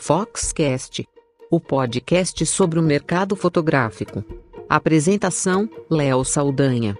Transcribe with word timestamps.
Foxcast, 0.00 1.06
o 1.50 1.60
podcast 1.60 2.46
sobre 2.46 2.78
o 2.78 2.82
mercado 2.82 3.34
fotográfico. 3.34 4.24
Apresentação: 4.68 5.68
Léo 5.90 6.24
Saldanha. 6.24 6.96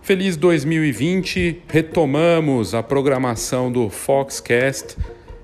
Feliz 0.00 0.36
2020, 0.36 1.62
retomamos 1.68 2.74
a 2.74 2.82
programação 2.82 3.72
do 3.72 3.90
Foxcast 3.90 4.96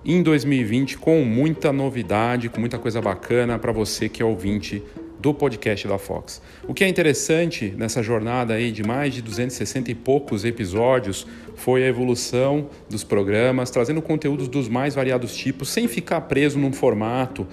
em 0.04 0.22
2020 0.22 0.98
com 0.98 1.24
muita 1.24 1.72
novidade, 1.72 2.48
com 2.48 2.60
muita 2.60 2.78
coisa 2.78 3.02
bacana 3.02 3.58
para 3.58 3.72
você 3.72 4.08
que 4.08 4.22
é 4.22 4.24
ouvinte 4.24 4.82
do 5.22 5.32
podcast 5.32 5.86
da 5.86 5.98
Fox. 5.98 6.42
O 6.66 6.74
que 6.74 6.82
é 6.82 6.88
interessante 6.88 7.72
nessa 7.78 8.02
jornada 8.02 8.54
aí 8.54 8.72
de 8.72 8.82
mais 8.82 9.14
de 9.14 9.22
260 9.22 9.92
e 9.92 9.94
poucos 9.94 10.44
episódios 10.44 11.24
foi 11.54 11.84
a 11.84 11.86
evolução 11.86 12.68
dos 12.90 13.04
programas, 13.04 13.70
trazendo 13.70 14.02
conteúdos 14.02 14.48
dos 14.48 14.68
mais 14.68 14.96
variados 14.96 15.36
tipos, 15.36 15.68
sem 15.68 15.86
ficar 15.86 16.22
preso 16.22 16.58
num 16.58 16.72
formato 16.72 17.46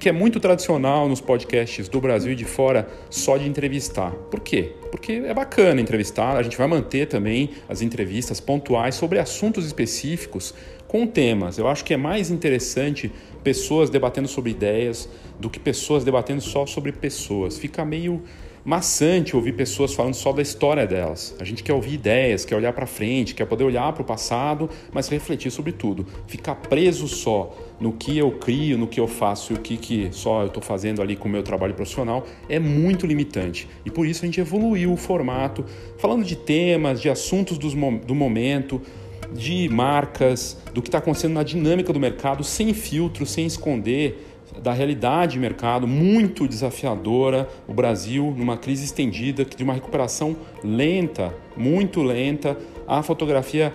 que 0.00 0.08
é 0.08 0.12
muito 0.12 0.40
tradicional 0.40 1.08
nos 1.08 1.20
podcasts 1.20 1.88
do 1.88 2.00
Brasil 2.00 2.32
e 2.32 2.34
de 2.34 2.44
fora, 2.44 2.88
só 3.08 3.36
de 3.36 3.48
entrevistar. 3.48 4.10
Por 4.10 4.40
quê? 4.40 4.72
Porque 4.90 5.12
é 5.12 5.32
bacana 5.32 5.80
entrevistar, 5.80 6.36
a 6.36 6.42
gente 6.42 6.58
vai 6.58 6.66
manter 6.66 7.06
também 7.06 7.50
as 7.68 7.82
entrevistas 7.82 8.40
pontuais 8.40 8.96
sobre 8.96 9.20
assuntos 9.20 9.64
específicos 9.64 10.52
com 10.88 11.06
temas. 11.06 11.56
Eu 11.56 11.68
acho 11.68 11.84
que 11.84 11.94
é 11.94 11.96
mais 11.96 12.32
interessante 12.32 13.12
pessoas 13.42 13.90
debatendo 13.90 14.28
sobre 14.28 14.50
ideias 14.50 15.08
do 15.38 15.50
que 15.50 15.58
pessoas 15.58 16.04
debatendo 16.04 16.40
só 16.40 16.66
sobre 16.66 16.92
pessoas. 16.92 17.58
Fica 17.58 17.84
meio 17.84 18.22
maçante 18.64 19.34
ouvir 19.34 19.52
pessoas 19.52 19.92
falando 19.92 20.14
só 20.14 20.32
da 20.32 20.40
história 20.40 20.86
delas. 20.86 21.34
A 21.40 21.44
gente 21.44 21.62
quer 21.62 21.72
ouvir 21.72 21.94
ideias, 21.94 22.44
quer 22.44 22.54
olhar 22.54 22.72
para 22.72 22.86
frente, 22.86 23.34
quer 23.34 23.44
poder 23.44 23.64
olhar 23.64 23.92
para 23.92 24.02
o 24.02 24.04
passado, 24.04 24.70
mas 24.92 25.08
refletir 25.08 25.50
sobre 25.50 25.72
tudo. 25.72 26.06
Ficar 26.26 26.54
preso 26.54 27.08
só 27.08 27.56
no 27.80 27.92
que 27.92 28.16
eu 28.16 28.30
crio, 28.32 28.78
no 28.78 28.86
que 28.86 29.00
eu 29.00 29.08
faço 29.08 29.52
e 29.52 29.56
o 29.56 29.58
que, 29.58 29.76
que 29.76 30.08
só 30.12 30.42
eu 30.42 30.46
estou 30.46 30.62
fazendo 30.62 31.02
ali 31.02 31.16
com 31.16 31.28
o 31.28 31.30
meu 31.30 31.42
trabalho 31.42 31.74
profissional 31.74 32.24
é 32.48 32.58
muito 32.58 33.06
limitante. 33.06 33.68
E 33.84 33.90
por 33.90 34.06
isso 34.06 34.24
a 34.24 34.26
gente 34.26 34.40
evoluiu 34.40 34.92
o 34.92 34.96
formato, 34.96 35.64
falando 35.98 36.24
de 36.24 36.36
temas, 36.36 37.00
de 37.00 37.10
assuntos 37.10 37.58
do 37.58 38.14
momento, 38.14 38.80
de 39.34 39.68
marcas, 39.68 40.56
do 40.72 40.82
que 40.82 40.88
está 40.88 40.98
acontecendo 40.98 41.34
na 41.34 41.42
dinâmica 41.42 41.92
do 41.92 42.00
mercado, 42.00 42.44
sem 42.44 42.72
filtro, 42.74 43.26
sem 43.26 43.46
esconder 43.46 44.28
da 44.62 44.72
realidade 44.72 45.32
de 45.32 45.38
mercado 45.38 45.86
muito 45.86 46.46
desafiadora, 46.46 47.48
o 47.66 47.72
Brasil 47.72 48.34
numa 48.36 48.56
crise 48.56 48.84
estendida, 48.84 49.44
de 49.44 49.64
uma 49.64 49.72
recuperação 49.72 50.36
lenta, 50.62 51.34
muito 51.56 52.02
lenta, 52.02 52.56
a 52.86 53.02
fotografia 53.02 53.72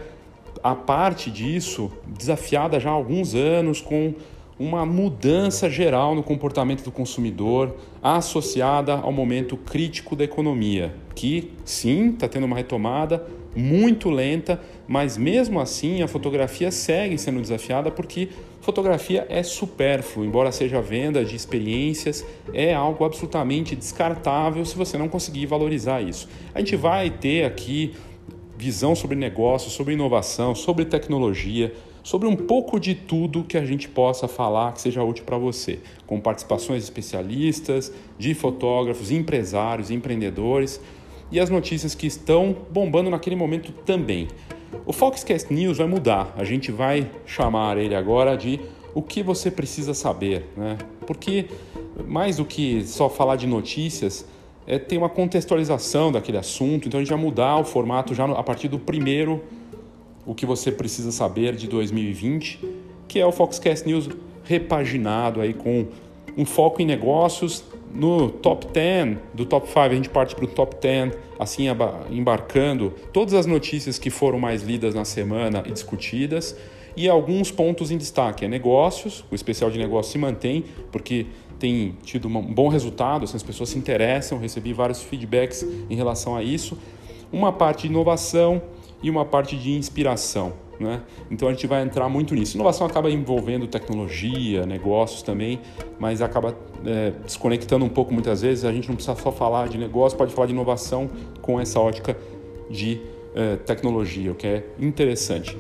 a 0.64 0.76
parte 0.76 1.30
disso, 1.32 1.92
desafiada 2.06 2.80
já 2.80 2.90
há 2.90 2.94
alguns 2.94 3.36
anos 3.36 3.80
com 3.82 4.14
uma 4.60 4.86
mudança 4.86 5.70
geral 5.70 6.16
no 6.16 6.24
comportamento 6.24 6.84
do 6.84 6.92
consumidor 6.92 7.76
associada 8.02 8.94
ao 8.94 9.12
momento 9.12 9.56
crítico 9.56 10.16
da 10.16 10.24
economia, 10.24 10.96
que 11.14 11.52
sim, 11.64 12.10
está 12.10 12.28
tendo 12.28 12.46
uma 12.46 12.56
retomada 12.56 13.24
muito 13.58 14.10
lenta, 14.10 14.62
mas 14.88 15.18
mesmo 15.18 15.60
assim 15.60 16.02
a 16.02 16.08
fotografia 16.08 16.72
segue 16.72 17.18
sendo 17.18 17.42
desafiada 17.42 17.90
porque 17.92 18.30
Fotografia 18.68 19.26
é 19.30 19.44
supérfluo, 19.44 20.26
embora 20.26 20.52
seja 20.52 20.82
venda 20.82 21.24
de 21.24 21.38
experiências, 21.38 22.26
é 22.54 22.74
algo 22.74 23.06
absolutamente 23.06 23.78
descartável 23.78 24.66
se 24.66 24.76
você 24.76 24.98
não 24.98 25.08
conseguir 25.08 25.46
valorizar 25.46 26.02
isso. 26.02 26.28
A 26.54 26.60
gente 26.60 26.76
vai 26.76 27.10
ter 27.10 27.46
aqui 27.46 27.94
visão 28.58 28.94
sobre 28.94 29.16
negócio, 29.16 29.72
sobre 29.72 29.94
inovação, 29.94 30.54
sobre 30.54 30.84
tecnologia, 30.84 31.74
sobre 32.04 32.28
um 32.28 32.36
pouco 32.36 32.78
de 32.78 32.94
tudo 32.94 33.42
que 33.42 33.58
a 33.58 33.66
gente 33.66 33.88
possa 33.88 34.28
falar 34.28 34.74
que 34.74 34.82
seja 34.82 35.02
útil 35.02 35.24
para 35.24 35.38
você, 35.38 35.80
com 36.06 36.20
participações 36.20 36.80
de 36.84 36.90
especialistas, 36.90 37.94
de 38.20 38.34
fotógrafos, 38.34 39.12
empresários, 39.12 39.90
empreendedores 39.90 40.82
e 41.32 41.40
as 41.40 41.50
notícias 41.50 41.94
que 41.94 42.08
estão 42.08 42.56
bombando 42.72 43.10
naquele 43.10 43.36
momento 43.36 43.72
também. 43.86 44.28
O 44.86 44.94
Foxcast 44.94 45.54
News 45.54 45.78
vai 45.78 45.88
mudar. 45.88 46.34
A 46.38 46.44
gente 46.44 46.72
vai 46.72 47.10
chamar 47.26 47.78
ele 47.78 47.96
agora 47.96 48.36
de 48.36 48.60
o 48.94 49.02
que 49.02 49.22
você 49.22 49.52
precisa 49.52 49.94
saber, 49.94 50.46
né? 50.56 50.78
Porque 51.06 51.48
mais 52.08 52.38
do 52.38 52.46
que 52.46 52.84
só 52.86 53.10
falar 53.10 53.36
de 53.36 53.48
notícias, 53.48 54.26
é, 54.66 54.78
tem 54.78 54.98
uma 54.98 55.10
contextualização 55.10 56.12
daquele 56.12 56.38
assunto. 56.38 56.88
Então 56.88 57.00
a 57.00 57.04
gente 57.04 57.10
vai 57.10 57.20
mudar 57.20 57.58
o 57.58 57.64
formato 57.64 58.14
já 58.14 58.26
a 58.26 58.44
partir 58.44 58.68
do 58.68 58.78
primeiro 58.78 59.44
o 60.26 60.36
que 60.36 60.46
você 60.46 60.72
precisa 60.72 61.12
saber 61.12 61.56
de 61.56 61.68
2020, 61.68 62.60
que 63.08 63.18
é 63.18 63.26
o 63.26 63.32
Foxcast 63.32 63.88
News 63.88 64.10
repaginado 64.44 65.40
aí 65.40 65.54
com 65.54 65.88
um 66.38 66.46
foco 66.46 66.82
em 66.82 66.86
negócios. 66.86 67.64
No 67.94 68.30
top 68.30 68.68
10, 68.68 69.18
do 69.34 69.46
top 69.46 69.68
5 69.68 69.80
a 69.80 69.90
gente 69.90 70.10
parte 70.10 70.36
para 70.36 70.46
o 70.46 70.48
top 70.48 70.76
10, 70.82 71.14
assim 71.40 71.66
embarcando 72.10 72.94
todas 73.12 73.34
as 73.34 73.46
notícias 73.46 73.98
que 73.98 74.10
foram 74.10 74.40
mais 74.40 74.62
lidas 74.62 74.94
na 74.94 75.06
semana 75.06 75.64
e 75.66 75.72
discutidas 75.72 76.56
e 76.98 77.08
alguns 77.08 77.52
pontos 77.52 77.92
em 77.92 77.98
destaque. 77.98 78.44
É 78.44 78.48
negócios, 78.48 79.24
o 79.32 79.36
especial 79.36 79.70
de 79.70 79.78
negócios 79.78 80.12
se 80.12 80.18
mantém, 80.18 80.66
porque 80.92 81.28
tem 81.60 81.96
tido 82.04 82.28
um 82.28 82.42
bom 82.42 82.68
resultado, 82.68 83.24
assim, 83.24 83.36
as 83.36 83.44
pessoas 83.44 83.70
se 83.70 83.78
interessam, 83.78 84.40
recebi 84.40 84.74
vários 84.74 85.02
feedbacks 85.02 85.64
em 85.90 85.96
relação 85.96 86.36
a 86.36 86.44
isso. 86.44 86.78
Uma 87.32 87.52
parte 87.52 87.84
de 87.84 87.88
inovação 87.88 88.62
e 89.02 89.10
uma 89.10 89.26
parte 89.26 89.56
de 89.56 89.72
inspiração. 89.72 90.54
Né? 90.80 91.02
Então 91.32 91.48
a 91.48 91.52
gente 91.52 91.66
vai 91.66 91.82
entrar 91.82 92.08
muito 92.08 92.36
nisso. 92.36 92.56
Inovação 92.56 92.86
acaba 92.86 93.10
envolvendo 93.10 93.68
tecnologia, 93.68 94.66
negócios 94.66 95.24
também, 95.24 95.60
mas 96.00 96.22
acaba 96.22 96.56
é, 96.86 97.12
desconectando 97.24 97.84
um 97.84 97.90
pouco 97.90 98.14
muitas 98.14 98.42
vezes. 98.42 98.64
A 98.64 98.72
gente 98.72 98.88
não 98.88 98.96
precisa 98.96 99.16
só 99.16 99.32
falar 99.32 99.70
de 99.70 99.78
negócio, 99.78 100.18
pode 100.18 100.34
falar 100.34 100.48
de 100.48 100.54
inovação 100.54 101.10
com 101.42 101.60
essa 101.60 101.80
ótica 101.80 102.16
de 102.70 103.02
é, 103.34 103.56
tecnologia, 103.56 104.32
o 104.32 104.36
que 104.36 104.48
é 104.48 104.64
interessante. 104.80 105.58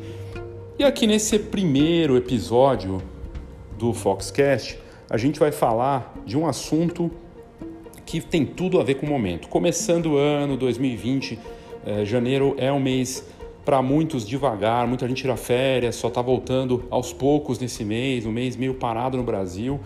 E 0.78 0.84
aqui 0.84 1.08
nesse 1.08 1.40
primeiro 1.40 2.16
episódio 2.16 3.02
do 3.78 3.94
Foxcast, 3.94 4.78
a 5.10 5.18
gente 5.18 5.40
vai 5.40 5.52
falar 5.52 6.14
de 6.26 6.38
um 6.38 6.46
assunto 6.46 7.10
que 8.06 8.22
tem 8.22 8.46
tudo 8.46 8.80
a 8.80 8.84
ver 8.84 8.96
com 8.96 9.06
o 9.06 9.10
momento. 9.10 9.48
Começando 9.48 10.14
o 10.14 10.18
ano 10.18 10.56
2020, 10.56 11.40
é, 11.86 12.06
janeiro 12.06 12.56
é 12.58 12.72
um 12.72 12.80
mês 12.80 13.26
para 13.68 13.82
muitos 13.82 14.26
devagar, 14.26 14.88
muita 14.88 15.06
gente 15.10 15.18
tira 15.24 15.36
férias, 15.36 15.98
só 15.98 16.08
está 16.08 16.22
voltando 16.22 16.86
aos 16.90 17.12
poucos 17.12 17.60
nesse 17.60 17.84
mês, 17.84 18.26
um 18.26 18.32
mês 18.32 18.56
meio 18.56 18.76
parado 18.76 19.18
no 19.18 19.24
Brasil. 19.24 19.78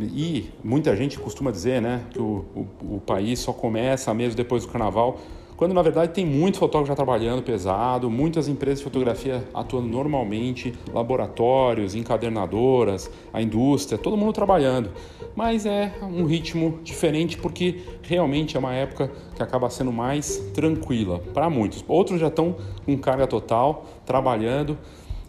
E 0.00 0.50
muita 0.64 0.96
gente 0.96 1.16
costuma 1.16 1.52
dizer 1.52 1.80
né, 1.80 2.02
que 2.10 2.20
o, 2.20 2.44
o, 2.56 2.96
o 2.96 3.00
país 3.06 3.38
só 3.38 3.52
começa 3.52 4.12
mesmo 4.12 4.34
depois 4.34 4.66
do 4.66 4.72
carnaval 4.72 5.16
quando 5.58 5.74
na 5.74 5.82
verdade 5.82 6.12
tem 6.12 6.24
muito 6.24 6.56
fotógrafo 6.56 6.86
já 6.86 6.94
trabalhando 6.94 7.42
pesado, 7.42 8.08
muitas 8.08 8.46
empresas 8.46 8.78
de 8.78 8.84
fotografia 8.84 9.44
atuando 9.52 9.88
normalmente, 9.88 10.72
laboratórios, 10.94 11.96
encadernadoras, 11.96 13.10
a 13.32 13.42
indústria, 13.42 13.98
todo 13.98 14.16
mundo 14.16 14.32
trabalhando. 14.32 14.92
Mas 15.34 15.66
é 15.66 15.92
um 16.00 16.24
ritmo 16.26 16.78
diferente 16.84 17.36
porque 17.36 17.82
realmente 18.02 18.56
é 18.56 18.60
uma 18.60 18.72
época 18.72 19.10
que 19.34 19.42
acaba 19.42 19.68
sendo 19.68 19.92
mais 19.92 20.36
tranquila 20.54 21.18
para 21.34 21.50
muitos. 21.50 21.84
Outros 21.88 22.20
já 22.20 22.28
estão 22.28 22.54
com 22.86 22.96
carga 22.96 23.26
total, 23.26 23.84
trabalhando. 24.06 24.78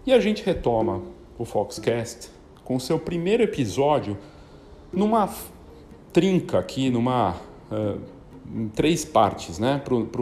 E 0.06 0.14
a 0.14 0.20
gente 0.20 0.46
retoma 0.46 1.02
o 1.40 1.44
Foxcast 1.44 2.30
com 2.64 2.78
seu 2.78 3.00
primeiro 3.00 3.42
episódio 3.42 4.16
numa 4.94 5.28
trinca 6.14 6.60
aqui, 6.60 6.92
numa. 6.92 7.36
Uh, 7.72 8.19
em 8.54 8.68
três 8.68 9.06
partes, 9.06 9.60
né, 9.60 9.82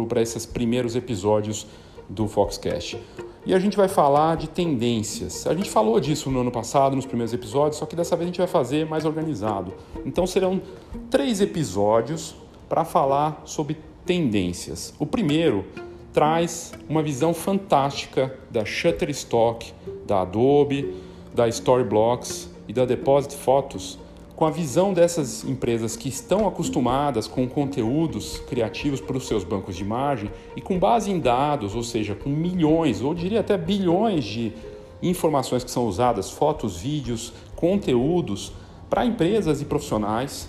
para 0.09 0.21
esses 0.21 0.45
primeiros 0.45 0.95
episódios 0.95 1.67
do 2.09 2.27
Foxcast. 2.27 2.99
E 3.45 3.53
a 3.53 3.59
gente 3.59 3.77
vai 3.77 3.87
falar 3.87 4.35
de 4.35 4.49
tendências. 4.49 5.47
A 5.47 5.53
gente 5.53 5.69
falou 5.69 5.99
disso 5.99 6.29
no 6.29 6.41
ano 6.41 6.51
passado, 6.51 6.95
nos 6.95 7.05
primeiros 7.05 7.33
episódios, 7.33 7.77
só 7.77 7.85
que 7.85 7.95
dessa 7.95 8.15
vez 8.15 8.25
a 8.25 8.31
gente 8.31 8.39
vai 8.39 8.47
fazer 8.47 8.85
mais 8.85 9.05
organizado. 9.05 9.73
Então 10.05 10.27
serão 10.27 10.61
três 11.09 11.39
episódios 11.39 12.35
para 12.67 12.83
falar 12.83 13.41
sobre 13.45 13.77
tendências. 14.05 14.93
O 14.99 15.05
primeiro 15.05 15.65
traz 16.11 16.73
uma 16.89 17.01
visão 17.01 17.33
fantástica 17.33 18.37
da 18.49 18.65
Shutterstock, 18.65 19.73
da 20.05 20.21
Adobe, 20.21 20.93
da 21.33 21.47
Storyblocks 21.47 22.49
e 22.67 22.73
da 22.73 22.85
Deposit 22.85 23.35
Photos 23.35 23.99
com 24.37 24.45
a 24.45 24.51
visão 24.51 24.93
dessas 24.93 25.43
empresas 25.43 25.95
que 25.95 26.07
estão 26.07 26.47
acostumadas 26.47 27.27
com 27.27 27.47
conteúdos 27.47 28.37
criativos 28.47 29.01
para 29.01 29.17
os 29.17 29.25
seus 29.25 29.43
bancos 29.43 29.75
de 29.75 29.81
imagem 29.81 30.29
e 30.55 30.61
com 30.61 30.77
base 30.77 31.09
em 31.09 31.19
dados, 31.19 31.73
ou 31.73 31.81
seja, 31.81 32.13
com 32.13 32.29
milhões, 32.29 33.01
ou 33.01 33.15
diria 33.15 33.39
até 33.39 33.57
bilhões 33.57 34.23
de 34.23 34.53
informações 35.01 35.63
que 35.63 35.71
são 35.71 35.87
usadas, 35.87 36.29
fotos, 36.29 36.77
vídeos, 36.77 37.33
conteúdos, 37.55 38.53
para 38.87 39.03
empresas 39.03 39.59
e 39.59 39.65
profissionais, 39.65 40.47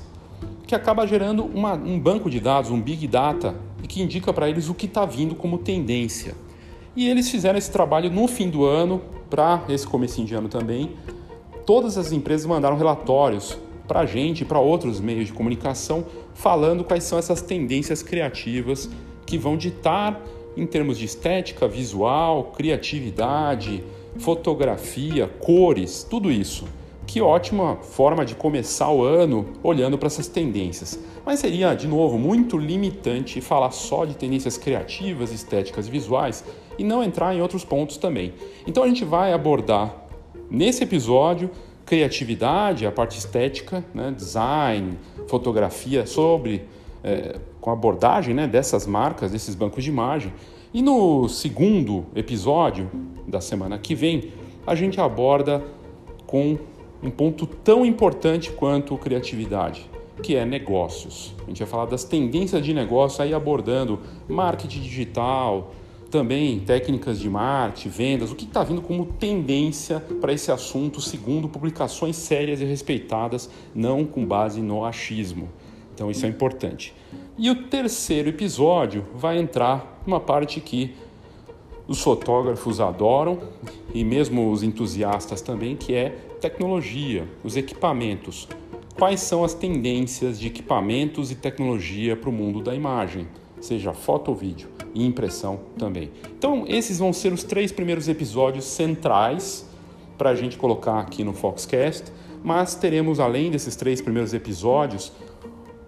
que 0.67 0.75
acaba 0.75 1.07
gerando 1.07 1.47
uma, 1.47 1.73
um 1.73 1.99
banco 1.99 2.29
de 2.29 2.41
dados, 2.41 2.71
um 2.71 2.83
big 2.83 3.07
data 3.09 3.55
que 3.89 4.03
indica 4.03 4.35
para 4.35 4.51
eles 4.51 4.69
o 4.69 4.75
que 4.75 4.85
está 4.85 5.07
vindo 5.07 5.35
como 5.35 5.57
tendência. 5.57 6.35
E 6.95 7.09
eles 7.09 7.31
fizeram 7.31 7.59
esse 7.59 7.71
trabalho 7.71 8.11
no 8.11 8.29
fim 8.29 8.51
do 8.51 8.67
ano, 8.67 9.01
para 9.31 9.63
esse 9.71 9.87
começo 9.87 10.23
de 10.23 10.35
ano 10.35 10.51
também. 10.51 10.91
Todas 11.65 11.97
as 11.97 12.13
empresas 12.13 12.45
mandaram 12.45 12.77
relatórios 12.77 13.57
para 13.89 14.01
a 14.01 14.07
gente 14.07 14.43
e 14.43 14.45
para 14.45 14.61
outros 14.61 15.01
meios 15.01 15.27
de 15.27 15.33
comunicação 15.33 16.05
falando 16.35 16.85
quais 16.85 17.03
são 17.03 17.19
essas 17.19 17.43
tendências 17.43 18.03
criativas 18.03 18.89
que 19.27 19.39
vão 19.39 19.57
ditar 19.57 20.23
em 20.57 20.67
termos 20.67 20.99
de 20.99 21.05
estética, 21.05 21.67
visual, 21.67 22.53
criatividade, 22.57 23.83
fotografia, 24.19 25.27
cores, 25.27 26.07
tudo 26.09 26.31
isso. 26.31 26.67
Que 27.07 27.23
ótima 27.23 27.77
forma 27.77 28.25
de 28.25 28.35
começar 28.35 28.91
o 28.91 29.03
ano 29.03 29.47
olhando 29.63 29.97
para 29.97 30.09
essas 30.09 30.29
tendências. 30.29 30.99
Mas 31.25 31.41
seria, 31.41 31.75
de 31.75 31.89
novo, 31.89 32.19
muito 32.19 32.59
limitante 32.59 33.41
falar 33.41 33.71
só 33.71 34.05
de 34.05 34.15
tendências 34.15 34.59
criativas, 34.59 35.33
estéticas 35.33 35.89
e 35.89 35.91
visuais 35.91 36.45
e 36.79 36.85
não 36.85 37.03
entrar 37.03 37.35
em 37.35 37.41
outros 37.41 37.65
pontos 37.65 37.97
também. 37.97 38.35
Então 38.67 38.83
a 38.83 38.89
gente 38.89 39.05
vai 39.05 39.33
abordar 39.33 39.95
nesse 40.51 40.85
episódio 40.85 41.51
criatividade, 41.89 42.87
a 42.87 42.93
parte 42.93 43.19
estética, 43.19 43.83
né, 43.95 44.13
design, 44.15 44.99
fotografia 45.27 46.05
sobre 46.05 46.67
é, 47.03 47.41
com 47.63 47.71
abordagem 47.71 48.35
né, 48.35 48.47
dessas 48.47 48.87
marcas, 48.87 49.31
desses 49.31 49.55
bancos 49.55 49.83
de 49.83 49.89
imagem. 49.89 50.31
E 50.75 50.83
no 50.83 51.27
segundo 51.31 52.05
episódio 52.15 52.91
da 53.27 53.41
semana 53.41 53.79
que 53.79 53.95
vem, 53.95 54.35
a 54.67 54.75
gente 54.75 55.01
aborda 55.01 55.65
com 56.27 56.59
um 57.03 57.09
ponto 57.09 57.47
tão 57.47 57.87
importante 57.87 58.53
quanto 58.53 58.95
criatividade, 58.99 59.89
que 60.23 60.37
é 60.37 60.45
negócios. 60.45 61.35
A 61.43 61.47
gente 61.47 61.61
vai 61.61 61.69
falar 61.69 61.87
das 61.87 62.05
tendências 62.05 62.63
de 62.63 62.75
negócio 62.75 63.25
aí 63.25 63.33
abordando 63.33 63.99
marketing 64.29 64.81
digital, 64.83 65.73
também 66.11 66.61
técnicas 66.61 67.19
de 67.19 67.29
marketing, 67.29 67.89
vendas, 67.89 68.31
o 68.31 68.35
que 68.35 68.45
está 68.45 68.65
vindo 68.65 68.81
como 68.81 69.05
tendência 69.05 70.01
para 70.21 70.33
esse 70.33 70.51
assunto, 70.51 71.01
segundo 71.01 71.49
publicações 71.49 72.17
sérias 72.17 72.61
e 72.61 72.65
respeitadas, 72.65 73.51
não 73.75 74.05
com 74.05 74.25
base 74.25 74.61
no 74.61 74.85
achismo. 74.85 75.49
Então 75.95 76.11
isso 76.11 76.25
é 76.25 76.29
importante. 76.29 76.95
E 77.37 77.51
o 77.51 77.69
terceiro 77.69 78.29
episódio 78.29 79.05
vai 79.15 79.39
entrar 79.39 80.01
numa 80.07 80.21
parte 80.21 80.61
que 80.61 80.95
os 81.87 82.01
fotógrafos 82.01 82.81
adoram 82.81 83.39
e 83.95 84.05
mesmo 84.05 84.51
os 84.51 84.63
entusiastas 84.63 85.41
também, 85.41 85.75
que 85.75 85.95
é 85.95 86.11
tecnologia, 86.41 87.27
os 87.43 87.57
equipamentos. 87.57 88.49
Quais 88.97 89.21
são 89.21 89.45
as 89.45 89.55
tendências 89.55 90.39
de 90.39 90.47
equipamentos 90.47 91.31
e 91.31 91.35
tecnologia 91.35 92.17
para 92.17 92.29
o 92.29 92.33
mundo 92.33 92.61
da 92.61 92.75
imagem, 92.75 93.27
seja 93.61 93.93
foto 93.93 94.29
ou 94.29 94.35
vídeo 94.35 94.69
e 94.95 95.05
impressão 95.05 95.61
também. 95.79 96.11
Então, 96.37 96.65
esses 96.67 96.99
vão 96.99 97.13
ser 97.13 97.33
os 97.33 97.43
três 97.43 97.73
primeiros 97.73 98.09
episódios 98.09 98.65
centrais 98.65 99.67
para 100.17 100.31
a 100.31 100.35
gente 100.35 100.57
colocar 100.57 100.99
aqui 100.99 101.23
no 101.23 101.33
Foxcast, 101.33 102.13
mas 102.43 102.75
teremos, 102.75 103.21
além 103.21 103.51
desses 103.51 103.77
três 103.77 104.01
primeiros 104.01 104.35
episódios, 104.35 105.13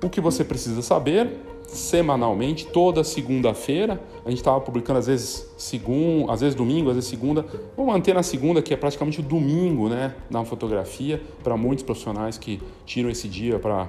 o 0.03 0.09
que 0.09 0.21
você 0.21 0.45
precisa 0.45 0.83
saber 0.83 1.31
semanalmente, 1.73 2.67
toda 2.67 3.05
segunda-feira. 3.05 4.01
A 4.25 4.29
gente 4.29 4.39
estava 4.39 4.61
publicando 4.61 4.99
às 4.99 5.07
vezes 5.07 5.47
segundo, 5.57 6.31
às 6.31 6.41
vezes 6.41 6.55
domingo, 6.55 6.91
às 6.91 6.97
vezes 6.97 7.09
segunda. 7.09 7.45
Vou 7.77 7.87
manter 7.87 8.15
na 8.15 8.23
segunda, 8.23 8.61
que 8.61 8.75
é 8.75 8.77
praticamente 8.77 9.21
o 9.21 9.23
domingo, 9.23 9.89
né, 9.89 10.15
na 10.29 10.45
fotografia, 10.45 11.23
para 11.43 11.57
muitos 11.57 11.85
profissionais 11.85 12.37
que 12.37 12.61
tiram 12.85 13.09
esse 13.09 13.29
dia 13.29 13.59
para 13.59 13.89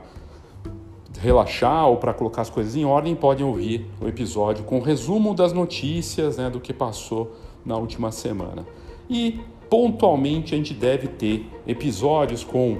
relaxar 1.19 1.87
ou 1.87 1.97
para 1.97 2.13
colocar 2.13 2.41
as 2.41 2.49
coisas 2.49 2.75
em 2.75 2.85
ordem, 2.85 3.15
podem 3.15 3.45
ouvir 3.45 3.85
o 4.01 4.07
episódio 4.07 4.63
com 4.63 4.79
resumo 4.79 5.33
das 5.33 5.53
notícias, 5.53 6.37
né, 6.37 6.49
do 6.49 6.59
que 6.59 6.73
passou 6.73 7.35
na 7.65 7.77
última 7.77 8.11
semana. 8.11 8.65
E 9.09 9.39
pontualmente 9.69 10.53
a 10.53 10.57
gente 10.57 10.73
deve 10.73 11.07
ter 11.07 11.45
episódios 11.67 12.43
com 12.43 12.77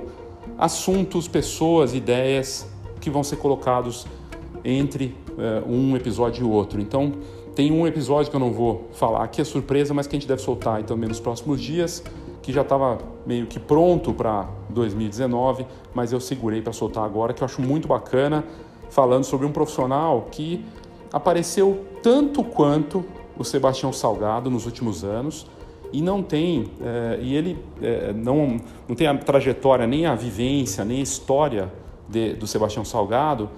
assuntos, 0.58 1.28
pessoas, 1.28 1.94
ideias 1.94 2.68
que 3.00 3.10
vão 3.10 3.24
ser 3.24 3.38
colocados 3.38 4.06
entre 4.64 5.16
é, 5.38 5.64
um 5.68 5.96
episódio 5.96 6.46
e 6.46 6.50
outro. 6.50 6.80
Então, 6.80 7.14
tem 7.56 7.72
um 7.72 7.86
episódio 7.86 8.30
que 8.30 8.36
eu 8.36 8.40
não 8.40 8.52
vou 8.52 8.90
falar 8.94 9.24
aqui, 9.24 9.42
é 9.42 9.44
surpresa, 9.44 9.94
mas 9.94 10.08
que 10.08 10.16
a 10.16 10.20
gente 10.20 10.28
deve 10.28 10.42
soltar 10.42 10.84
também 10.84 11.10
nos 11.10 11.20
próximos 11.20 11.62
dias, 11.62 12.04
que 12.42 12.52
já 12.52 12.62
estava 12.62 12.98
meio 13.26 13.46
que 13.48 13.60
pronto 13.60 14.14
para 14.14 14.48
2019, 14.70 15.66
mas 15.94 16.12
eu 16.12 16.20
segurei 16.20 16.62
para 16.62 16.74
soltar 16.74 17.06
agora, 17.06 17.34
que 17.34 17.44
eu 17.44 17.46
acho 17.46 17.62
muito 17.62 17.88
bacana, 17.88 18.44
falando 18.90 19.24
sobre 19.24 19.46
um 19.46 19.52
profissional 19.52 20.28
que 20.32 20.66
apareceu 21.14 21.86
tanto 22.02 22.44
quanto 22.44 23.06
o 23.38 23.44
Sebastião 23.44 23.94
Salgado 23.94 24.50
nos 24.50 24.66
últimos 24.66 25.04
anos 25.04 25.48
e 25.94 26.02
não 26.02 26.24
tem 26.24 26.72
é, 26.82 27.20
e 27.22 27.36
ele 27.36 27.58
é, 27.82 28.14
não, 28.14 28.58
não 28.88 28.96
tem 28.96 29.08
a 29.08 29.18
trajetória 29.18 29.86
nem 29.86 30.06
a 30.06 30.16
vivência 30.16 30.86
nem 30.86 31.00
a 31.00 31.04
história 31.04 31.72
de, 32.12 32.34
do 32.34 32.46
Sebastião 32.46 32.84
Salgado, 32.84 33.50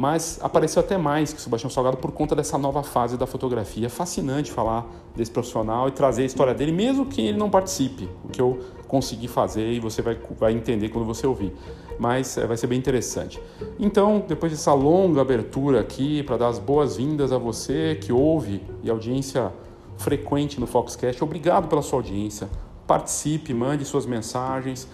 mas 0.00 0.38
apareceu 0.40 0.80
até 0.80 0.96
mais 0.96 1.30
que 1.30 1.38
o 1.38 1.42
Sebastião 1.42 1.68
Salgado 1.68 1.98
por 1.98 2.10
conta 2.10 2.34
dessa 2.34 2.56
nova 2.56 2.82
fase 2.82 3.18
da 3.18 3.26
fotografia. 3.26 3.84
É 3.84 3.90
fascinante 3.90 4.50
falar 4.50 4.86
desse 5.14 5.30
profissional 5.30 5.88
e 5.88 5.90
trazer 5.90 6.22
a 6.22 6.24
história 6.24 6.54
dele, 6.54 6.72
mesmo 6.72 7.04
que 7.04 7.20
ele 7.20 7.36
não 7.36 7.50
participe, 7.50 8.08
o 8.24 8.28
que 8.28 8.40
eu 8.40 8.60
consegui 8.88 9.28
fazer 9.28 9.70
e 9.70 9.78
você 9.78 10.00
vai, 10.00 10.16
vai 10.38 10.54
entender 10.54 10.88
quando 10.88 11.04
você 11.04 11.26
ouvir. 11.26 11.52
Mas 11.98 12.38
é, 12.38 12.46
vai 12.46 12.56
ser 12.56 12.66
bem 12.66 12.78
interessante. 12.78 13.38
Então, 13.78 14.24
depois 14.26 14.50
dessa 14.50 14.72
longa 14.72 15.20
abertura 15.20 15.80
aqui, 15.80 16.22
para 16.22 16.38
dar 16.38 16.48
as 16.48 16.58
boas-vindas 16.58 17.30
a 17.30 17.36
você 17.36 17.98
que 18.00 18.10
ouve 18.10 18.62
e 18.82 18.88
audiência 18.88 19.52
frequente 19.98 20.58
no 20.58 20.66
Foxcast, 20.66 21.22
obrigado 21.22 21.68
pela 21.68 21.82
sua 21.82 21.98
audiência. 21.98 22.48
Participe, 22.86 23.52
mande 23.52 23.84
suas 23.84 24.06
mensagens 24.06 24.88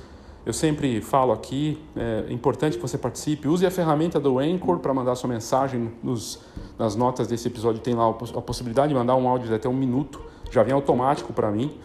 eu 0.47 0.53
sempre 0.53 1.01
falo 1.01 1.33
aqui, 1.33 1.77
é 1.97 2.33
importante 2.33 2.77
que 2.77 2.81
você 2.83 2.97
participe. 2.97 3.49
Use 3.49 3.67
a 3.67 3.71
ferramenta 3.71 4.21
do 4.21 4.39
Anchor 4.39 4.79
para 4.79 4.95
mandar 4.95 5.17
sua 5.17 5.29
mensagem. 5.29 5.91
Nos, 6.05 6.39
nas 6.79 6.95
notas 6.95 7.27
desse 7.27 7.49
episódio 7.49 7.81
tem 7.81 7.95
lá 7.95 8.09
a 8.09 8.41
possibilidade 8.41 8.91
de 8.91 8.95
mandar 8.95 9.17
um 9.17 9.29
áudio 9.29 9.49
de 9.49 9.55
até 9.55 9.69
um 9.69 9.75
minuto. 9.75 10.23
Já 10.49 10.63
vem 10.63 10.73
automático 10.73 11.33
para 11.33 11.51
mim. 11.51 11.77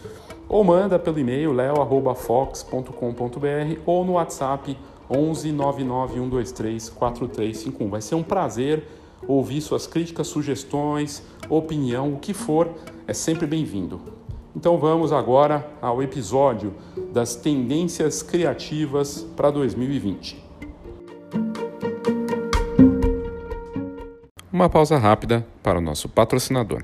Ou 0.47 0.63
manda 0.63 0.99
pelo 0.99 1.17
e-mail 1.17 1.51
leo.fox.com.br 1.51 2.91
ou 3.83 4.05
no 4.05 4.11
WhatsApp 4.13 4.77
11 5.09 5.51
99123 5.51 6.89
4351. 6.89 7.89
Vai 7.89 8.01
ser 8.01 8.13
um 8.13 8.21
prazer 8.21 8.87
ouvir 9.27 9.61
suas 9.61 9.87
críticas, 9.87 10.27
sugestões, 10.27 11.23
opinião, 11.49 12.13
o 12.13 12.19
que 12.19 12.33
for, 12.33 12.69
é 13.07 13.13
sempre 13.13 13.47
bem-vindo. 13.47 14.20
Então 14.53 14.77
vamos 14.77 15.13
agora 15.13 15.65
ao 15.81 16.03
episódio 16.03 16.73
das 17.13 17.35
tendências 17.35 18.21
criativas 18.21 19.23
para 19.35 19.49
2020. 19.49 20.43
Uma 24.51 24.69
pausa 24.69 24.97
rápida 24.97 25.45
para 25.63 25.79
o 25.79 25.81
nosso 25.81 26.09
patrocinador. 26.09 26.83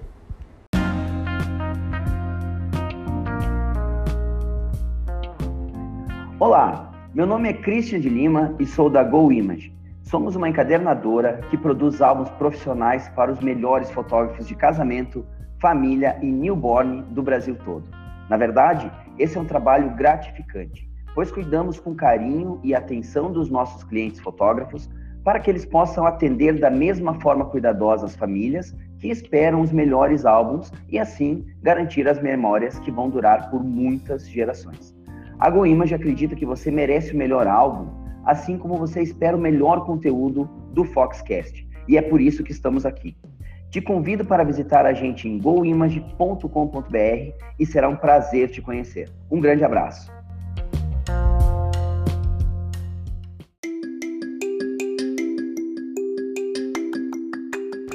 Olá, 6.39 6.93
meu 7.13 7.25
nome 7.25 7.49
é 7.49 7.53
Christian 7.53 7.99
de 7.99 8.07
Lima 8.07 8.55
e 8.57 8.65
sou 8.65 8.89
da 8.89 9.03
Go 9.03 9.29
Image. 9.29 9.73
Somos 10.03 10.37
uma 10.37 10.47
encadernadora 10.47 11.41
que 11.49 11.57
produz 11.57 12.01
álbuns 12.01 12.29
profissionais 12.29 13.09
para 13.09 13.29
os 13.29 13.41
melhores 13.41 13.91
fotógrafos 13.91 14.47
de 14.47 14.55
casamento, 14.55 15.25
família 15.59 16.17
e 16.21 16.31
newborn 16.31 17.03
do 17.11 17.21
Brasil 17.21 17.55
todo. 17.63 17.83
Na 18.29 18.37
verdade, 18.37 18.91
esse 19.17 19.37
é 19.37 19.41
um 19.41 19.45
trabalho 19.45 19.95
gratificante, 19.95 20.89
pois 21.15 21.31
cuidamos 21.31 21.79
com 21.79 21.95
carinho 21.95 22.59
e 22.63 22.75
atenção 22.75 23.31
dos 23.31 23.49
nossos 23.49 23.83
clientes 23.83 24.19
fotógrafos 24.19 24.89
para 25.23 25.39
que 25.39 25.49
eles 25.49 25.65
possam 25.65 26.05
atender 26.05 26.59
da 26.59 26.69
mesma 26.69 27.13
forma 27.15 27.45
cuidadosa 27.45 28.05
as 28.05 28.15
famílias 28.15 28.73
que 28.99 29.09
esperam 29.09 29.61
os 29.61 29.71
melhores 29.71 30.25
álbuns 30.25 30.71
e 30.89 30.97
assim 30.97 31.45
garantir 31.61 32.07
as 32.07 32.21
memórias 32.21 32.79
que 32.79 32.91
vão 32.91 33.09
durar 33.09 33.49
por 33.49 33.63
muitas 33.63 34.27
gerações. 34.29 34.95
A 35.39 35.49
GoImage 35.49 35.93
acredita 35.93 36.35
que 36.35 36.45
você 36.45 36.71
merece 36.71 37.13
o 37.13 37.17
melhor 37.17 37.45
álbum, 37.45 37.89
assim 38.25 38.57
como 38.57 38.77
você 38.77 39.01
espera 39.01 39.37
o 39.37 39.39
melhor 39.39 39.85
conteúdo 39.85 40.49
do 40.71 40.83
Foxcast. 40.83 41.67
E 41.87 41.97
é 41.97 42.01
por 42.01 42.19
isso 42.21 42.43
que 42.43 42.51
estamos 42.51 42.85
aqui. 42.85 43.15
Te 43.77 43.81
convido 43.81 44.25
para 44.25 44.43
visitar 44.43 44.87
a 44.87 44.93
gente 44.93 45.27
em 45.27 45.37
goimage.com.br 45.37 46.97
e 47.59 47.63
será 47.63 47.87
um 47.87 47.95
prazer 47.95 48.49
te 48.49 48.59
conhecer. 48.59 49.07
Um 49.29 49.39
grande 49.39 49.63
abraço. 49.63 50.11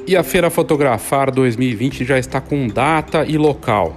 E 0.06 0.16
a 0.16 0.22
Feira 0.22 0.50
Fotografar 0.50 1.32
2020 1.32 2.04
já 2.04 2.16
está 2.16 2.40
com 2.40 2.68
data 2.68 3.24
e 3.24 3.36
local. 3.36 3.96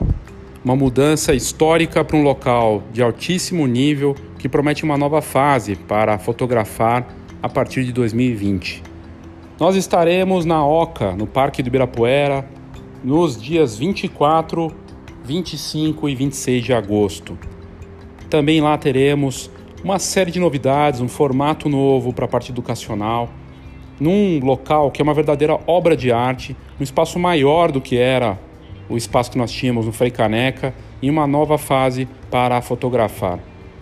Uma 0.63 0.75
mudança 0.75 1.35
histórica 1.35 2.03
para 2.03 2.17
um 2.17 2.23
local 2.23 2.81
de 2.91 3.03
altíssimo 3.03 3.67
nível 3.67 4.15
que 4.39 4.49
promete 4.49 4.83
uma 4.83 4.97
nova 4.97 5.21
fase 5.21 5.75
para 5.75 6.17
fotografar 6.17 7.07
a 7.43 7.47
partir 7.47 7.83
de 7.83 7.93
2020. 7.93 8.94
Nós 9.57 9.77
estaremos 9.77 10.43
na 10.43 10.65
Oca, 10.65 11.13
no 11.13 11.25
Parque 11.25 11.63
do 11.63 11.67
Ibirapuera, 11.67 12.45
nos 13.01 13.41
dias 13.41 13.77
24, 13.77 14.69
25 15.23 16.09
e 16.09 16.15
26 16.15 16.61
de 16.61 16.73
agosto. 16.73 17.39
Também 18.29 18.59
lá 18.59 18.77
teremos 18.77 19.49
uma 19.81 19.97
série 19.97 20.29
de 20.29 20.41
novidades, 20.41 20.99
um 20.99 21.07
formato 21.07 21.69
novo 21.69 22.11
para 22.11 22.25
a 22.25 22.27
parte 22.27 22.51
educacional, 22.51 23.29
num 23.97 24.43
local 24.43 24.91
que 24.91 25.01
é 25.01 25.03
uma 25.03 25.13
verdadeira 25.13 25.57
obra 25.65 25.95
de 25.95 26.11
arte, 26.11 26.53
um 26.77 26.83
espaço 26.83 27.17
maior 27.17 27.71
do 27.71 27.79
que 27.79 27.97
era 27.97 28.37
o 28.89 28.97
espaço 28.97 29.31
que 29.31 29.37
nós 29.37 29.51
tínhamos 29.51 29.85
no 29.85 29.93
Frei 29.93 30.11
Caneca, 30.11 30.75
em 31.01 31.09
uma 31.09 31.25
nova 31.25 31.57
fase 31.57 32.09
para 32.29 32.61
fotografar. 32.61 33.39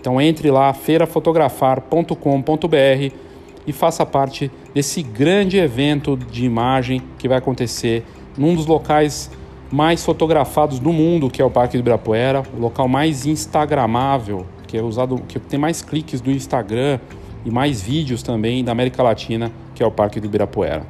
Então 0.00 0.20
entre 0.20 0.50
lá 0.50 0.72
feirafotografar.com.br 0.72 3.14
e 3.66 3.72
faça 3.72 4.06
parte 4.06 4.50
desse 4.72 5.02
grande 5.02 5.58
evento 5.58 6.16
de 6.16 6.44
imagem 6.44 7.02
que 7.18 7.28
vai 7.28 7.38
acontecer 7.38 8.04
num 8.38 8.54
dos 8.54 8.66
locais 8.66 9.30
mais 9.70 10.04
fotografados 10.04 10.78
do 10.78 10.92
mundo, 10.92 11.30
que 11.30 11.40
é 11.40 11.44
o 11.44 11.50
Parque 11.50 11.76
do 11.76 11.80
Ibirapuera, 11.80 12.42
o 12.56 12.60
local 12.60 12.88
mais 12.88 13.26
instagramável, 13.26 14.46
que 14.66 14.76
é 14.76 14.82
usado, 14.82 15.20
que 15.28 15.38
tem 15.38 15.58
mais 15.58 15.82
cliques 15.82 16.20
do 16.20 16.30
Instagram 16.30 16.98
e 17.44 17.50
mais 17.50 17.80
vídeos 17.80 18.22
também 18.22 18.64
da 18.64 18.72
América 18.72 19.02
Latina, 19.02 19.52
que 19.74 19.82
é 19.82 19.86
o 19.86 19.90
Parque 19.90 20.20
do 20.20 20.26
Ibirapuera. 20.26 20.84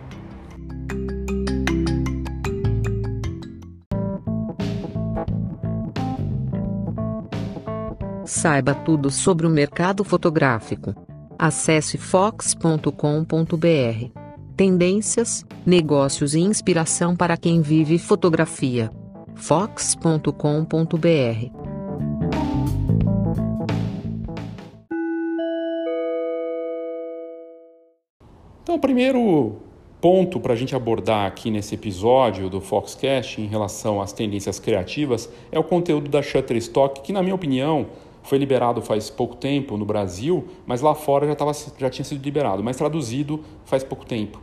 Saiba 8.24 8.74
tudo 8.74 9.10
sobre 9.10 9.46
o 9.46 9.50
mercado 9.50 10.04
fotográfico. 10.04 10.94
Acesse 11.38 11.98
fox.com.br. 11.98 14.29
Tendências, 14.60 15.42
negócios 15.64 16.34
e 16.34 16.40
inspiração 16.40 17.16
para 17.16 17.34
quem 17.34 17.62
vive 17.62 17.96
fotografia. 17.96 18.90
fox.com.br. 19.34 20.26
Então, 28.62 28.74
o 28.74 28.78
primeiro 28.78 29.56
ponto 29.98 30.38
para 30.38 30.52
a 30.52 30.56
gente 30.56 30.76
abordar 30.76 31.26
aqui 31.26 31.50
nesse 31.50 31.74
episódio 31.74 32.50
do 32.50 32.60
Foxcast 32.60 33.40
em 33.40 33.46
relação 33.46 34.02
às 34.02 34.12
tendências 34.12 34.60
criativas 34.60 35.32
é 35.50 35.58
o 35.58 35.64
conteúdo 35.64 36.10
da 36.10 36.20
Shutterstock, 36.20 37.00
que, 37.00 37.14
na 37.14 37.22
minha 37.22 37.34
opinião, 37.34 37.86
foi 38.22 38.38
liberado 38.38 38.82
faz 38.82 39.10
pouco 39.10 39.36
tempo 39.36 39.76
no 39.76 39.84
Brasil, 39.84 40.46
mas 40.66 40.80
lá 40.80 40.94
fora 40.94 41.26
já, 41.26 41.34
tava, 41.34 41.52
já 41.78 41.90
tinha 41.90 42.04
sido 42.04 42.22
liberado, 42.22 42.62
mas 42.62 42.76
traduzido 42.76 43.40
faz 43.64 43.82
pouco 43.82 44.04
tempo. 44.04 44.40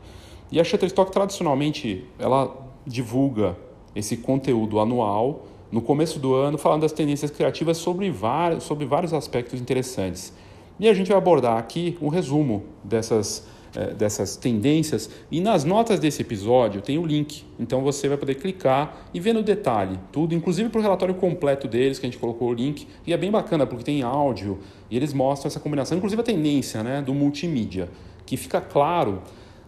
E 0.51 0.59
a 0.59 0.63
Shutterstock 0.63 1.11
tradicionalmente 1.11 2.05
ela 2.17 2.55
divulga 2.85 3.57
esse 3.95 4.17
conteúdo 4.17 4.79
anual 4.79 5.45
no 5.71 5.81
começo 5.81 6.19
do 6.19 6.33
ano, 6.33 6.57
falando 6.57 6.81
das 6.81 6.93
tendências 6.93 7.29
criativas 7.29 7.77
sobre 7.77 8.09
vários, 8.09 8.63
sobre 8.63 8.85
vários 8.85 9.13
aspectos 9.13 9.59
interessantes. 9.59 10.33
E 10.79 10.87
a 10.87 10.93
gente 10.93 11.07
vai 11.07 11.17
abordar 11.17 11.57
aqui 11.57 11.97
um 12.01 12.07
resumo 12.07 12.63
dessas 12.83 13.47
dessas 13.97 14.35
tendências. 14.35 15.09
E 15.31 15.39
nas 15.39 15.63
notas 15.63 15.99
desse 15.99 16.21
episódio 16.21 16.81
tem 16.81 16.97
o 16.97 17.05
link, 17.05 17.43
então 17.59 17.81
você 17.81 18.07
vai 18.07 18.17
poder 18.17 18.35
clicar 18.35 19.07
e 19.13 19.19
ver 19.19 19.33
no 19.33 19.43
detalhe 19.43 19.99
tudo, 20.11 20.33
inclusive 20.33 20.69
para 20.69 20.79
o 20.79 20.81
relatório 20.81 21.15
completo 21.15 21.67
deles, 21.67 21.99
que 21.99 22.05
a 22.05 22.09
gente 22.09 22.19
colocou 22.19 22.49
o 22.49 22.53
link. 22.53 22.87
E 23.05 23.13
é 23.13 23.17
bem 23.17 23.31
bacana 23.31 23.65
porque 23.65 23.83
tem 23.83 24.01
áudio 24.01 24.59
e 24.89 24.95
eles 24.95 25.13
mostram 25.13 25.47
essa 25.47 25.59
combinação, 25.59 25.97
inclusive 25.97 26.21
a 26.21 26.25
tendência 26.25 26.83
né, 26.83 27.01
do 27.01 27.13
multimídia, 27.13 27.89
que 28.25 28.37
fica 28.37 28.59
claro 28.61 29.21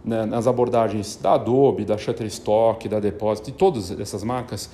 né, 0.04 0.24
nas 0.24 0.46
abordagens 0.46 1.16
da 1.16 1.34
Adobe, 1.34 1.84
da 1.84 1.96
Shutterstock, 1.98 2.88
da 2.88 3.00
Deposit, 3.00 3.46
de 3.46 3.52
todas 3.52 3.90
essas 3.98 4.24
marcas, 4.24 4.70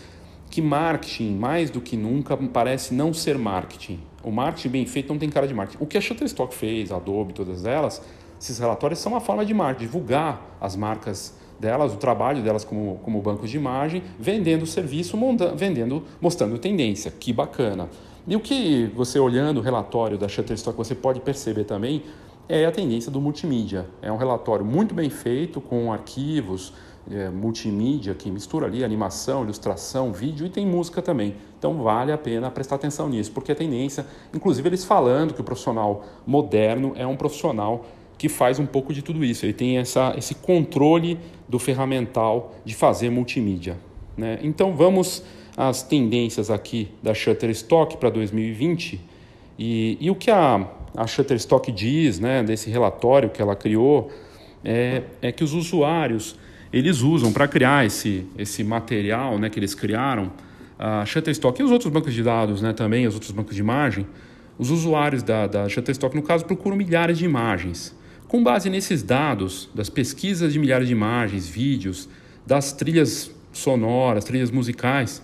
que 0.50 0.62
marketing, 0.62 1.36
mais 1.36 1.70
do 1.70 1.80
que 1.80 1.96
nunca, 1.96 2.36
parece 2.36 2.94
não 2.94 3.12
ser 3.12 3.36
marketing. 3.36 4.00
O 4.22 4.30
marketing 4.30 4.68
bem 4.68 4.86
feito 4.86 5.08
não 5.08 5.18
tem 5.18 5.28
cara 5.28 5.46
de 5.46 5.54
marketing. 5.54 5.82
O 5.82 5.86
que 5.86 5.98
a 5.98 6.00
Shutterstock 6.00 6.54
fez, 6.54 6.90
a 6.92 6.96
Adobe, 6.96 7.32
todas 7.32 7.64
elas, 7.64 8.02
esses 8.40 8.58
relatórios 8.58 8.98
são 9.00 9.12
uma 9.12 9.20
forma 9.20 9.44
de 9.44 9.54
divulgar 9.78 10.56
as 10.60 10.76
marcas 10.76 11.34
delas, 11.58 11.92
o 11.94 11.96
trabalho 11.96 12.42
delas 12.42 12.64
como, 12.64 13.00
como 13.02 13.20
bancos 13.20 13.50
de 13.50 13.56
imagem, 13.56 14.02
vendendo 14.18 14.66
serviço, 14.66 15.18
vendendo, 15.54 16.04
mostrando 16.20 16.58
tendência. 16.58 17.10
Que 17.10 17.32
bacana. 17.32 17.88
E 18.26 18.34
o 18.36 18.40
que 18.40 18.90
você 18.94 19.18
olhando 19.18 19.58
o 19.58 19.62
relatório 19.62 20.18
da 20.18 20.28
Shutterstock 20.28 20.76
você 20.76 20.94
pode 20.94 21.20
perceber 21.20 21.64
também 21.64 22.02
é 22.48 22.64
a 22.64 22.72
tendência 22.72 23.10
do 23.10 23.20
multimídia. 23.20 23.86
É 24.02 24.10
um 24.10 24.16
relatório 24.16 24.64
muito 24.64 24.94
bem 24.94 25.10
feito, 25.10 25.60
com 25.60 25.92
arquivos, 25.92 26.72
é, 27.10 27.28
multimídia 27.30 28.14
que 28.14 28.30
mistura 28.30 28.66
ali 28.66 28.82
animação, 28.82 29.44
ilustração, 29.44 30.12
vídeo 30.12 30.46
e 30.46 30.50
tem 30.50 30.66
música 30.66 31.00
também. 31.00 31.36
Então 31.58 31.82
vale 31.82 32.12
a 32.12 32.18
pena 32.18 32.50
prestar 32.50 32.76
atenção 32.76 33.08
nisso, 33.08 33.30
porque 33.32 33.52
a 33.52 33.54
tendência, 33.54 34.06
inclusive 34.34 34.68
eles 34.68 34.84
falando 34.84 35.32
que 35.32 35.40
o 35.40 35.44
profissional 35.44 36.04
moderno 36.26 36.92
é 36.96 37.06
um 37.06 37.16
profissional 37.16 37.84
que 38.18 38.28
faz 38.28 38.58
um 38.58 38.66
pouco 38.66 38.92
de 38.92 39.02
tudo 39.02 39.24
isso. 39.24 39.44
Ele 39.44 39.52
tem 39.52 39.78
essa, 39.78 40.14
esse 40.16 40.34
controle 40.34 41.18
do 41.48 41.58
ferramental 41.58 42.54
de 42.64 42.74
fazer 42.74 43.10
multimídia. 43.10 43.76
Né? 44.16 44.38
Então 44.42 44.74
vamos 44.74 45.22
às 45.56 45.82
tendências 45.82 46.50
aqui 46.50 46.88
da 47.02 47.14
Shutterstock 47.14 47.96
para 47.96 48.10
2020 48.10 49.00
e, 49.58 49.96
e, 50.00 50.10
o 50.10 50.14
que 50.14 50.30
a, 50.30 50.68
a 50.94 51.06
Shutterstock 51.06 51.72
diz, 51.72 52.20
né, 52.20 52.42
desse 52.42 52.68
relatório 52.68 53.30
que 53.30 53.40
ela 53.40 53.56
criou, 53.56 54.10
é, 54.62 55.02
é 55.22 55.32
que 55.32 55.42
os 55.42 55.54
usuários 55.54 56.36
eles 56.72 57.00
usam 57.00 57.32
para 57.32 57.48
criar 57.48 57.86
esse, 57.86 58.26
esse 58.36 58.62
material 58.62 59.38
né, 59.38 59.48
que 59.48 59.58
eles 59.58 59.74
criaram, 59.74 60.30
a 60.78 61.06
Shutterstock 61.06 61.58
e 61.58 61.64
os 61.64 61.70
outros 61.70 61.90
bancos 61.90 62.12
de 62.12 62.22
dados 62.22 62.60
né, 62.60 62.74
também, 62.74 63.06
os 63.06 63.14
outros 63.14 63.32
bancos 63.32 63.54
de 63.54 63.60
imagem, 63.62 64.06
os 64.58 64.70
usuários 64.70 65.22
da, 65.22 65.46
da 65.46 65.68
Shutterstock, 65.68 66.14
no 66.14 66.22
caso, 66.22 66.44
procuram 66.44 66.76
milhares 66.76 67.16
de 67.16 67.24
imagens. 67.24 67.96
Com 68.28 68.42
base 68.42 68.68
nesses 68.68 69.04
dados, 69.04 69.68
das 69.72 69.88
pesquisas 69.88 70.52
de 70.52 70.58
milhares 70.58 70.88
de 70.88 70.92
imagens, 70.92 71.46
vídeos, 71.46 72.08
das 72.44 72.72
trilhas 72.72 73.30
sonoras, 73.52 74.24
trilhas 74.24 74.50
musicais, 74.50 75.22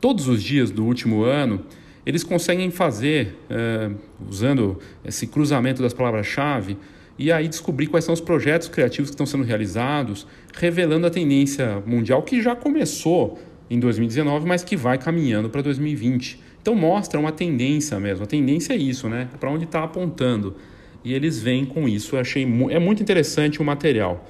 todos 0.00 0.26
os 0.26 0.42
dias 0.42 0.68
do 0.68 0.84
último 0.84 1.22
ano, 1.22 1.64
eles 2.04 2.24
conseguem 2.24 2.68
fazer, 2.72 3.38
é, 3.48 3.90
usando 4.28 4.80
esse 5.04 5.28
cruzamento 5.28 5.80
das 5.80 5.94
palavras-chave, 5.94 6.76
e 7.16 7.30
aí 7.30 7.46
descobrir 7.46 7.86
quais 7.86 8.04
são 8.04 8.12
os 8.12 8.20
projetos 8.20 8.66
criativos 8.66 9.10
que 9.10 9.14
estão 9.14 9.26
sendo 9.26 9.44
realizados, 9.44 10.26
revelando 10.52 11.06
a 11.06 11.10
tendência 11.10 11.80
mundial 11.86 12.22
que 12.22 12.42
já 12.42 12.56
começou 12.56 13.38
em 13.70 13.78
2019, 13.78 14.46
mas 14.46 14.64
que 14.64 14.76
vai 14.76 14.98
caminhando 14.98 15.48
para 15.48 15.62
2020. 15.62 16.40
Então 16.60 16.74
mostra 16.74 17.20
uma 17.20 17.30
tendência 17.30 18.00
mesmo. 18.00 18.24
A 18.24 18.26
tendência 18.26 18.72
é 18.72 18.76
isso, 18.76 19.08
né? 19.08 19.28
Para 19.38 19.50
onde 19.50 19.64
está 19.64 19.84
apontando 19.84 20.56
e 21.04 21.12
eles 21.12 21.40
vêm 21.40 21.64
com 21.64 21.88
isso. 21.88 22.16
Eu 22.16 22.20
achei 22.20 22.46
mu 22.46 22.70
é 22.70 22.78
muito 22.78 23.02
interessante 23.02 23.60
o 23.60 23.64
material. 23.64 24.26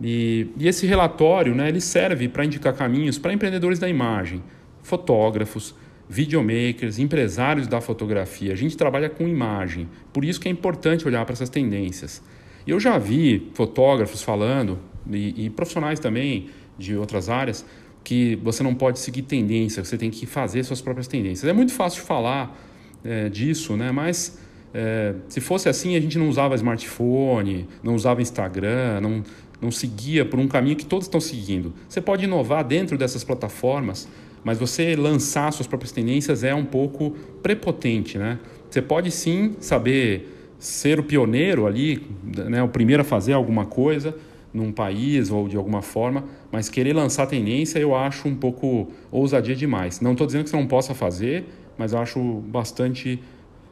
E, 0.00 0.48
e 0.58 0.68
esse 0.68 0.86
relatório 0.86 1.54
né, 1.54 1.68
ele 1.68 1.80
serve 1.80 2.28
para 2.28 2.44
indicar 2.44 2.74
caminhos 2.74 3.18
para 3.18 3.32
empreendedores 3.32 3.78
da 3.78 3.88
imagem, 3.88 4.42
fotógrafos, 4.82 5.74
videomakers, 6.08 6.98
empresários 6.98 7.66
da 7.66 7.80
fotografia. 7.80 8.52
A 8.52 8.56
gente 8.56 8.76
trabalha 8.76 9.08
com 9.08 9.26
imagem, 9.26 9.88
por 10.12 10.24
isso 10.24 10.40
que 10.40 10.48
é 10.48 10.50
importante 10.50 11.06
olhar 11.06 11.24
para 11.24 11.32
essas 11.32 11.48
tendências. 11.48 12.22
Eu 12.66 12.78
já 12.78 12.98
vi 12.98 13.50
fotógrafos 13.54 14.22
falando, 14.22 14.78
e, 15.10 15.46
e 15.46 15.50
profissionais 15.50 15.98
também 15.98 16.48
de 16.78 16.96
outras 16.96 17.28
áreas, 17.28 17.64
que 18.04 18.36
você 18.36 18.62
não 18.62 18.74
pode 18.74 19.00
seguir 19.00 19.22
tendência, 19.22 19.84
você 19.84 19.98
tem 19.98 20.10
que 20.10 20.26
fazer 20.26 20.62
suas 20.62 20.80
próprias 20.80 21.08
tendências. 21.08 21.48
É 21.48 21.52
muito 21.52 21.72
fácil 21.72 22.04
falar 22.04 22.56
é, 23.04 23.28
disso, 23.28 23.76
né? 23.76 23.90
mas 23.90 24.38
é, 24.78 25.14
se 25.26 25.40
fosse 25.40 25.70
assim, 25.70 25.96
a 25.96 26.00
gente 26.00 26.18
não 26.18 26.28
usava 26.28 26.54
smartphone, 26.54 27.66
não 27.82 27.94
usava 27.94 28.20
Instagram, 28.20 29.00
não, 29.00 29.22
não 29.58 29.70
seguia 29.70 30.22
por 30.22 30.38
um 30.38 30.46
caminho 30.46 30.76
que 30.76 30.84
todos 30.84 31.06
estão 31.06 31.18
seguindo. 31.18 31.72
Você 31.88 31.98
pode 31.98 32.24
inovar 32.24 32.62
dentro 32.62 32.98
dessas 32.98 33.24
plataformas, 33.24 34.06
mas 34.44 34.58
você 34.58 34.94
lançar 34.94 35.50
suas 35.50 35.66
próprias 35.66 35.92
tendências 35.92 36.44
é 36.44 36.54
um 36.54 36.66
pouco 36.66 37.12
prepotente, 37.42 38.18
né? 38.18 38.38
Você 38.68 38.82
pode 38.82 39.10
sim 39.10 39.56
saber 39.60 40.54
ser 40.58 41.00
o 41.00 41.02
pioneiro 41.02 41.66
ali, 41.66 42.06
né, 42.22 42.62
o 42.62 42.68
primeiro 42.68 43.00
a 43.00 43.04
fazer 43.04 43.32
alguma 43.32 43.64
coisa 43.64 44.14
num 44.52 44.70
país 44.70 45.30
ou 45.30 45.48
de 45.48 45.56
alguma 45.56 45.80
forma, 45.80 46.24
mas 46.52 46.68
querer 46.68 46.92
lançar 46.92 47.26
tendência 47.26 47.78
eu 47.78 47.94
acho 47.94 48.28
um 48.28 48.34
pouco 48.34 48.88
ousadia 49.10 49.54
demais. 49.56 50.00
Não 50.00 50.12
estou 50.12 50.26
dizendo 50.26 50.44
que 50.44 50.50
você 50.50 50.56
não 50.56 50.66
possa 50.66 50.94
fazer, 50.94 51.46
mas 51.78 51.94
eu 51.94 51.98
acho 51.98 52.20
bastante 52.46 53.22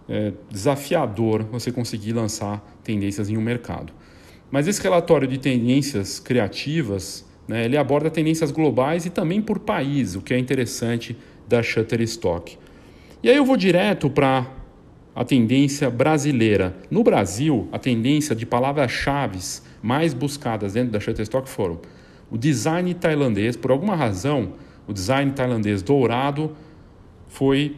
é, 0.08 0.32
desafiador 0.50 1.44
você 1.44 1.72
conseguir 1.72 2.12
lançar 2.12 2.62
tendências 2.82 3.30
em 3.30 3.36
um 3.36 3.40
mercado. 3.40 3.92
Mas 4.50 4.68
esse 4.68 4.82
relatório 4.82 5.26
de 5.26 5.38
tendências 5.38 6.20
criativas, 6.20 7.24
né, 7.48 7.64
ele 7.64 7.76
aborda 7.76 8.10
tendências 8.10 8.50
globais 8.50 9.06
e 9.06 9.10
também 9.10 9.40
por 9.40 9.58
país, 9.58 10.14
o 10.14 10.20
que 10.20 10.34
é 10.34 10.38
interessante 10.38 11.16
da 11.48 11.62
Shutterstock. 11.62 12.58
E 13.22 13.28
aí 13.28 13.36
eu 13.36 13.44
vou 13.44 13.56
direto 13.56 14.08
para 14.10 14.46
a 15.14 15.24
tendência 15.24 15.88
brasileira. 15.88 16.76
No 16.90 17.02
Brasil, 17.02 17.68
a 17.72 17.78
tendência 17.78 18.34
de 18.34 18.44
palavras-chave 18.44 19.38
mais 19.82 20.12
buscadas 20.12 20.72
dentro 20.72 20.92
da 20.92 21.00
Shutterstock 21.00 21.48
foram 21.48 21.80
o 22.30 22.38
design 22.38 22.92
tailandês, 22.94 23.56
por 23.56 23.70
alguma 23.70 23.94
razão, 23.94 24.54
o 24.88 24.92
design 24.92 25.30
tailandês 25.32 25.82
dourado 25.82 26.56
foi 27.28 27.76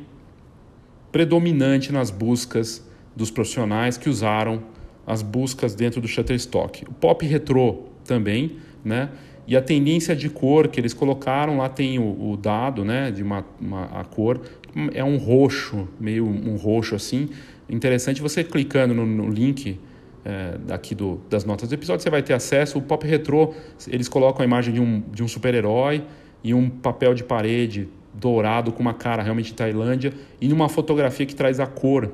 predominante 1.10 1.92
nas 1.92 2.10
buscas 2.10 2.86
dos 3.14 3.30
profissionais 3.30 3.96
que 3.96 4.08
usaram 4.08 4.62
as 5.06 5.22
buscas 5.22 5.74
dentro 5.74 6.00
do 6.00 6.08
Shutterstock. 6.08 6.84
O 6.88 6.92
pop 6.92 7.24
retrô 7.24 7.84
também, 8.04 8.56
né? 8.84 9.10
E 9.46 9.56
a 9.56 9.62
tendência 9.62 10.16
de 10.16 10.28
cor 10.28 10.66
que 10.66 10.80
eles 10.80 10.92
colocaram 10.92 11.58
lá 11.58 11.68
tem 11.68 11.98
o, 11.98 12.32
o 12.32 12.36
dado, 12.36 12.84
né? 12.84 13.10
De 13.10 13.22
uma, 13.22 13.46
uma, 13.60 13.84
a 13.84 14.04
cor 14.04 14.40
é 14.92 15.04
um 15.04 15.16
roxo, 15.16 15.88
meio 16.00 16.26
um 16.26 16.56
roxo 16.56 16.96
assim. 16.96 17.28
Interessante 17.68 18.20
você 18.20 18.42
clicando 18.42 18.92
no, 18.92 19.06
no 19.06 19.28
link 19.30 19.78
é, 20.24 20.58
aqui 20.74 20.92
do, 20.92 21.20
das 21.30 21.44
notas 21.44 21.68
do 21.68 21.74
episódio, 21.74 22.02
você 22.02 22.10
vai 22.10 22.22
ter 22.22 22.34
acesso. 22.34 22.78
O 22.78 22.82
pop 22.82 23.06
retrô 23.06 23.54
eles 23.86 24.08
colocam 24.08 24.42
a 24.42 24.44
imagem 24.44 24.74
de 24.74 24.80
um, 24.80 25.00
de 25.12 25.22
um 25.22 25.28
super-herói 25.28 26.02
e 26.42 26.52
um 26.52 26.68
papel 26.68 27.14
de 27.14 27.22
parede 27.22 27.88
dourado 28.18 28.72
com 28.72 28.80
uma 28.80 28.94
cara 28.94 29.22
realmente 29.22 29.46
de 29.46 29.54
Tailândia 29.54 30.12
e 30.40 30.48
numa 30.48 30.68
fotografia 30.68 31.26
que 31.26 31.34
traz 31.34 31.60
a 31.60 31.66
cor 31.66 32.10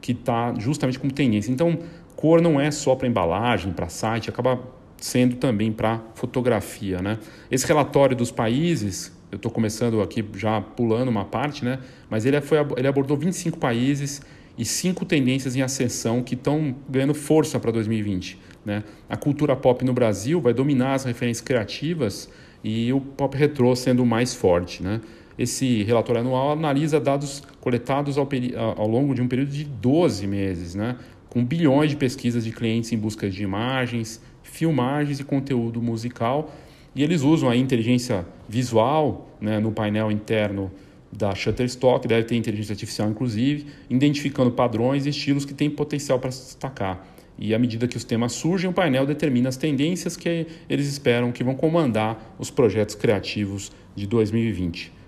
que 0.00 0.12
está 0.12 0.54
justamente 0.58 0.98
como 0.98 1.12
tendência. 1.12 1.50
Então, 1.50 1.78
cor 2.16 2.40
não 2.40 2.60
é 2.60 2.70
só 2.70 2.94
para 2.94 3.06
embalagem, 3.06 3.72
para 3.72 3.88
site, 3.88 4.30
acaba 4.30 4.60
sendo 4.96 5.36
também 5.36 5.72
para 5.72 6.00
fotografia, 6.14 7.00
né? 7.00 7.18
Esse 7.50 7.66
relatório 7.66 8.14
dos 8.14 8.30
países, 8.30 9.12
eu 9.32 9.36
estou 9.36 9.50
começando 9.50 10.00
aqui 10.02 10.24
já 10.34 10.60
pulando 10.60 11.08
uma 11.08 11.24
parte, 11.24 11.64
né? 11.64 11.78
Mas 12.08 12.26
ele, 12.26 12.40
foi, 12.40 12.58
ele 12.76 12.86
abordou 12.86 13.16
25 13.16 13.58
países 13.58 14.20
e 14.58 14.64
cinco 14.64 15.06
tendências 15.06 15.56
em 15.56 15.62
ascensão 15.62 16.22
que 16.22 16.34
estão 16.34 16.74
ganhando 16.88 17.14
força 17.14 17.58
para 17.58 17.70
2020. 17.70 18.38
Né? 18.62 18.84
A 19.08 19.16
cultura 19.16 19.56
pop 19.56 19.82
no 19.86 19.94
Brasil 19.94 20.38
vai 20.38 20.52
dominar 20.52 20.94
as 20.94 21.04
referências 21.04 21.40
criativas 21.40 22.28
e 22.62 22.92
o 22.92 23.00
pop 23.00 23.34
retrô 23.36 23.74
sendo 23.74 24.04
mais 24.04 24.34
forte. 24.34 24.82
Né? 24.82 25.00
Esse 25.40 25.82
relatório 25.84 26.20
anual 26.20 26.52
analisa 26.52 27.00
dados 27.00 27.42
coletados 27.62 28.18
ao, 28.18 28.28
ao, 28.76 28.86
longo 28.86 29.14
de 29.14 29.22
um 29.22 29.26
período 29.26 29.50
de 29.50 29.64
12 29.64 30.26
meses, 30.26 30.74
né? 30.74 30.98
com 31.30 31.42
bilhões 31.42 31.88
de 31.88 31.96
pesquisas 31.96 32.44
de 32.44 32.52
clientes 32.52 32.92
em 32.92 32.98
busca 32.98 33.30
de 33.30 33.42
imagens, 33.42 34.20
filmagens 34.42 35.18
e 35.18 35.24
conteúdo 35.24 35.80
musical. 35.80 36.54
E 36.94 37.02
eles 37.02 37.22
usam 37.22 37.48
a 37.48 37.56
inteligência 37.56 38.26
visual 38.46 39.34
né, 39.40 39.58
no 39.58 39.72
painel 39.72 40.12
interno 40.12 40.70
da 41.10 41.34
Shutterstock, 41.34 42.06
deve 42.06 42.24
ter 42.24 42.36
inteligência 42.36 42.74
artificial 42.74 43.08
inclusive, 43.08 43.64
identificando 43.88 44.50
padrões 44.50 45.06
e 45.06 45.08
estilos 45.08 45.46
que 45.46 45.54
têm 45.54 45.70
potencial 45.70 46.18
para 46.18 46.30
se 46.30 46.48
destacar. 46.48 47.06
E 47.38 47.54
à 47.54 47.58
medida 47.58 47.88
que 47.88 47.96
os 47.96 48.04
temas 48.04 48.32
surgem, 48.32 48.68
o 48.68 48.74
painel 48.74 49.06
determina 49.06 49.48
as 49.48 49.56
tendências 49.56 50.18
que 50.18 50.46
eles 50.68 50.86
esperam 50.86 51.32
que 51.32 51.42
vão 51.42 51.54
comandar 51.54 52.36
os 52.38 52.50
projetos 52.50 52.94
criativos 52.94 53.72
de 53.96 54.06
2020. 54.06 54.99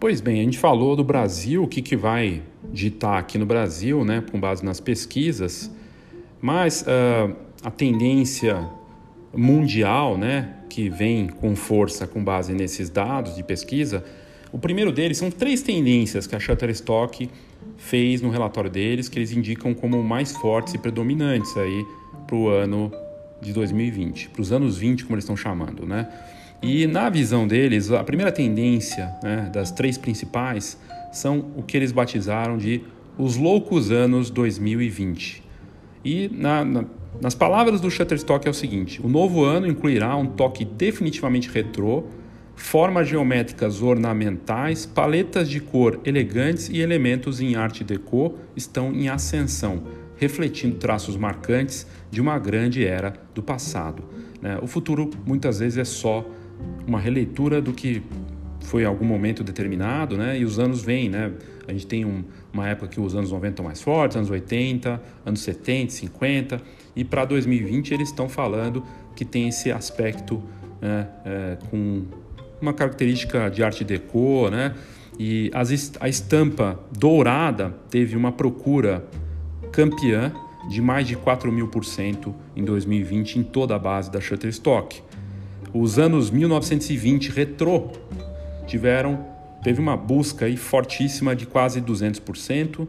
Pois 0.00 0.22
bem, 0.22 0.40
a 0.40 0.44
gente 0.44 0.58
falou 0.58 0.96
do 0.96 1.04
Brasil, 1.04 1.62
o 1.62 1.68
que, 1.68 1.82
que 1.82 1.94
vai 1.94 2.40
ditar 2.72 3.18
aqui 3.18 3.36
no 3.36 3.44
Brasil, 3.44 4.02
né, 4.02 4.24
com 4.32 4.40
base 4.40 4.64
nas 4.64 4.80
pesquisas, 4.80 5.70
mas 6.40 6.80
uh, 6.80 7.36
a 7.62 7.70
tendência 7.70 8.66
mundial, 9.30 10.16
né, 10.16 10.54
que 10.70 10.88
vem 10.88 11.28
com 11.28 11.54
força 11.54 12.06
com 12.06 12.24
base 12.24 12.54
nesses 12.54 12.88
dados 12.88 13.36
de 13.36 13.42
pesquisa, 13.42 14.02
o 14.50 14.58
primeiro 14.58 14.90
deles 14.90 15.18
são 15.18 15.30
três 15.30 15.60
tendências 15.60 16.26
que 16.26 16.34
a 16.34 16.40
Shutterstock 16.40 17.28
fez 17.76 18.22
no 18.22 18.30
relatório 18.30 18.70
deles, 18.70 19.06
que 19.06 19.18
eles 19.18 19.32
indicam 19.32 19.74
como 19.74 20.02
mais 20.02 20.32
fortes 20.32 20.72
e 20.72 20.78
predominantes 20.78 21.54
aí 21.58 21.84
para 22.26 22.36
o 22.36 22.48
ano 22.48 22.90
de 23.38 23.52
2020, 23.52 24.30
para 24.30 24.40
os 24.40 24.50
anos 24.50 24.78
20, 24.78 25.04
como 25.04 25.16
eles 25.16 25.24
estão 25.24 25.36
chamando, 25.36 25.84
né? 25.84 26.08
E 26.62 26.86
na 26.86 27.08
visão 27.08 27.46
deles, 27.46 27.90
a 27.90 28.04
primeira 28.04 28.30
tendência 28.30 29.14
né, 29.22 29.50
das 29.52 29.70
três 29.70 29.96
principais 29.96 30.78
são 31.10 31.46
o 31.56 31.62
que 31.62 31.76
eles 31.76 31.90
batizaram 31.90 32.58
de 32.58 32.82
os 33.16 33.36
loucos 33.36 33.90
anos 33.90 34.30
2020. 34.30 35.42
E 36.04 36.30
na, 36.32 36.64
na, 36.64 36.84
nas 37.20 37.34
palavras 37.34 37.80
do 37.80 37.90
Shutterstock 37.90 38.46
é 38.46 38.50
o 38.50 38.54
seguinte: 38.54 39.00
o 39.02 39.08
novo 39.08 39.42
ano 39.42 39.66
incluirá 39.66 40.14
um 40.16 40.26
toque 40.26 40.64
definitivamente 40.64 41.48
retrô, 41.48 42.04
formas 42.54 43.08
geométricas 43.08 43.80
ornamentais, 43.80 44.84
paletas 44.84 45.48
de 45.48 45.60
cor 45.60 45.98
elegantes 46.04 46.68
e 46.68 46.80
elementos 46.80 47.40
em 47.40 47.54
arte 47.54 47.82
deco 47.82 48.34
estão 48.54 48.92
em 48.92 49.08
ascensão, 49.08 49.82
refletindo 50.18 50.76
traços 50.76 51.16
marcantes 51.16 51.86
de 52.10 52.20
uma 52.20 52.38
grande 52.38 52.84
era 52.84 53.14
do 53.34 53.42
passado. 53.42 54.04
Né? 54.42 54.58
O 54.62 54.66
futuro 54.66 55.10
muitas 55.26 55.58
vezes 55.58 55.78
é 55.78 55.84
só 55.84 56.26
uma 56.86 57.00
releitura 57.00 57.60
do 57.60 57.72
que 57.72 58.02
foi 58.62 58.84
algum 58.84 59.04
momento 59.04 59.42
determinado, 59.42 60.16
né? 60.16 60.38
E 60.38 60.44
os 60.44 60.58
anos 60.58 60.82
vêm, 60.82 61.08
né? 61.08 61.32
A 61.66 61.72
gente 61.72 61.86
tem 61.86 62.04
um, 62.04 62.24
uma 62.52 62.68
época 62.68 62.88
que 62.88 63.00
os 63.00 63.14
anos 63.14 63.30
90 63.30 63.52
estão 63.52 63.64
mais 63.64 63.80
fortes, 63.80 64.16
anos 64.16 64.30
80, 64.30 65.00
anos 65.24 65.40
70, 65.40 65.92
50, 65.92 66.60
e 66.94 67.04
para 67.04 67.24
2020 67.24 67.94
eles 67.94 68.08
estão 68.08 68.28
falando 68.28 68.84
que 69.14 69.24
tem 69.24 69.48
esse 69.48 69.70
aspecto 69.70 70.42
né, 70.80 71.08
é, 71.24 71.58
com 71.70 72.04
uma 72.60 72.72
característica 72.72 73.48
de 73.50 73.62
arte 73.62 73.84
deco, 73.84 74.48
né? 74.50 74.74
E 75.18 75.50
as, 75.54 75.92
a 76.00 76.08
estampa 76.08 76.78
dourada 76.96 77.74
teve 77.90 78.16
uma 78.16 78.32
procura 78.32 79.04
campeã 79.72 80.32
de 80.68 80.80
mais 80.80 81.06
de 81.06 81.16
4 81.16 81.50
mil 81.50 81.68
por 81.68 81.84
cento 81.84 82.34
em 82.54 82.64
2020 82.64 83.38
em 83.38 83.42
toda 83.42 83.74
a 83.74 83.78
base 83.78 84.10
da 84.10 84.20
Shutterstock. 84.20 85.02
Os 85.72 85.98
anos 85.98 86.30
1920 86.30 87.30
retrô 87.30 87.90
tiveram 88.66 89.24
teve 89.62 89.80
uma 89.80 89.96
busca 89.96 90.46
aí 90.46 90.56
fortíssima 90.56 91.36
de 91.36 91.46
quase 91.46 91.80
200% 91.80 92.88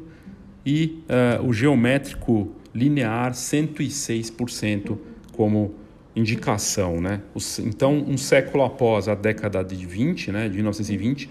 e 0.65 1.04
uh, 1.41 1.46
o 1.46 1.54
geométrico 1.54 2.50
linear 2.74 3.34
106% 3.34 4.98
como 5.34 5.76
indicação, 6.15 7.00
né? 7.00 7.22
Então, 7.60 7.94
um 7.96 8.17
século 8.17 8.63
após 8.63 9.08
a 9.08 9.15
década 9.15 9.63
de 9.63 9.86
20, 9.86 10.32
né, 10.32 10.50
de 10.50 10.56
1920, 10.56 11.30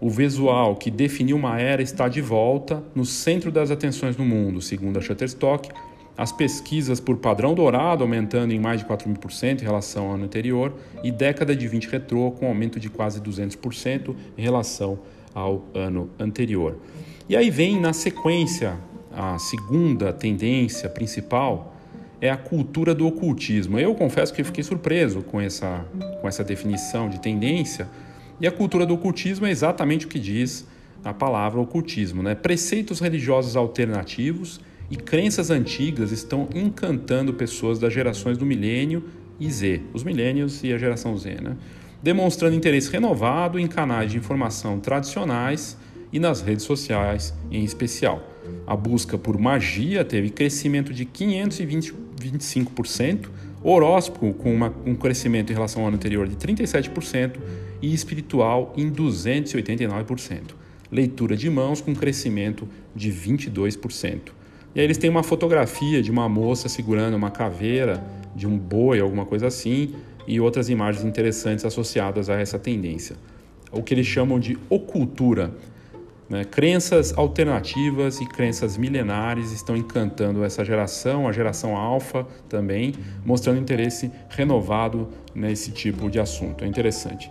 o 0.00 0.10
visual 0.10 0.76
que 0.76 0.90
definiu 0.90 1.36
uma 1.36 1.58
era 1.58 1.82
está 1.82 2.08
de 2.08 2.20
volta 2.20 2.82
no 2.94 3.04
centro 3.04 3.50
das 3.50 3.70
atenções 3.70 4.16
no 4.16 4.24
mundo, 4.24 4.60
segundo 4.60 4.98
a 4.98 5.02
Shutterstock, 5.02 5.70
as 6.16 6.32
pesquisas 6.32 7.00
por 7.00 7.16
padrão 7.16 7.54
dourado 7.54 8.02
aumentando 8.02 8.52
em 8.52 8.58
mais 8.58 8.80
de 8.80 8.86
4 8.86 9.08
mil 9.08 9.18
por 9.18 9.32
cento 9.32 9.62
em 9.62 9.64
relação 9.64 10.08
ao 10.08 10.14
ano 10.14 10.24
anterior 10.24 10.74
e 11.02 11.10
década 11.10 11.56
de 11.56 11.66
20 11.66 11.88
retrô 11.88 12.30
com 12.32 12.46
aumento 12.46 12.78
de 12.78 12.90
quase 12.90 13.20
200% 13.20 14.14
em 14.36 14.42
relação 14.42 14.98
ao 15.34 15.64
ano 15.74 16.10
anterior. 16.18 16.76
E 17.28 17.36
aí 17.36 17.50
vem 17.50 17.80
na 17.80 17.92
sequência 17.92 18.76
a 19.12 19.38
segunda 19.38 20.12
tendência 20.12 20.88
principal 20.88 21.74
é 22.20 22.30
a 22.30 22.36
cultura 22.36 22.94
do 22.94 23.06
ocultismo. 23.06 23.78
Eu 23.78 23.94
confesso 23.94 24.32
que 24.32 24.44
fiquei 24.44 24.62
surpreso 24.62 25.22
com 25.22 25.40
essa, 25.40 25.86
com 26.20 26.28
essa 26.28 26.44
definição 26.44 27.08
de 27.08 27.18
tendência. 27.18 27.88
E 28.40 28.46
a 28.46 28.52
cultura 28.52 28.84
do 28.84 28.94
ocultismo 28.94 29.46
é 29.46 29.50
exatamente 29.50 30.06
o 30.06 30.08
que 30.08 30.18
diz 30.18 30.66
a 31.02 31.14
palavra 31.14 31.60
ocultismo, 31.60 32.22
né? 32.22 32.34
Preceitos 32.34 33.00
religiosos 33.00 33.56
alternativos 33.56 34.60
e 34.90 34.96
crenças 34.96 35.50
antigas 35.50 36.10
estão 36.10 36.48
encantando 36.54 37.32
pessoas 37.32 37.78
das 37.78 37.92
gerações 37.92 38.36
do 38.36 38.44
milênio 38.44 39.04
e 39.38 39.50
Z, 39.50 39.82
os 39.94 40.02
milênios 40.02 40.64
e 40.64 40.72
a 40.72 40.78
geração 40.78 41.16
Z, 41.16 41.36
né? 41.40 41.56
demonstrando 42.02 42.56
interesse 42.56 42.90
renovado 42.90 43.58
em 43.58 43.66
canais 43.66 44.10
de 44.10 44.18
informação 44.18 44.80
tradicionais 44.80 45.76
e 46.12 46.18
nas 46.18 46.40
redes 46.40 46.64
sociais 46.64 47.32
em 47.50 47.62
especial. 47.62 48.26
A 48.66 48.74
busca 48.74 49.16
por 49.16 49.38
magia 49.38 50.04
teve 50.04 50.30
crescimento 50.30 50.92
de 50.92 51.06
525%, 51.06 53.28
horóscopo 53.62 54.32
com 54.34 54.52
uma, 54.52 54.74
um 54.84 54.94
crescimento 54.94 55.50
em 55.50 55.54
relação 55.54 55.82
ao 55.82 55.88
ano 55.88 55.96
anterior 55.96 56.26
de 56.26 56.36
37% 56.36 57.36
e 57.80 57.94
espiritual 57.94 58.72
em 58.76 58.90
289%. 58.90 60.40
Leitura 60.90 61.36
de 61.36 61.48
mãos 61.48 61.80
com 61.80 61.94
crescimento 61.94 62.66
de 62.96 63.12
22%. 63.12 64.39
E 64.74 64.80
aí 64.80 64.86
eles 64.86 64.98
têm 64.98 65.10
uma 65.10 65.22
fotografia 65.22 66.02
de 66.02 66.10
uma 66.10 66.28
moça 66.28 66.68
segurando 66.68 67.14
uma 67.14 67.30
caveira 67.30 68.02
de 68.34 68.46
um 68.46 68.56
boi, 68.56 69.00
alguma 69.00 69.26
coisa 69.26 69.48
assim, 69.48 69.94
e 70.26 70.40
outras 70.40 70.68
imagens 70.68 71.04
interessantes 71.04 71.64
associadas 71.64 72.30
a 72.30 72.38
essa 72.38 72.58
tendência. 72.58 73.16
o 73.72 73.84
que 73.84 73.94
eles 73.94 74.06
chamam 74.06 74.40
de 74.40 74.58
ocultura. 74.68 75.52
Né? 76.28 76.44
Crenças 76.44 77.16
alternativas 77.16 78.20
e 78.20 78.26
crenças 78.26 78.76
milenares 78.76 79.52
estão 79.52 79.76
encantando 79.76 80.42
essa 80.42 80.64
geração, 80.64 81.28
a 81.28 81.32
geração 81.32 81.76
alfa 81.76 82.26
também, 82.48 82.94
mostrando 83.24 83.60
interesse 83.60 84.10
renovado 84.28 85.08
nesse 85.34 85.70
tipo 85.70 86.10
de 86.10 86.18
assunto. 86.18 86.64
É 86.64 86.66
interessante. 86.66 87.30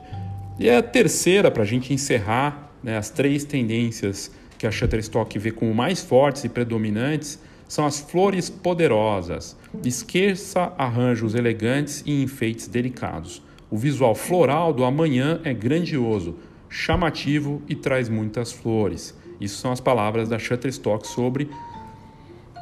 E 0.58 0.69
a 0.69 0.82
terceira, 0.82 1.52
para 1.52 1.63
a 1.63 1.65
gente 1.65 1.93
encerrar 1.93 2.71
né, 2.82 2.97
as 2.97 3.10
três 3.10 3.43
tendências 3.43 4.32
que 4.60 4.67
a 4.67 4.72
Shutterstock 4.72 5.39
vê 5.39 5.52
como 5.52 5.74
mais 5.74 6.04
fortes 6.04 6.43
e 6.43 6.50
predominantes, 6.50 7.39
são 7.65 7.86
as 7.86 8.00
flores 8.00 8.50
poderosas. 8.50 9.56
Esqueça 9.86 10.74
arranjos 10.78 11.34
elegantes 11.34 12.04
e 12.06 12.22
enfeites 12.22 12.67
delicados. 12.67 13.41
O 13.72 13.78
visual 13.78 14.13
floral 14.13 14.74
do 14.74 14.84
amanhã 14.84 15.39
é 15.45 15.54
grandioso, 15.54 16.36
chamativo 16.67 17.62
e 17.69 17.76
traz 17.76 18.10
muitas 18.10 18.52
flores. 18.52 19.15
Isso 19.39 19.58
são 19.62 19.72
as 19.72 19.80
palavras 19.80 20.28
da 20.28 20.38
Shutterstock 20.38 21.08
sobre 21.08 21.50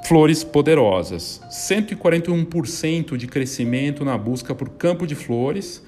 flores 0.05 0.43
poderosas. 0.43 1.41
141% 1.49 3.17
de 3.17 3.25
crescimento 3.25 4.05
na 4.05 4.17
busca 4.17 4.53
por 4.53 4.69
campo 4.69 5.07
de 5.07 5.15
flores. 5.15 5.83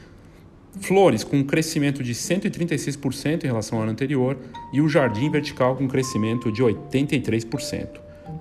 Flores 0.81 1.23
com 1.23 1.43
crescimento 1.43 2.03
de 2.03 2.13
136% 2.13 3.43
em 3.43 3.47
relação 3.47 3.77
ao 3.77 3.83
ano 3.83 3.91
anterior 3.91 4.37
e 4.71 4.81
o 4.81 4.87
jardim 4.87 5.29
vertical 5.29 5.75
com 5.75 5.87
crescimento 5.87 6.51
de 6.51 6.61
83%. 6.61 7.87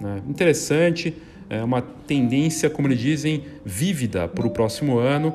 Né? 0.01 0.23
Interessante, 0.29 1.15
é 1.49 1.63
uma 1.65 1.81
tendência, 1.81 2.69
como 2.69 2.89
eles 2.89 2.99
dizem, 2.99 3.45
vívida 3.65 4.29
para 4.29 4.47
o 4.47 4.51
próximo 4.51 4.99
ano, 4.99 5.35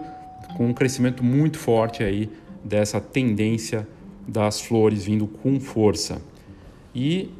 com 0.55 0.67
um 0.67 0.73
crescimento 0.73 1.23
muito 1.23 1.57
forte 1.57 2.03
aí 2.03 2.29
dessa 2.63 3.01
tendência 3.01 3.87
das 4.27 4.61
flores 4.61 5.03
vindo 5.03 5.27
com 5.27 5.59
força. 5.59 6.21
E 6.93 7.31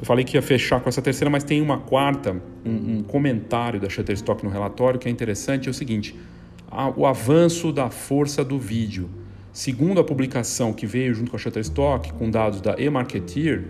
eu 0.00 0.04
falei 0.04 0.24
que 0.24 0.36
ia 0.36 0.42
fechar 0.42 0.80
com 0.80 0.88
essa 0.88 1.00
terceira, 1.00 1.30
mas 1.30 1.44
tem 1.44 1.62
uma 1.62 1.78
quarta, 1.78 2.36
um, 2.64 2.98
um 2.98 3.02
comentário 3.02 3.80
da 3.80 3.88
Shutterstock 3.88 4.44
no 4.44 4.50
relatório 4.50 4.98
que 4.98 5.08
é 5.08 5.10
interessante, 5.10 5.68
é 5.68 5.70
o 5.70 5.74
seguinte, 5.74 6.14
o 6.96 7.06
avanço 7.06 7.72
da 7.72 7.90
força 7.90 8.44
do 8.44 8.58
vídeo. 8.58 9.08
Segundo 9.52 10.00
a 10.00 10.04
publicação 10.04 10.72
que 10.72 10.86
veio 10.86 11.14
junto 11.14 11.30
com 11.30 11.36
a 11.36 11.40
Shutterstock, 11.40 12.12
com 12.12 12.30
dados 12.30 12.60
da 12.60 12.78
eMarketeer, 12.78 13.64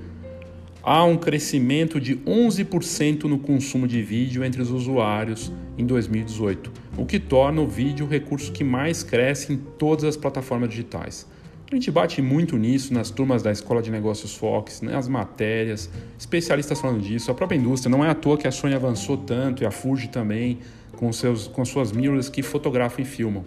há 0.82 1.04
um 1.04 1.16
crescimento 1.16 2.00
de 2.00 2.16
11% 2.16 3.24
no 3.24 3.38
consumo 3.38 3.86
de 3.86 4.02
vídeo 4.02 4.44
entre 4.44 4.60
os 4.60 4.70
usuários 4.70 5.52
em 5.78 5.86
2018, 5.86 6.72
o 6.96 7.06
que 7.06 7.18
torna 7.18 7.60
o 7.60 7.68
vídeo 7.68 8.04
o 8.04 8.08
recurso 8.08 8.52
que 8.52 8.64
mais 8.64 9.02
cresce 9.02 9.52
em 9.52 9.56
todas 9.56 10.04
as 10.04 10.16
plataformas 10.16 10.68
digitais. 10.70 11.26
A 11.70 11.74
gente 11.74 11.90
bate 11.90 12.22
muito 12.22 12.56
nisso 12.56 12.94
nas 12.94 13.10
turmas 13.10 13.42
da 13.42 13.52
Escola 13.52 13.82
de 13.82 13.90
Negócios 13.90 14.34
Fox, 14.34 14.80
nas 14.80 15.06
matérias, 15.06 15.90
especialistas 16.18 16.80
falando 16.80 17.02
disso, 17.02 17.30
a 17.30 17.34
própria 17.34 17.58
indústria. 17.58 17.90
Não 17.94 18.02
é 18.02 18.08
à 18.08 18.14
toa 18.14 18.38
que 18.38 18.48
a 18.48 18.50
Sony 18.50 18.74
avançou 18.74 19.18
tanto 19.18 19.62
e 19.62 19.66
a 19.66 19.70
Fuji 19.70 20.08
também, 20.08 20.60
com, 20.98 21.12
seus, 21.12 21.46
com 21.46 21.64
suas 21.64 21.92
mirrors 21.92 22.28
que 22.28 22.42
fotografam 22.42 23.02
e 23.02 23.04
filmam. 23.04 23.44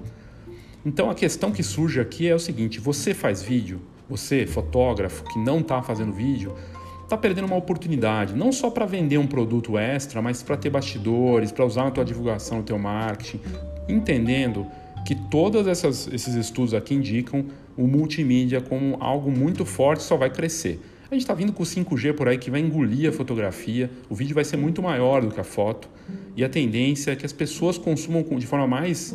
Então 0.86 1.10
a 1.10 1.14
questão 1.14 1.52
que 1.52 1.62
surge 1.62 2.00
aqui 2.00 2.28
é 2.28 2.34
o 2.34 2.40
seguinte: 2.40 2.80
você 2.80 3.14
faz 3.14 3.44
vídeo, 3.44 3.82
você, 4.10 4.48
fotógrafo, 4.48 5.24
que 5.26 5.38
não 5.38 5.60
está 5.60 5.82
fazendo 5.84 6.14
vídeo, 6.14 6.56
está 7.04 7.18
perdendo 7.18 7.46
uma 7.46 7.58
oportunidade, 7.58 8.34
não 8.34 8.52
só 8.52 8.70
para 8.70 8.86
vender 8.86 9.18
um 9.18 9.28
produto 9.28 9.78
extra, 9.78 10.22
mas 10.22 10.42
para 10.42 10.56
ter 10.56 10.70
bastidores, 10.70 11.52
para 11.52 11.66
usar 11.66 11.84
na 11.84 11.92
tua 11.92 12.06
divulgação, 12.06 12.60
no 12.60 12.64
teu 12.64 12.80
marketing, 12.80 13.42
entendendo 13.88 14.66
que 15.06 15.14
todos 15.14 15.68
esses 15.68 16.36
estudos 16.36 16.74
aqui 16.74 16.96
indicam 16.96 17.46
o 17.76 17.86
multimídia 17.86 18.62
como 18.62 18.96
algo 19.00 19.30
muito 19.30 19.66
forte 19.66 20.04
só 20.04 20.16
vai 20.16 20.30
crescer. 20.30 20.80
A 21.12 21.14
gente 21.14 21.24
está 21.24 21.34
vindo 21.34 21.52
com 21.52 21.62
o 21.62 21.66
5G 21.66 22.14
por 22.14 22.30
aí 22.30 22.38
que 22.38 22.50
vai 22.50 22.62
engolir 22.62 23.10
a 23.10 23.12
fotografia, 23.12 23.92
o 24.10 24.16
vídeo 24.16 24.34
vai 24.34 24.46
ser 24.46 24.56
muito 24.56 24.82
maior 24.82 25.22
do 25.22 25.30
que 25.30 25.42
a 25.42 25.44
foto 25.44 25.90
e 26.38 26.42
a 26.42 26.48
tendência 26.48 27.12
é 27.12 27.18
que 27.18 27.26
as 27.26 27.34
pessoas 27.34 27.78
consumam 27.78 28.24
de 28.24 28.48
forma 28.48 28.66
mais 28.66 29.14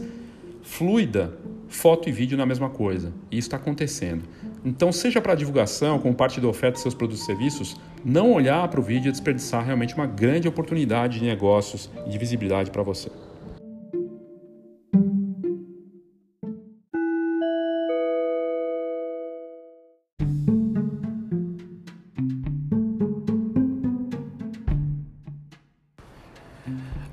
fluida 0.62 1.32
foto 1.68 2.06
e 2.06 2.12
vídeo 2.12 2.36
na 2.36 2.44
mesma 2.44 2.68
coisa. 2.68 3.14
E 3.30 3.38
isso 3.38 3.48
está 3.48 3.56
acontecendo. 3.56 4.24
Então, 4.62 4.92
seja 4.92 5.22
para 5.22 5.34
divulgação, 5.34 5.98
como 5.98 6.14
parte 6.14 6.38
da 6.38 6.46
oferta 6.46 6.76
de 6.76 6.82
seus 6.82 6.92
produtos 6.92 7.22
e 7.22 7.24
serviços, 7.24 7.76
não 8.04 8.30
olhar 8.30 8.68
para 8.68 8.78
o 8.78 8.82
vídeo 8.82 9.08
e 9.08 9.12
desperdiçar 9.12 9.64
realmente 9.64 9.94
uma 9.94 10.06
grande 10.06 10.46
oportunidade 10.46 11.18
de 11.18 11.24
negócios 11.24 11.90
e 12.06 12.10
de 12.10 12.18
visibilidade 12.18 12.70
para 12.70 12.82
você. 12.82 13.10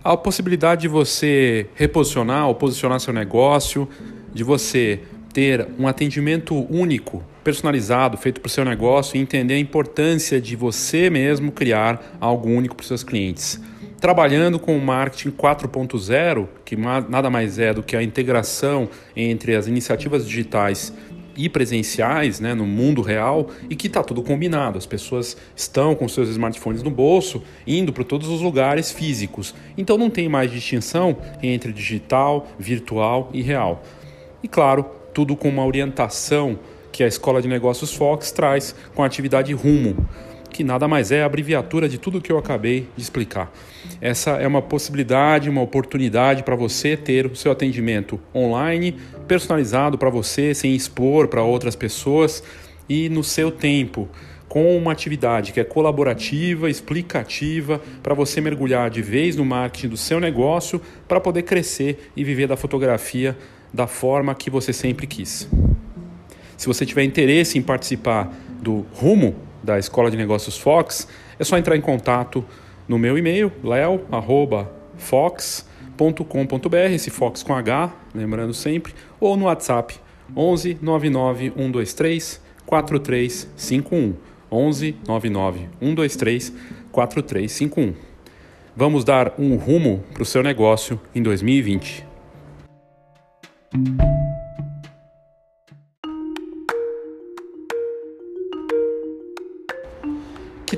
A 0.03 0.17
possibilidade 0.17 0.81
de 0.81 0.87
você 0.87 1.67
reposicionar 1.75 2.47
ou 2.47 2.55
posicionar 2.55 2.99
seu 2.99 3.13
negócio, 3.13 3.87
de 4.33 4.43
você 4.43 4.99
ter 5.31 5.67
um 5.79 5.87
atendimento 5.87 6.55
único, 6.69 7.23
personalizado, 7.43 8.17
feito 8.17 8.41
para 8.41 8.47
o 8.47 8.51
seu 8.51 8.65
negócio 8.65 9.17
e 9.17 9.19
entender 9.19 9.53
a 9.53 9.59
importância 9.59 10.41
de 10.41 10.55
você 10.55 11.09
mesmo 11.09 11.51
criar 11.51 12.17
algo 12.19 12.49
único 12.49 12.75
para 12.75 12.83
os 12.83 12.87
seus 12.87 13.03
clientes. 13.03 13.59
Trabalhando 13.99 14.59
com 14.59 14.77
o 14.77 14.81
marketing 14.81 15.31
4.0, 15.31 16.47
que 16.65 16.75
nada 16.75 17.29
mais 17.29 17.57
é 17.57 17.73
do 17.73 17.81
que 17.81 17.95
a 17.95 18.03
integração 18.03 18.89
entre 19.15 19.55
as 19.55 19.65
iniciativas 19.65 20.27
digitais 20.27 20.93
e 21.35 21.49
presenciais 21.49 22.39
né, 22.39 22.53
no 22.53 22.65
mundo 22.65 23.01
real 23.01 23.49
e 23.69 23.75
que 23.75 23.87
está 23.87 24.03
tudo 24.03 24.21
combinado. 24.21 24.77
As 24.77 24.85
pessoas 24.85 25.37
estão 25.55 25.95
com 25.95 26.07
seus 26.07 26.29
smartphones 26.29 26.83
no 26.83 26.89
bolso, 26.89 27.43
indo 27.65 27.91
para 27.91 28.03
todos 28.03 28.27
os 28.27 28.41
lugares 28.41 28.91
físicos. 28.91 29.53
Então 29.77 29.97
não 29.97 30.09
tem 30.09 30.29
mais 30.29 30.51
distinção 30.51 31.17
entre 31.41 31.71
digital, 31.71 32.47
virtual 32.57 33.29
e 33.33 33.41
real. 33.41 33.83
E 34.41 34.47
claro, 34.47 34.85
tudo 35.13 35.35
com 35.35 35.49
uma 35.49 35.65
orientação 35.65 36.59
que 36.91 37.03
a 37.03 37.07
Escola 37.07 37.41
de 37.41 37.47
Negócios 37.47 37.93
Fox 37.93 38.31
traz 38.31 38.75
com 38.93 39.03
a 39.03 39.05
atividade 39.05 39.53
Rumo 39.53 40.07
que 40.53 40.63
nada 40.63 40.87
mais 40.87 41.11
é 41.11 41.23
a 41.23 41.25
abreviatura 41.25 41.89
de 41.89 41.97
tudo 41.97 42.21
que 42.21 42.31
eu 42.31 42.37
acabei 42.37 42.87
de 42.95 43.01
explicar. 43.01 43.51
Essa 43.99 44.31
é 44.31 44.47
uma 44.47 44.61
possibilidade, 44.61 45.49
uma 45.49 45.61
oportunidade 45.61 46.43
para 46.43 46.55
você 46.55 46.95
ter 46.95 47.25
o 47.25 47.35
seu 47.35 47.51
atendimento 47.51 48.19
online, 48.33 48.95
personalizado 49.27 49.97
para 49.97 50.09
você, 50.09 50.53
sem 50.53 50.75
expor 50.75 51.27
para 51.27 51.43
outras 51.43 51.75
pessoas 51.75 52.43
e 52.87 53.09
no 53.09 53.23
seu 53.23 53.51
tempo 53.51 54.09
com 54.53 54.77
uma 54.77 54.91
atividade 54.91 55.51
que 55.51 55.59
é 55.59 55.63
colaborativa, 55.63 56.69
explicativa, 56.69 57.81
para 58.03 58.13
você 58.13 58.39
mergulhar 58.39 58.87
de 58.87 59.01
vez 59.01 59.35
no 59.35 59.43
marketing 59.43 59.87
do 59.87 59.97
seu 59.97 60.19
negócio 60.19 60.79
para 61.07 61.19
poder 61.19 61.41
crescer 61.41 62.11
e 62.15 62.23
viver 62.23 62.47
da 62.47 62.55
fotografia 62.55 63.35
da 63.73 63.87
forma 63.87 64.35
que 64.35 64.51
você 64.51 64.71
sempre 64.71 65.07
quis. 65.07 65.49
Se 66.55 66.67
você 66.67 66.85
tiver 66.85 67.03
interesse 67.03 67.57
em 67.57 67.63
participar 67.63 68.31
do 68.61 68.85
Rumo, 68.93 69.35
da 69.63 69.79
Escola 69.79 70.11
de 70.11 70.17
Negócios 70.17 70.55
Fox, 70.55 71.07
é 71.39 71.43
só 71.43 71.57
entrar 71.57 71.75
em 71.75 71.81
contato 71.81 72.45
no 72.87 72.99
meu 72.99 73.17
e-mail, 73.17 73.51
leo.fox.com.br, 75.99 76.93
esse 76.93 77.09
Fox 77.09 77.43
com 77.43 77.53
H, 77.53 77.93
lembrando 78.13 78.53
sempre, 78.53 78.93
ou 79.19 79.37
no 79.37 79.45
WhatsApp 79.45 79.95
11 80.35 80.77
99 80.81 81.53
123 81.55 82.41
4351. 82.65 84.13
11 84.51 84.95
99 85.07 85.59
123 85.79 86.53
4351. 86.91 87.93
Vamos 88.75 89.03
dar 89.03 89.33
um 89.37 89.55
rumo 89.55 90.03
para 90.13 90.23
o 90.23 90.25
seu 90.25 90.43
negócio 90.43 90.99
em 91.13 91.21
2020. 91.21 92.05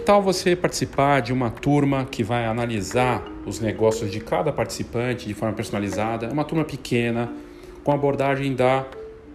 Tal 0.06 0.22
você 0.22 0.56
participar 0.56 1.20
de 1.20 1.34
uma 1.34 1.50
turma 1.50 2.06
que 2.06 2.24
vai 2.24 2.46
analisar 2.46 3.26
os 3.44 3.60
negócios 3.60 4.12
de 4.12 4.20
cada 4.20 4.54
participante 4.54 5.28
de 5.28 5.34
forma 5.34 5.56
personalizada? 5.56 6.28
É 6.28 6.32
uma 6.32 6.44
turma 6.44 6.64
pequena, 6.64 7.34
com 7.84 7.92
abordagem 7.92 8.54
da 8.54 8.86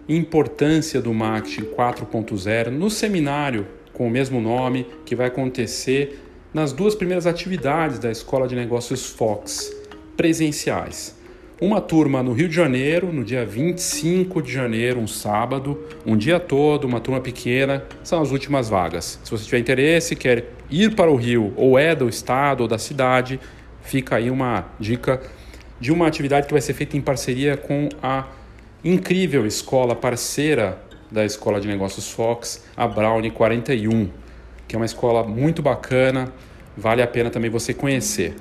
importância 0.07 1.01
do 1.01 1.13
marketing 1.13 1.65
4.0 1.75 2.69
no 2.69 2.89
seminário 2.89 3.67
com 3.91 4.07
o 4.07 4.09
mesmo 4.09 4.39
nome 4.39 4.87
que 5.05 5.13
vai 5.13 5.27
acontecer 5.27 6.23
nas 6.53 6.71
duas 6.71 6.95
primeiras 6.95 7.27
atividades 7.27 7.99
da 7.99 8.09
Escola 8.09 8.47
de 8.47 8.55
Negócios 8.55 9.09
Fox, 9.09 9.75
presenciais. 10.15 11.20
Uma 11.61 11.79
turma 11.79 12.23
no 12.23 12.33
Rio 12.33 12.49
de 12.49 12.55
Janeiro, 12.55 13.13
no 13.13 13.23
dia 13.23 13.45
25 13.45 14.41
de 14.41 14.51
janeiro, 14.51 14.99
um 14.99 15.05
sábado, 15.05 15.79
um 16.03 16.17
dia 16.17 16.39
todo, 16.39 16.85
uma 16.85 16.99
turma 16.99 17.21
pequena, 17.21 17.85
são 18.03 18.19
as 18.19 18.31
últimas 18.31 18.67
vagas. 18.67 19.19
Se 19.23 19.29
você 19.29 19.45
tiver 19.45 19.59
interesse, 19.59 20.15
quer 20.15 20.53
ir 20.71 20.95
para 20.95 21.11
o 21.11 21.15
Rio, 21.15 21.53
ou 21.55 21.77
é 21.77 21.93
do 21.93 22.09
estado 22.09 22.61
ou 22.61 22.67
da 22.67 22.79
cidade, 22.79 23.39
fica 23.83 24.15
aí 24.15 24.31
uma 24.31 24.69
dica 24.79 25.21
de 25.79 25.91
uma 25.91 26.07
atividade 26.07 26.47
que 26.47 26.51
vai 26.51 26.63
ser 26.63 26.73
feita 26.73 26.97
em 26.97 27.01
parceria 27.01 27.55
com 27.55 27.89
a 28.01 28.25
incrível 28.83 29.45
escola 29.45 29.95
parceira 29.95 30.81
da 31.11 31.23
Escola 31.23 31.61
de 31.61 31.67
Negócios 31.67 32.09
Fox, 32.09 32.65
a 32.75 32.87
Brownie 32.87 33.29
41, 33.29 34.09
que 34.67 34.75
é 34.75 34.79
uma 34.79 34.85
escola 34.87 35.23
muito 35.23 35.61
bacana, 35.61 36.33
vale 36.75 37.03
a 37.03 37.07
pena 37.07 37.29
também 37.29 37.51
você 37.51 37.71
conhecer. 37.71 38.33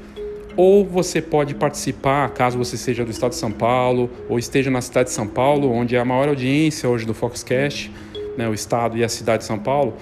Ou 0.57 0.85
você 0.85 1.23
pode 1.23 1.55
participar, 1.55 2.29
caso 2.31 2.59
você 2.59 2.77
seja 2.77 3.05
do 3.05 3.11
estado 3.11 3.31
de 3.31 3.37
São 3.37 3.53
Paulo 3.53 4.11
ou 4.29 4.39
esteja 4.39 4.71
na 4.71 4.81
cidade 4.81 5.09
de 5.09 5.15
São 5.15 5.27
Paulo, 5.27 5.71
onde 5.71 5.97
é 5.97 6.01
a 6.01 6.05
maior 6.05 6.29
audiência 6.29 6.89
hoje 6.89 7.07
do 7.07 7.15
Foxcast, 7.15 7.91
né, 8.37 8.49
o 8.49 8.55
estado 8.55 8.97
e 8.97 9.05
a 9.05 9.09
cidade 9.09 9.43
de 9.43 9.47
São 9.47 9.59
Paulo, 9.59 9.95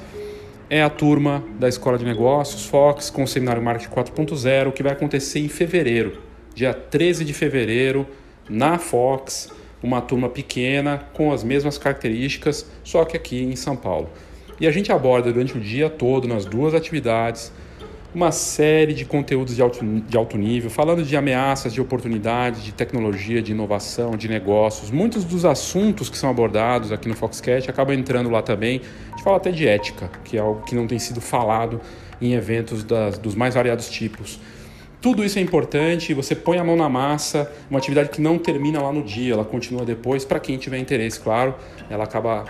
é 0.70 0.82
a 0.82 0.90
turma 0.90 1.44
da 1.58 1.68
Escola 1.68 1.96
de 1.98 2.04
Negócios 2.04 2.66
Fox 2.66 3.10
com 3.10 3.22
o 3.22 3.28
Seminário 3.28 3.62
Marketing 3.62 3.94
4.0, 3.94 4.72
que 4.72 4.82
vai 4.82 4.92
acontecer 4.92 5.40
em 5.40 5.48
fevereiro, 5.48 6.18
dia 6.54 6.74
13 6.74 7.24
de 7.24 7.32
fevereiro, 7.32 8.06
na 8.48 8.78
Fox, 8.78 9.50
uma 9.82 10.00
turma 10.00 10.28
pequena 10.28 11.06
com 11.12 11.32
as 11.32 11.44
mesmas 11.44 11.78
características, 11.78 12.66
só 12.82 13.04
que 13.04 13.16
aqui 13.16 13.42
em 13.42 13.56
São 13.56 13.76
Paulo. 13.76 14.08
E 14.60 14.66
a 14.66 14.70
gente 14.70 14.90
aborda 14.90 15.32
durante 15.32 15.56
o 15.56 15.60
dia 15.60 15.88
todo, 15.88 16.26
nas 16.26 16.44
duas 16.44 16.74
atividades, 16.74 17.52
uma 18.14 18.32
série 18.32 18.94
de 18.94 19.04
conteúdos 19.04 19.54
de 19.54 19.62
alto, 19.62 19.84
de 19.84 20.16
alto 20.16 20.38
nível, 20.38 20.70
falando 20.70 21.02
de 21.02 21.16
ameaças, 21.16 21.74
de 21.74 21.80
oportunidades, 21.80 22.64
de 22.64 22.72
tecnologia, 22.72 23.42
de 23.42 23.52
inovação, 23.52 24.16
de 24.16 24.28
negócios. 24.28 24.90
Muitos 24.90 25.24
dos 25.24 25.44
assuntos 25.44 26.08
que 26.08 26.16
são 26.16 26.30
abordados 26.30 26.90
aqui 26.90 27.08
no 27.08 27.14
Foxcast 27.14 27.68
acabam 27.68 27.94
entrando 27.94 28.30
lá 28.30 28.40
também. 28.40 28.80
A 29.08 29.10
gente 29.10 29.22
fala 29.22 29.36
até 29.36 29.50
de 29.50 29.66
ética, 29.68 30.10
que 30.24 30.36
é 30.38 30.40
algo 30.40 30.62
que 30.62 30.74
não 30.74 30.86
tem 30.86 30.98
sido 30.98 31.20
falado 31.20 31.80
em 32.20 32.32
eventos 32.32 32.82
das, 32.82 33.18
dos 33.18 33.34
mais 33.34 33.54
variados 33.54 33.90
tipos. 33.90 34.40
Tudo 35.00 35.24
isso 35.24 35.38
é 35.38 35.42
importante, 35.42 36.12
você 36.12 36.34
põe 36.34 36.58
a 36.58 36.64
mão 36.64 36.74
na 36.74 36.88
massa, 36.88 37.48
uma 37.70 37.78
atividade 37.78 38.08
que 38.08 38.20
não 38.20 38.36
termina 38.36 38.82
lá 38.82 38.92
no 38.92 39.04
dia, 39.04 39.34
ela 39.34 39.44
continua 39.44 39.84
depois, 39.84 40.24
para 40.24 40.40
quem 40.40 40.58
tiver 40.58 40.78
interesse, 40.78 41.20
claro, 41.20 41.54
ela 41.88 42.02
acaba 42.02 42.46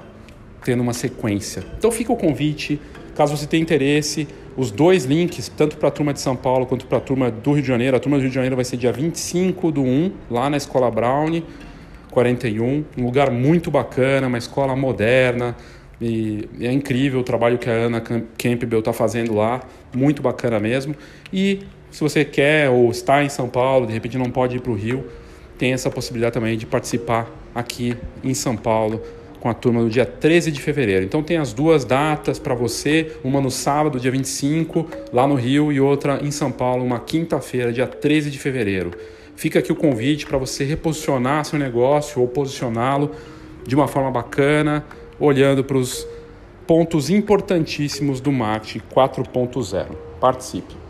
tendo 0.64 0.82
uma 0.82 0.94
sequência. 0.94 1.62
Então 1.76 1.90
fica 1.90 2.10
o 2.10 2.16
convite, 2.16 2.80
caso 3.14 3.36
você 3.36 3.46
tenha 3.46 3.62
interesse, 3.62 4.26
os 4.58 4.72
dois 4.72 5.04
links, 5.04 5.48
tanto 5.56 5.76
para 5.76 5.86
a 5.86 5.90
turma 5.92 6.12
de 6.12 6.20
São 6.20 6.34
Paulo 6.34 6.66
quanto 6.66 6.84
para 6.84 6.98
a 6.98 7.00
turma 7.00 7.30
do 7.30 7.52
Rio 7.52 7.62
de 7.62 7.68
Janeiro. 7.68 7.96
A 7.96 8.00
turma 8.00 8.16
do 8.16 8.22
Rio 8.22 8.28
de 8.28 8.34
Janeiro 8.34 8.56
vai 8.56 8.64
ser 8.64 8.76
dia 8.76 8.92
25 8.92 9.70
do 9.70 9.82
1, 9.82 10.12
lá 10.28 10.50
na 10.50 10.56
Escola 10.56 10.90
Brown 10.90 11.40
41, 12.10 12.84
um 12.96 13.04
lugar 13.04 13.30
muito 13.30 13.70
bacana, 13.70 14.26
uma 14.26 14.38
escola 14.38 14.74
moderna, 14.74 15.54
e 16.00 16.48
é 16.60 16.72
incrível 16.72 17.20
o 17.20 17.22
trabalho 17.22 17.56
que 17.56 17.70
a 17.70 17.72
Ana 17.72 18.00
Campbell 18.00 18.80
está 18.80 18.92
fazendo 18.92 19.32
lá, 19.34 19.60
muito 19.94 20.20
bacana 20.20 20.58
mesmo. 20.58 20.96
E 21.32 21.60
se 21.90 22.00
você 22.00 22.24
quer 22.24 22.68
ou 22.68 22.90
está 22.90 23.22
em 23.22 23.28
São 23.28 23.48
Paulo, 23.48 23.86
de 23.86 23.92
repente 23.92 24.18
não 24.18 24.30
pode 24.30 24.56
ir 24.56 24.60
para 24.60 24.72
o 24.72 24.74
Rio, 24.74 25.06
tem 25.56 25.72
essa 25.72 25.88
possibilidade 25.90 26.34
também 26.34 26.58
de 26.58 26.66
participar 26.66 27.30
aqui 27.54 27.96
em 28.24 28.34
São 28.34 28.56
Paulo 28.56 29.00
com 29.40 29.48
a 29.48 29.54
turma 29.54 29.82
no 29.82 29.88
dia 29.88 30.04
13 30.04 30.50
de 30.50 30.60
fevereiro. 30.60 31.04
Então 31.04 31.22
tem 31.22 31.36
as 31.36 31.52
duas 31.52 31.84
datas 31.84 32.38
para 32.38 32.54
você, 32.54 33.12
uma 33.22 33.40
no 33.40 33.50
sábado, 33.50 34.00
dia 34.00 34.10
25, 34.10 34.86
lá 35.12 35.26
no 35.26 35.34
Rio, 35.34 35.72
e 35.72 35.80
outra 35.80 36.20
em 36.22 36.30
São 36.30 36.50
Paulo, 36.50 36.84
uma 36.84 37.00
quinta-feira, 37.00 37.72
dia 37.72 37.86
13 37.86 38.30
de 38.30 38.38
fevereiro. 38.38 38.90
Fica 39.36 39.60
aqui 39.60 39.70
o 39.70 39.76
convite 39.76 40.26
para 40.26 40.36
você 40.36 40.64
reposicionar 40.64 41.44
seu 41.44 41.58
negócio 41.58 42.20
ou 42.20 42.26
posicioná-lo 42.26 43.12
de 43.64 43.74
uma 43.74 43.86
forma 43.86 44.10
bacana, 44.10 44.84
olhando 45.20 45.62
para 45.62 45.76
os 45.76 46.06
pontos 46.66 47.08
importantíssimos 47.08 48.20
do 48.20 48.32
marketing 48.32 48.82
4.0. 48.94 49.86
Participe! 50.20 50.87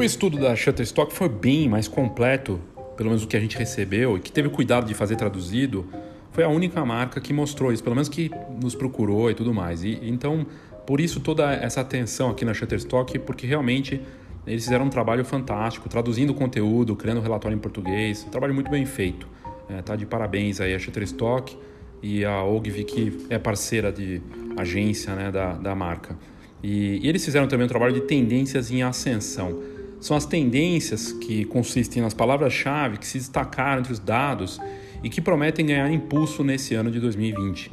O 0.00 0.02
estudo 0.02 0.38
da 0.38 0.56
Shutterstock 0.56 1.12
foi 1.12 1.28
bem 1.28 1.68
mais 1.68 1.86
completo, 1.86 2.58
pelo 2.96 3.10
menos 3.10 3.22
o 3.22 3.28
que 3.28 3.36
a 3.36 3.40
gente 3.40 3.58
recebeu, 3.58 4.16
e 4.16 4.20
que 4.20 4.32
teve 4.32 4.48
cuidado 4.48 4.86
de 4.86 4.94
fazer 4.94 5.14
traduzido, 5.14 5.86
foi 6.32 6.42
a 6.42 6.48
única 6.48 6.82
marca 6.86 7.20
que 7.20 7.34
mostrou 7.34 7.70
isso, 7.70 7.84
pelo 7.84 7.94
menos 7.94 8.08
que 8.08 8.30
nos 8.62 8.74
procurou 8.74 9.30
e 9.30 9.34
tudo 9.34 9.52
mais. 9.52 9.84
E 9.84 10.00
então, 10.02 10.46
por 10.86 11.02
isso 11.02 11.20
toda 11.20 11.52
essa 11.52 11.82
atenção 11.82 12.30
aqui 12.30 12.46
na 12.46 12.54
Shutterstock, 12.54 13.18
porque 13.18 13.46
realmente 13.46 14.00
eles 14.46 14.64
fizeram 14.64 14.86
um 14.86 14.88
trabalho 14.88 15.22
fantástico, 15.22 15.86
traduzindo 15.86 16.30
o 16.30 16.34
conteúdo, 16.34 16.96
criando 16.96 17.18
um 17.18 17.22
relatório 17.22 17.54
em 17.54 17.60
português, 17.60 18.24
um 18.26 18.30
trabalho 18.30 18.54
muito 18.54 18.70
bem 18.70 18.86
feito. 18.86 19.28
É, 19.68 19.82
tá 19.82 19.96
de 19.96 20.06
parabéns 20.06 20.62
aí 20.62 20.74
a 20.74 20.78
Shutterstock 20.78 21.54
e 22.02 22.24
a 22.24 22.42
Ogilvy, 22.42 22.84
que 22.84 23.26
é 23.28 23.38
parceira 23.38 23.92
de 23.92 24.22
agência 24.56 25.14
né, 25.14 25.30
da, 25.30 25.52
da 25.52 25.74
marca. 25.74 26.16
E, 26.62 27.04
e 27.04 27.06
eles 27.06 27.22
fizeram 27.22 27.46
também 27.46 27.66
um 27.66 27.68
trabalho 27.68 27.92
de 27.92 28.00
tendências 28.00 28.70
em 28.70 28.82
ascensão 28.82 29.78
são 30.00 30.16
as 30.16 30.24
tendências 30.24 31.12
que 31.12 31.44
consistem 31.44 32.02
nas 32.02 32.14
palavras-chave 32.14 32.98
que 32.98 33.06
se 33.06 33.18
destacaram 33.18 33.80
entre 33.80 33.92
os 33.92 33.98
dados 33.98 34.58
e 35.02 35.10
que 35.10 35.20
prometem 35.20 35.66
ganhar 35.66 35.90
impulso 35.92 36.42
nesse 36.42 36.74
ano 36.74 36.90
de 36.90 36.98
2020. 36.98 37.70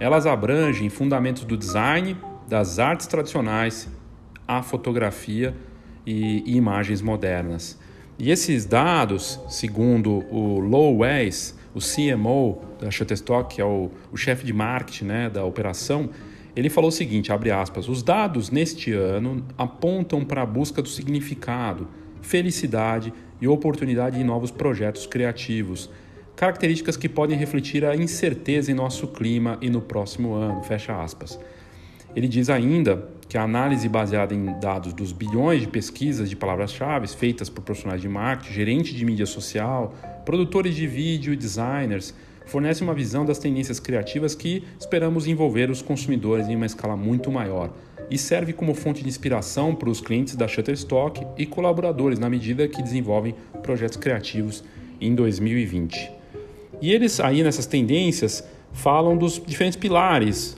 Elas 0.00 0.26
abrangem 0.26 0.88
fundamentos 0.88 1.44
do 1.44 1.56
design, 1.56 2.16
das 2.48 2.78
artes 2.78 3.06
tradicionais, 3.06 3.88
a 4.46 4.62
fotografia 4.62 5.54
e, 6.04 6.42
e 6.46 6.56
imagens 6.56 7.00
modernas. 7.00 7.78
E 8.18 8.30
esses 8.30 8.64
dados, 8.64 9.40
segundo 9.48 10.24
o 10.30 10.58
Low 10.58 10.98
Wes, 10.98 11.56
o 11.74 11.78
CMO 11.78 12.60
da 12.80 12.90
Shutterstock, 12.90 13.54
que 13.54 13.60
é 13.60 13.64
o, 13.64 13.90
o 14.10 14.16
chefe 14.16 14.44
de 14.44 14.52
marketing 14.52 15.04
né, 15.04 15.30
da 15.30 15.44
operação, 15.44 16.10
ele 16.58 16.68
falou 16.68 16.88
o 16.88 16.92
seguinte, 16.92 17.30
abre 17.30 17.52
aspas, 17.52 17.88
os 17.88 18.02
dados 18.02 18.50
neste 18.50 18.92
ano 18.92 19.44
apontam 19.56 20.24
para 20.24 20.42
a 20.42 20.46
busca 20.46 20.82
do 20.82 20.88
significado, 20.88 21.86
felicidade 22.20 23.12
e 23.40 23.46
oportunidade 23.46 24.20
em 24.20 24.24
novos 24.24 24.50
projetos 24.50 25.06
criativos, 25.06 25.88
características 26.34 26.96
que 26.96 27.08
podem 27.08 27.38
refletir 27.38 27.84
a 27.84 27.94
incerteza 27.94 28.72
em 28.72 28.74
nosso 28.74 29.06
clima 29.06 29.56
e 29.60 29.70
no 29.70 29.80
próximo 29.80 30.34
ano, 30.34 30.60
fecha 30.64 31.00
aspas. 31.00 31.38
Ele 32.16 32.26
diz 32.26 32.50
ainda 32.50 33.08
que 33.28 33.38
a 33.38 33.44
análise 33.44 33.88
baseada 33.88 34.34
em 34.34 34.58
dados 34.58 34.92
dos 34.92 35.12
bilhões 35.12 35.60
de 35.60 35.68
pesquisas 35.68 36.28
de 36.28 36.34
palavras-chave 36.34 37.06
feitas 37.06 37.48
por 37.48 37.62
profissionais 37.62 38.00
de 38.00 38.08
marketing, 38.08 38.52
gerentes 38.52 38.94
de 38.94 39.04
mídia 39.04 39.26
social, 39.26 39.94
produtores 40.24 40.74
de 40.74 40.88
vídeo 40.88 41.32
e 41.32 41.36
designers 41.36 42.12
fornece 42.48 42.82
uma 42.82 42.94
visão 42.94 43.24
das 43.24 43.38
tendências 43.38 43.78
criativas 43.78 44.34
que 44.34 44.64
esperamos 44.80 45.26
envolver 45.26 45.70
os 45.70 45.82
consumidores 45.82 46.48
em 46.48 46.56
uma 46.56 46.66
escala 46.66 46.96
muito 46.96 47.30
maior 47.30 47.70
e 48.10 48.16
serve 48.16 48.54
como 48.54 48.74
fonte 48.74 49.02
de 49.02 49.08
inspiração 49.08 49.74
para 49.74 49.90
os 49.90 50.00
clientes 50.00 50.34
da 50.34 50.48
Shutterstock 50.48 51.26
e 51.36 51.44
colaboradores 51.44 52.18
na 52.18 52.30
medida 52.30 52.66
que 52.66 52.82
desenvolvem 52.82 53.34
projetos 53.62 53.98
criativos 53.98 54.64
em 54.98 55.14
2020. 55.14 56.10
E 56.80 56.90
eles 56.90 57.20
aí 57.20 57.42
nessas 57.42 57.66
tendências 57.66 58.42
falam 58.72 59.16
dos 59.16 59.40
diferentes 59.44 59.78
pilares 59.78 60.56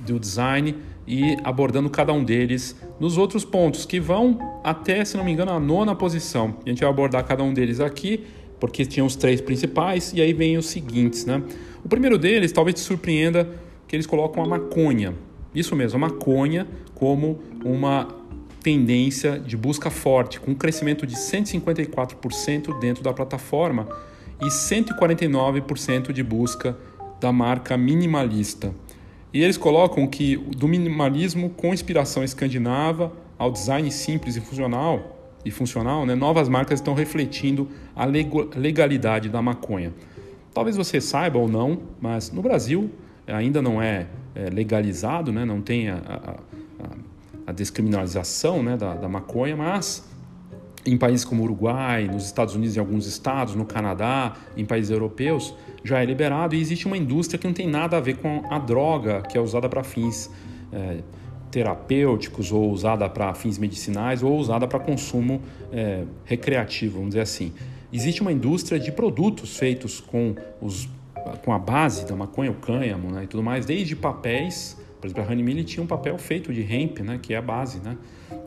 do 0.00 0.20
design 0.20 0.76
e 1.06 1.36
abordando 1.42 1.90
cada 1.90 2.12
um 2.12 2.22
deles 2.22 2.76
nos 3.00 3.18
outros 3.18 3.44
pontos 3.44 3.84
que 3.84 3.98
vão 3.98 4.38
até, 4.62 5.04
se 5.04 5.16
não 5.16 5.24
me 5.24 5.32
engano, 5.32 5.50
a 5.50 5.58
nona 5.58 5.94
posição. 5.94 6.56
A 6.64 6.68
gente 6.68 6.80
vai 6.80 6.88
abordar 6.88 7.24
cada 7.24 7.42
um 7.42 7.52
deles 7.52 7.80
aqui 7.80 8.24
porque 8.62 8.86
tinham 8.86 9.08
os 9.08 9.16
três 9.16 9.40
principais, 9.40 10.12
e 10.14 10.22
aí 10.22 10.32
vem 10.32 10.56
os 10.56 10.66
seguintes. 10.66 11.26
Né? 11.26 11.42
O 11.84 11.88
primeiro 11.88 12.16
deles 12.16 12.52
talvez 12.52 12.76
te 12.76 12.80
surpreenda 12.80 13.50
que 13.88 13.96
eles 13.96 14.06
colocam 14.06 14.40
a 14.40 14.46
maconha. 14.46 15.16
Isso 15.52 15.74
mesmo, 15.74 15.96
a 15.96 16.08
maconha 16.08 16.68
como 16.94 17.40
uma 17.64 18.06
tendência 18.62 19.36
de 19.36 19.56
busca 19.56 19.90
forte, 19.90 20.38
com 20.38 20.52
um 20.52 20.54
crescimento 20.54 21.04
de 21.04 21.16
154% 21.16 22.78
dentro 22.78 23.02
da 23.02 23.12
plataforma 23.12 23.88
e 24.40 24.46
149% 24.46 26.12
de 26.12 26.22
busca 26.22 26.78
da 27.20 27.32
marca 27.32 27.76
minimalista. 27.76 28.72
E 29.34 29.42
eles 29.42 29.56
colocam 29.56 30.06
que 30.06 30.36
do 30.36 30.68
minimalismo 30.68 31.50
com 31.50 31.74
inspiração 31.74 32.22
escandinava 32.22 33.12
ao 33.36 33.50
design 33.50 33.90
simples 33.90 34.36
e 34.36 34.40
funcional, 34.40 35.21
e 35.44 35.50
funcional, 35.50 36.06
né, 36.06 36.14
novas 36.14 36.48
marcas 36.48 36.80
estão 36.80 36.94
refletindo 36.94 37.68
a 37.94 38.04
legalidade 38.04 39.28
da 39.28 39.42
maconha. 39.42 39.92
Talvez 40.54 40.76
você 40.76 41.00
saiba 41.00 41.38
ou 41.38 41.48
não, 41.48 41.80
mas 42.00 42.30
no 42.30 42.42
Brasil 42.42 42.90
ainda 43.26 43.62
não 43.62 43.80
é, 43.80 44.06
é 44.34 44.50
legalizado, 44.50 45.32
né, 45.32 45.44
não 45.44 45.60
tem 45.60 45.88
a, 45.88 45.96
a, 45.96 46.36
a 47.46 47.52
descriminalização 47.52 48.62
né, 48.62 48.76
da, 48.76 48.94
da 48.94 49.08
maconha, 49.08 49.56
mas 49.56 50.08
em 50.84 50.96
países 50.96 51.24
como 51.24 51.44
Uruguai, 51.44 52.08
nos 52.08 52.24
Estados 52.24 52.54
Unidos, 52.54 52.76
em 52.76 52.80
alguns 52.80 53.06
estados, 53.06 53.54
no 53.54 53.64
Canadá, 53.64 54.34
em 54.56 54.64
países 54.64 54.90
europeus, 54.90 55.54
já 55.84 56.02
é 56.02 56.04
liberado 56.04 56.54
e 56.54 56.60
existe 56.60 56.86
uma 56.86 56.96
indústria 56.96 57.38
que 57.38 57.46
não 57.46 57.54
tem 57.54 57.68
nada 57.68 57.96
a 57.96 58.00
ver 58.00 58.16
com 58.16 58.44
a 58.50 58.58
droga 58.58 59.22
que 59.22 59.38
é 59.38 59.40
usada 59.40 59.68
para 59.68 59.82
fins 59.82 60.30
é, 60.72 60.98
terapêuticos 61.52 62.50
ou 62.50 62.70
usada 62.70 63.08
para 63.10 63.32
fins 63.34 63.58
medicinais 63.58 64.22
ou 64.22 64.36
usada 64.36 64.66
para 64.66 64.80
consumo 64.80 65.40
é, 65.70 66.04
recreativo, 66.24 66.94
vamos 66.94 67.10
dizer 67.10 67.20
assim. 67.20 67.52
Existe 67.92 68.22
uma 68.22 68.32
indústria 68.32 68.80
de 68.80 68.90
produtos 68.90 69.58
feitos 69.58 70.00
com, 70.00 70.34
os, 70.62 70.88
com 71.44 71.52
a 71.52 71.58
base 71.58 72.06
da 72.06 72.16
maconha, 72.16 72.50
o 72.50 72.54
cânhamo 72.54 73.10
né, 73.10 73.24
e 73.24 73.26
tudo 73.26 73.42
mais, 73.42 73.66
desde 73.66 73.94
papéis 73.94 74.78
Por 74.98 75.06
exemplo, 75.06 75.24
a 75.24 75.26
Honey 75.30 75.62
tinha 75.64 75.84
um 75.84 75.86
papel 75.86 76.16
feito 76.16 76.50
de 76.54 76.62
hemp, 76.62 77.00
né, 77.00 77.20
que 77.20 77.34
é 77.34 77.36
a 77.36 77.42
base 77.42 77.80
né, 77.80 77.98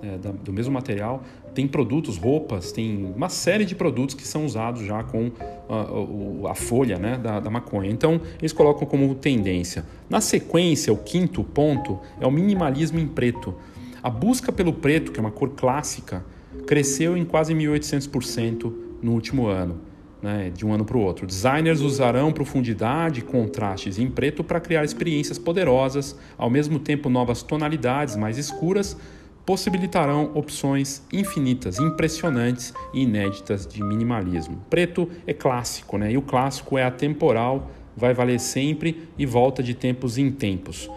é, 0.01 0.17
do 0.17 0.51
mesmo 0.51 0.73
material. 0.73 1.23
Tem 1.55 1.67
produtos, 1.67 2.17
roupas, 2.17 2.73
tem 2.73 3.11
uma 3.15 3.29
série 3.29 3.63
de 3.63 3.73
produtos 3.73 4.13
que 4.13 4.27
são 4.27 4.45
usados 4.45 4.83
já 4.83 5.01
com 5.03 5.31
a, 5.69 6.51
a 6.51 6.53
folha 6.53 6.99
né, 6.99 7.17
da, 7.17 7.39
da 7.39 7.49
maconha. 7.49 7.89
Então, 7.89 8.19
eles 8.39 8.51
colocam 8.51 8.85
como 8.85 9.15
tendência. 9.15 9.85
Na 10.09 10.19
sequência, 10.19 10.91
o 10.91 10.97
quinto 10.97 11.43
ponto 11.43 11.97
é 12.19 12.27
o 12.27 12.31
minimalismo 12.31 12.99
em 12.99 13.07
preto. 13.07 13.55
A 14.03 14.09
busca 14.09 14.51
pelo 14.51 14.73
preto, 14.73 15.13
que 15.13 15.19
é 15.19 15.21
uma 15.21 15.31
cor 15.31 15.51
clássica, 15.51 16.25
cresceu 16.67 17.15
em 17.15 17.23
quase 17.23 17.55
1.800% 17.55 18.73
no 19.01 19.13
último 19.13 19.47
ano 19.47 19.79
né, 20.21 20.51
de 20.53 20.65
um 20.65 20.73
ano 20.73 20.83
para 20.83 20.97
o 20.97 20.99
outro. 20.99 21.27
Designers 21.27 21.81
usarão 21.81 22.33
profundidade 22.33 23.19
e 23.19 23.23
contrastes 23.23 23.99
em 23.99 24.09
preto 24.09 24.43
para 24.43 24.59
criar 24.59 24.83
experiências 24.83 25.37
poderosas, 25.37 26.17
ao 26.37 26.49
mesmo 26.49 26.79
tempo 26.79 27.09
novas 27.09 27.43
tonalidades 27.43 28.15
mais 28.15 28.37
escuras 28.37 28.97
possibilitarão 29.45 30.31
opções 30.33 31.03
infinitas, 31.13 31.79
impressionantes 31.79 32.73
e 32.93 33.03
inéditas 33.03 33.67
de 33.67 33.83
minimalismo. 33.83 34.61
Preto 34.69 35.09
é 35.27 35.33
clássico, 35.33 35.97
né? 35.97 36.11
E 36.11 36.17
o 36.17 36.21
clássico 36.21 36.77
é 36.77 36.83
atemporal, 36.83 37.69
vai 37.95 38.13
valer 38.13 38.39
sempre 38.39 39.07
e 39.17 39.25
volta 39.25 39.61
de 39.61 39.73
tempos 39.73 40.17
em 40.17 40.31
tempos. 40.31 40.89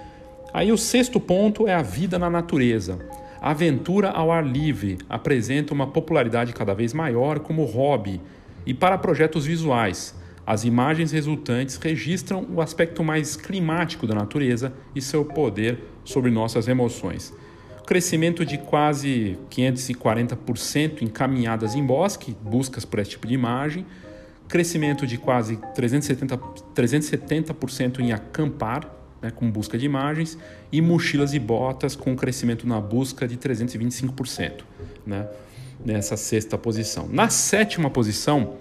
Aí 0.52 0.72
o 0.72 0.78
sexto 0.78 1.20
ponto 1.20 1.68
é 1.68 1.74
a 1.74 1.82
vida 1.82 2.18
na 2.18 2.30
natureza. 2.30 2.98
A 3.40 3.50
aventura 3.50 4.10
ao 4.10 4.32
ar 4.32 4.44
livre 4.44 4.98
apresenta 5.08 5.74
uma 5.74 5.86
popularidade 5.86 6.52
cada 6.52 6.74
vez 6.74 6.92
maior 6.92 7.38
como 7.40 7.64
hobby 7.64 8.20
e 8.66 8.74
para 8.74 8.98
projetos 8.98 9.46
visuais, 9.46 10.14
as 10.48 10.64
imagens 10.64 11.12
resultantes 11.12 11.76
registram 11.76 12.46
o 12.50 12.62
aspecto 12.62 13.04
mais 13.04 13.36
climático 13.36 14.06
da 14.06 14.14
natureza 14.14 14.72
e 14.94 15.02
seu 15.02 15.22
poder 15.22 15.78
sobre 16.04 16.30
nossas 16.30 16.68
emoções. 16.68 17.34
Crescimento 17.88 18.44
de 18.44 18.58
quase 18.58 19.38
540% 19.50 21.00
em 21.00 21.06
caminhadas 21.06 21.74
em 21.74 21.82
bosque, 21.82 22.36
buscas 22.42 22.84
por 22.84 22.98
esse 22.98 23.12
tipo 23.12 23.26
de 23.26 23.32
imagem, 23.32 23.86
crescimento 24.46 25.06
de 25.06 25.16
quase 25.16 25.56
370%, 25.56 26.64
370 26.74 27.56
em 28.02 28.12
acampar, 28.12 28.94
né, 29.22 29.30
com 29.30 29.50
busca 29.50 29.78
de 29.78 29.86
imagens, 29.86 30.36
e 30.70 30.82
mochilas 30.82 31.32
e 31.32 31.38
botas 31.38 31.96
com 31.96 32.14
crescimento 32.14 32.68
na 32.68 32.78
busca 32.78 33.26
de 33.26 33.38
325%. 33.38 34.64
Né? 35.06 35.26
nessa 35.84 36.16
sexta 36.16 36.58
posição. 36.58 37.08
Na 37.08 37.28
sétima 37.28 37.90
posição, 37.90 38.56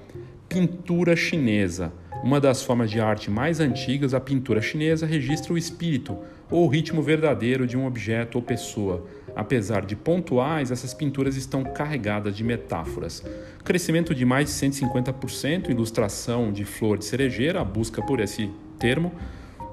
pintura 0.48 1.16
chinesa. 1.16 1.92
Uma 2.24 2.42
das 2.42 2.64
formas 2.64 2.90
de 2.90 3.00
arte 3.00 3.30
mais 3.30 3.60
antigas, 3.60 4.14
a 4.14 4.20
pintura 4.20 4.62
chinesa 4.62 5.06
registra 5.06 5.54
o 5.54 5.58
espírito 5.58 6.18
ou 6.50 6.66
o 6.66 6.68
ritmo 6.68 7.02
verdadeiro 7.02 7.68
de 7.68 7.78
um 7.78 7.86
objeto 7.86 8.38
ou 8.38 8.42
pessoa. 8.42 9.06
Apesar 9.36 9.86
de 9.86 9.96
pontuais, 9.96 10.72
essas 10.72 10.94
pinturas 10.94 11.36
estão 11.36 11.64
carregadas 11.64 12.36
de 12.36 12.44
metáforas. 12.44 13.24
Crescimento 13.64 14.16
de 14.16 14.26
mais 14.26 14.48
de 14.48 14.54
150%, 14.54 15.70
ilustração 15.70 16.52
de 16.52 16.66
flor 16.66 16.98
de 16.98 17.06
cerejeira, 17.06 17.62
a 17.62 17.64
busca 17.64 18.02
por 18.02 18.20
esse 18.20 18.50
termo, 18.80 19.14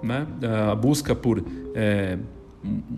né? 0.03 0.27
a 0.71 0.75
busca 0.75 1.15
por 1.15 1.43
é, 1.75 2.19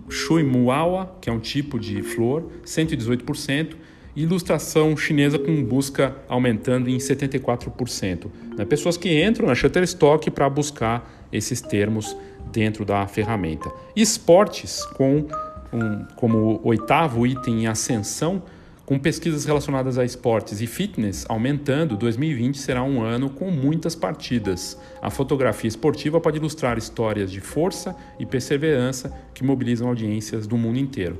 Shui 0.09 0.43
Muawa, 0.43 1.17
que 1.21 1.29
é 1.29 1.33
um 1.33 1.39
tipo 1.39 1.79
de 1.79 2.01
flor, 2.01 2.51
118%, 2.65 3.75
ilustração 4.17 4.97
chinesa 4.97 5.37
com 5.37 5.63
busca 5.63 6.15
aumentando 6.27 6.89
em 6.89 6.97
74%. 6.97 8.25
Né? 8.57 8.65
Pessoas 8.65 8.97
que 8.97 9.23
entram 9.23 9.47
na 9.47 9.53
Shutterstock 9.53 10.31
para 10.31 10.49
buscar 10.49 11.27
esses 11.31 11.61
termos 11.61 12.17
dentro 12.51 12.83
da 12.83 13.05
ferramenta. 13.05 13.71
Esportes 13.95 14.83
com 14.95 15.27
um, 15.71 16.05
como 16.15 16.59
oitavo 16.63 17.27
item 17.27 17.63
em 17.63 17.67
ascensão, 17.67 18.41
com 18.87 18.97
pesquisas 18.97 19.45
relacionadas 19.45 19.99
a 19.99 20.05
esportes 20.05 20.61
e 20.61 20.65
fitness 20.65 21.25
aumentando, 21.29 21.95
2020 21.95 22.57
será 22.57 22.81
um 22.81 23.01
ano 23.03 23.29
com 23.29 23.51
muitas 23.51 23.93
partidas. 23.93 24.79
A 24.99 25.11
fotografia 25.11 25.67
esportiva 25.67 26.19
pode 26.19 26.37
ilustrar 26.37 26.77
histórias 26.77 27.29
de 27.29 27.41
força 27.41 27.95
e 28.17 28.25
perseverança 28.25 29.13
que 29.33 29.43
mobilizam 29.43 29.89
audiências 29.89 30.47
do 30.47 30.57
mundo 30.57 30.79
inteiro 30.79 31.19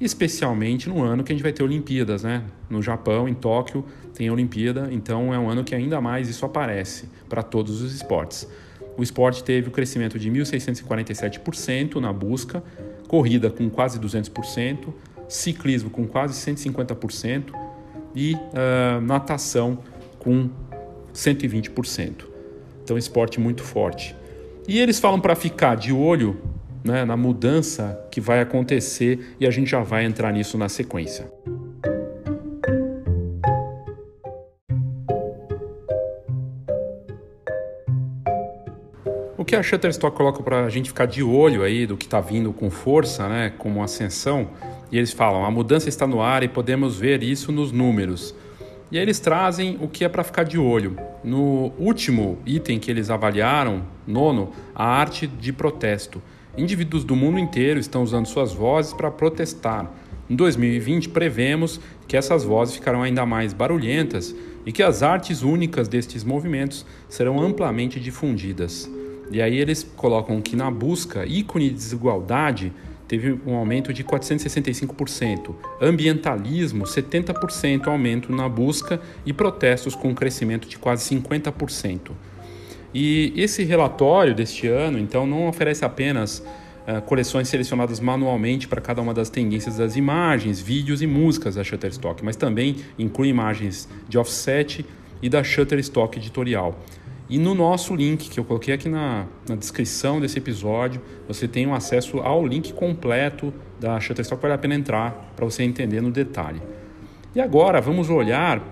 especialmente 0.00 0.88
no 0.88 1.02
ano 1.02 1.24
que 1.24 1.32
a 1.32 1.34
gente 1.34 1.42
vai 1.42 1.52
ter 1.52 1.62
Olimpíadas, 1.62 2.22
né? 2.22 2.44
No 2.68 2.82
Japão, 2.82 3.28
em 3.28 3.34
Tóquio, 3.34 3.84
tem 4.14 4.30
Olimpíada, 4.30 4.88
então 4.90 5.32
é 5.32 5.38
um 5.38 5.48
ano 5.48 5.64
que 5.64 5.74
ainda 5.74 6.00
mais 6.00 6.28
isso 6.28 6.44
aparece 6.44 7.08
para 7.28 7.42
todos 7.42 7.80
os 7.80 7.94
esportes. 7.94 8.48
O 8.96 9.02
esporte 9.02 9.44
teve 9.44 9.68
o 9.68 9.70
crescimento 9.70 10.18
de 10.18 10.30
1.647% 10.30 11.96
na 11.96 12.12
busca, 12.12 12.62
corrida 13.06 13.50
com 13.50 13.68
quase 13.68 13.98
200%, 13.98 14.88
ciclismo 15.28 15.90
com 15.90 16.06
quase 16.06 16.34
150% 16.34 17.52
e 18.14 18.34
uh, 18.34 19.00
natação 19.02 19.78
com 20.18 20.48
120%. 21.12 22.24
Então, 22.82 22.96
esporte 22.96 23.40
muito 23.40 23.62
forte. 23.62 24.14
E 24.66 24.78
eles 24.78 24.98
falam 24.98 25.20
para 25.20 25.34
ficar 25.34 25.74
de 25.74 25.92
olho 25.92 26.40
né, 26.86 27.04
na 27.04 27.16
mudança 27.16 27.98
que 28.10 28.20
vai 28.20 28.40
acontecer 28.40 29.34
e 29.38 29.46
a 29.46 29.50
gente 29.50 29.70
já 29.70 29.80
vai 29.80 30.04
entrar 30.04 30.32
nisso 30.32 30.56
na 30.56 30.68
sequência. 30.68 31.30
O 39.36 39.44
que 39.44 39.54
a 39.54 39.62
Shutterstock 39.62 40.16
coloca 40.16 40.42
para 40.42 40.64
a 40.64 40.70
gente 40.70 40.88
ficar 40.88 41.06
de 41.06 41.22
olho 41.22 41.62
aí 41.62 41.86
do 41.86 41.96
que 41.96 42.06
está 42.06 42.20
vindo 42.20 42.52
com 42.52 42.70
força, 42.70 43.28
né, 43.28 43.52
como 43.58 43.82
ascensão, 43.82 44.48
e 44.90 44.96
eles 44.96 45.12
falam: 45.12 45.44
a 45.44 45.50
mudança 45.50 45.88
está 45.88 46.06
no 46.06 46.20
ar 46.22 46.42
e 46.42 46.48
podemos 46.48 46.98
ver 46.98 47.22
isso 47.22 47.52
nos 47.52 47.70
números. 47.70 48.34
E 48.90 48.96
aí 48.96 49.02
eles 49.02 49.18
trazem 49.18 49.78
o 49.80 49.88
que 49.88 50.04
é 50.04 50.08
para 50.08 50.22
ficar 50.22 50.44
de 50.44 50.58
olho. 50.58 50.96
No 51.24 51.72
último 51.76 52.38
item 52.46 52.78
que 52.78 52.88
eles 52.88 53.10
avaliaram, 53.10 53.82
nono, 54.06 54.52
a 54.74 54.84
arte 54.86 55.26
de 55.26 55.52
protesto. 55.52 56.22
Indivíduos 56.56 57.04
do 57.04 57.14
mundo 57.14 57.38
inteiro 57.38 57.78
estão 57.78 58.02
usando 58.02 58.26
suas 58.26 58.54
vozes 58.54 58.94
para 58.94 59.10
protestar. 59.10 59.92
Em 60.28 60.34
2020, 60.34 61.10
prevemos 61.10 61.78
que 62.08 62.16
essas 62.16 62.44
vozes 62.44 62.74
ficarão 62.74 63.02
ainda 63.02 63.26
mais 63.26 63.52
barulhentas 63.52 64.34
e 64.64 64.72
que 64.72 64.82
as 64.82 65.02
artes 65.02 65.42
únicas 65.42 65.86
destes 65.86 66.24
movimentos 66.24 66.86
serão 67.10 67.40
amplamente 67.40 68.00
difundidas. 68.00 68.90
E 69.30 69.42
aí 69.42 69.56
eles 69.56 69.82
colocam 69.96 70.40
que 70.40 70.56
na 70.56 70.70
busca 70.70 71.26
ícone 71.26 71.68
de 71.68 71.74
desigualdade 71.74 72.72
teve 73.06 73.38
um 73.46 73.54
aumento 73.54 73.92
de 73.92 74.02
465%, 74.02 75.54
ambientalismo 75.80 76.84
70% 76.84 77.86
aumento 77.86 78.32
na 78.32 78.48
busca 78.48 79.00
e 79.26 79.32
protestos 79.32 79.94
com 79.94 80.08
um 80.08 80.14
crescimento 80.14 80.66
de 80.66 80.78
quase 80.78 81.14
50%. 81.14 82.12
E 82.94 83.32
esse 83.36 83.64
relatório 83.64 84.34
deste 84.34 84.66
ano, 84.66 84.98
então, 84.98 85.26
não 85.26 85.48
oferece 85.48 85.84
apenas 85.84 86.38
uh, 86.38 87.02
coleções 87.02 87.48
selecionadas 87.48 88.00
manualmente 88.00 88.68
para 88.68 88.80
cada 88.80 89.02
uma 89.02 89.12
das 89.12 89.28
tendências 89.28 89.76
das 89.76 89.96
imagens, 89.96 90.60
vídeos 90.60 91.02
e 91.02 91.06
músicas 91.06 91.56
da 91.56 91.64
Shutterstock, 91.64 92.24
mas 92.24 92.36
também 92.36 92.76
inclui 92.98 93.28
imagens 93.28 93.88
de 94.08 94.16
offset 94.18 94.84
e 95.20 95.28
da 95.28 95.42
Shutterstock 95.42 96.18
editorial. 96.18 96.78
E 97.28 97.38
no 97.38 97.54
nosso 97.56 97.94
link, 97.94 98.30
que 98.30 98.38
eu 98.38 98.44
coloquei 98.44 98.72
aqui 98.72 98.88
na, 98.88 99.26
na 99.48 99.56
descrição 99.56 100.20
desse 100.20 100.38
episódio, 100.38 101.02
você 101.26 101.48
tem 101.48 101.66
um 101.66 101.74
acesso 101.74 102.20
ao 102.20 102.46
link 102.46 102.72
completo 102.72 103.52
da 103.80 103.98
Shutterstock, 103.98 104.40
vale 104.40 104.54
a 104.54 104.58
pena 104.58 104.76
entrar 104.76 105.32
para 105.34 105.44
você 105.44 105.64
entender 105.64 106.00
no 106.00 106.12
detalhe. 106.12 106.62
E 107.34 107.40
agora 107.40 107.80
vamos 107.80 108.08
olhar, 108.08 108.62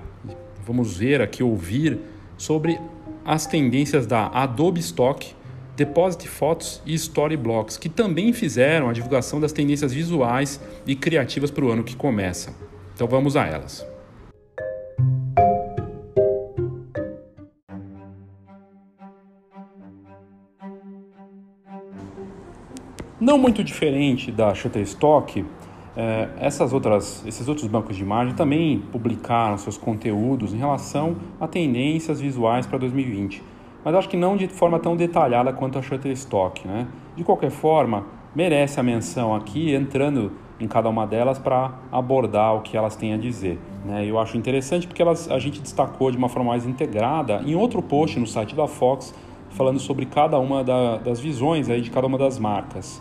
vamos 0.64 0.96
ver 0.96 1.20
aqui, 1.20 1.42
ouvir 1.42 1.98
sobre 2.36 2.78
as 3.24 3.46
tendências 3.46 4.06
da 4.06 4.26
Adobe 4.26 4.80
Stock, 4.80 5.34
Deposit 5.76 6.28
Photos 6.28 6.82
e 6.84 6.94
Storyblocks, 6.94 7.76
que 7.76 7.88
também 7.88 8.32
fizeram 8.32 8.88
a 8.88 8.92
divulgação 8.92 9.40
das 9.40 9.52
tendências 9.52 9.92
visuais 9.92 10.60
e 10.86 10.94
criativas 10.94 11.50
para 11.50 11.64
o 11.64 11.70
ano 11.70 11.82
que 11.82 11.96
começa. 11.96 12.54
Então 12.94 13.06
vamos 13.08 13.36
a 13.36 13.46
elas. 13.46 13.84
Não 23.20 23.38
muito 23.38 23.64
diferente 23.64 24.30
da 24.30 24.54
Shutterstock, 24.54 25.44
é, 25.96 26.28
essas 26.38 26.72
outras, 26.72 27.24
esses 27.26 27.46
outros 27.48 27.66
bancos 27.68 27.96
de 27.96 28.02
imagem 28.02 28.34
também 28.34 28.80
publicaram 28.90 29.56
seus 29.56 29.76
conteúdos 29.76 30.52
em 30.52 30.56
relação 30.56 31.16
a 31.40 31.46
tendências 31.46 32.20
visuais 32.20 32.66
para 32.66 32.78
2020, 32.78 33.42
mas 33.84 33.94
acho 33.94 34.08
que 34.08 34.16
não 34.16 34.36
de 34.36 34.48
forma 34.48 34.78
tão 34.78 34.96
detalhada 34.96 35.52
quanto 35.52 35.78
a 35.78 35.82
Shutterstock. 35.82 36.66
Né? 36.66 36.88
De 37.16 37.22
qualquer 37.22 37.50
forma, 37.50 38.06
merece 38.34 38.80
a 38.80 38.82
menção 38.82 39.34
aqui, 39.34 39.72
entrando 39.72 40.32
em 40.58 40.66
cada 40.66 40.88
uma 40.88 41.06
delas 41.06 41.38
para 41.38 41.72
abordar 41.92 42.56
o 42.56 42.62
que 42.62 42.76
elas 42.76 42.96
têm 42.96 43.12
a 43.12 43.16
dizer. 43.16 43.58
Né? 43.84 44.04
Eu 44.06 44.18
acho 44.18 44.36
interessante 44.36 44.86
porque 44.86 45.02
elas, 45.02 45.30
a 45.30 45.38
gente 45.38 45.60
destacou 45.60 46.10
de 46.10 46.16
uma 46.16 46.28
forma 46.28 46.50
mais 46.50 46.66
integrada 46.66 47.42
em 47.44 47.54
outro 47.54 47.82
post 47.82 48.18
no 48.18 48.26
site 48.26 48.54
da 48.54 48.66
Fox, 48.66 49.14
falando 49.50 49.78
sobre 49.78 50.06
cada 50.06 50.38
uma 50.38 50.64
da, 50.64 50.96
das 50.96 51.20
visões 51.20 51.68
aí 51.68 51.80
de 51.80 51.90
cada 51.90 52.06
uma 52.06 52.18
das 52.18 52.38
marcas. 52.38 53.00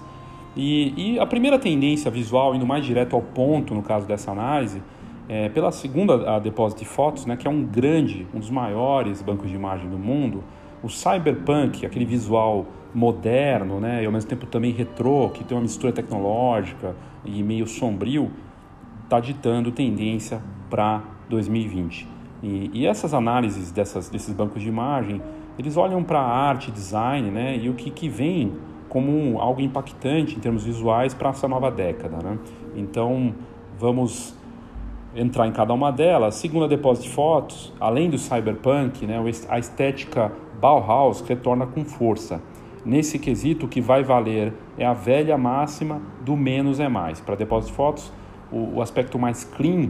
E, 0.56 1.16
e, 1.16 1.20
a 1.20 1.26
primeira 1.26 1.58
tendência 1.58 2.12
visual, 2.12 2.54
indo 2.54 2.66
mais 2.66 2.86
direto 2.86 3.16
ao 3.16 3.22
ponto 3.22 3.74
no 3.74 3.82
caso 3.82 4.08
dessa 4.08 4.32
análise, 4.32 4.82
é, 5.28 5.50
pela 5.50 5.72
segunda 5.72 6.36
a 6.36 6.40
Deposit 6.40 6.84
Photos, 6.86 7.26
né, 7.26 7.36
que 7.36 7.48
é 7.48 7.50
um 7.50 7.64
grande, 7.64 8.28
um 8.34 8.40
dos 8.40 8.50
maiores 8.50 9.22
bancos 9.22 9.50
de 9.50 9.56
imagem 9.56 9.90
do 9.90 9.98
mundo, 9.98 10.44
o 10.84 10.90
cyberpunk, 10.90 11.86
aquele 11.86 12.06
visual 12.06 12.66
moderno, 12.94 13.80
né, 13.80 14.04
e 14.04 14.06
ao 14.06 14.12
mesmo 14.12 14.30
tempo 14.30 14.46
também 14.46 14.72
retrô, 14.72 15.30
que 15.30 15.44
tem 15.44 15.58
uma 15.58 15.64
mistura 15.64 15.92
tecnológica 15.92 16.96
e 17.26 17.42
meio 17.42 17.66
sombrio, 17.66 18.32
está 19.06 19.20
ditando 19.20 19.72
tendência 19.72 20.42
para 20.70 21.02
2020. 21.30 22.08
E, 22.44 22.70
e, 22.74 22.86
essas 22.86 23.14
análises 23.14 23.72
dessas, 23.72 24.10
desses 24.10 24.34
bancos 24.34 24.62
de 24.62 24.68
imagem, 24.68 25.22
eles 25.58 25.78
olham 25.78 26.04
para 26.04 26.20
arte, 26.20 26.70
design, 26.70 27.32
né, 27.32 27.58
e 27.58 27.70
o 27.70 27.74
que, 27.74 27.90
que 27.90 28.10
vem 28.10 28.52
como 28.94 29.42
algo 29.42 29.60
impactante 29.60 30.36
em 30.36 30.40
termos 30.40 30.64
visuais 30.64 31.16
para 31.16 31.32
essa 31.32 31.48
nova 31.48 31.72
década. 31.72 32.18
Né? 32.24 32.38
Então, 32.76 33.34
vamos 33.80 34.38
entrar 35.16 35.48
em 35.48 35.52
cada 35.52 35.74
uma 35.74 35.92
delas. 35.92 36.36
Segundo 36.36 36.66
a 36.66 36.68
Deposit 36.68 37.10
Fotos, 37.10 37.74
além 37.80 38.08
do 38.08 38.20
cyberpunk, 38.20 39.08
né, 39.08 39.20
a 39.50 39.58
estética 39.58 40.32
Bauhaus 40.62 41.22
retorna 41.22 41.66
com 41.66 41.84
força. 41.84 42.40
Nesse 42.86 43.18
quesito, 43.18 43.66
o 43.66 43.70
que 43.70 43.82
vai 43.82 44.04
valer 44.04 44.54
é 44.78 44.86
a 44.86 44.94
velha 44.94 45.38
máxima 45.38 46.00
do 46.22 46.38
menos 46.38 46.80
é 46.80 46.88
mais. 46.88 47.20
Para 47.20 47.34
Deposit 47.34 47.74
Fotos, 47.74 48.14
o, 48.52 48.76
o 48.76 48.82
aspecto 48.82 49.18
mais 49.18 49.44
clean, 49.44 49.90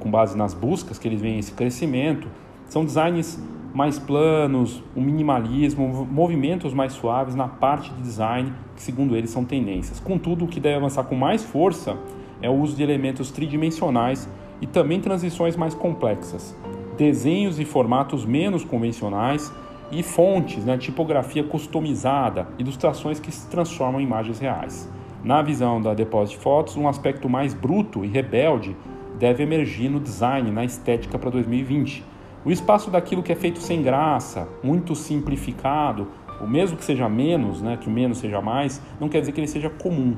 com 0.00 0.10
base 0.10 0.36
nas 0.36 0.52
buscas 0.52 0.98
que 0.98 1.08
eles 1.08 1.20
veem 1.20 1.38
esse 1.38 1.52
crescimento, 1.52 2.28
são 2.66 2.84
designs 2.84 3.42
mais 3.74 3.98
planos, 3.98 4.80
um 4.96 5.02
minimalismo, 5.02 6.06
movimentos 6.08 6.72
mais 6.72 6.92
suaves 6.92 7.34
na 7.34 7.48
parte 7.48 7.92
de 7.92 8.00
design, 8.00 8.52
que 8.76 8.80
segundo 8.80 9.16
eles 9.16 9.30
são 9.30 9.44
tendências. 9.44 9.98
Contudo, 9.98 10.44
o 10.44 10.48
que 10.48 10.60
deve 10.60 10.76
avançar 10.76 11.02
com 11.02 11.16
mais 11.16 11.42
força 11.42 11.96
é 12.40 12.48
o 12.48 12.52
uso 12.52 12.76
de 12.76 12.84
elementos 12.84 13.32
tridimensionais 13.32 14.28
e 14.60 14.66
também 14.66 15.00
transições 15.00 15.56
mais 15.56 15.74
complexas, 15.74 16.56
desenhos 16.96 17.58
e 17.58 17.64
formatos 17.64 18.24
menos 18.24 18.64
convencionais 18.64 19.52
e 19.90 20.04
fontes, 20.04 20.64
né, 20.64 20.78
tipografia 20.78 21.42
customizada, 21.42 22.46
ilustrações 22.58 23.18
que 23.18 23.32
se 23.32 23.48
transformam 23.50 24.00
em 24.00 24.04
imagens 24.04 24.38
reais. 24.38 24.88
Na 25.24 25.42
visão 25.42 25.82
da 25.82 25.94
Deposit 25.94 26.38
Fotos, 26.38 26.76
um 26.76 26.86
aspecto 26.86 27.28
mais 27.28 27.52
bruto 27.52 28.04
e 28.04 28.08
rebelde 28.08 28.76
deve 29.18 29.42
emergir 29.42 29.90
no 29.90 29.98
design, 29.98 30.50
na 30.52 30.64
estética 30.64 31.18
para 31.18 31.30
2020 31.30 32.13
o 32.44 32.50
espaço 32.50 32.90
daquilo 32.90 33.22
que 33.22 33.32
é 33.32 33.36
feito 33.36 33.58
sem 33.58 33.82
graça, 33.82 34.46
muito 34.62 34.94
simplificado, 34.94 36.08
o 36.40 36.46
mesmo 36.46 36.76
que 36.76 36.84
seja 36.84 37.08
menos, 37.08 37.62
né, 37.62 37.78
que 37.80 37.88
o 37.88 37.90
menos 37.90 38.18
seja 38.18 38.40
mais, 38.40 38.82
não 39.00 39.08
quer 39.08 39.20
dizer 39.20 39.32
que 39.32 39.40
ele 39.40 39.48
seja 39.48 39.70
comum. 39.70 40.16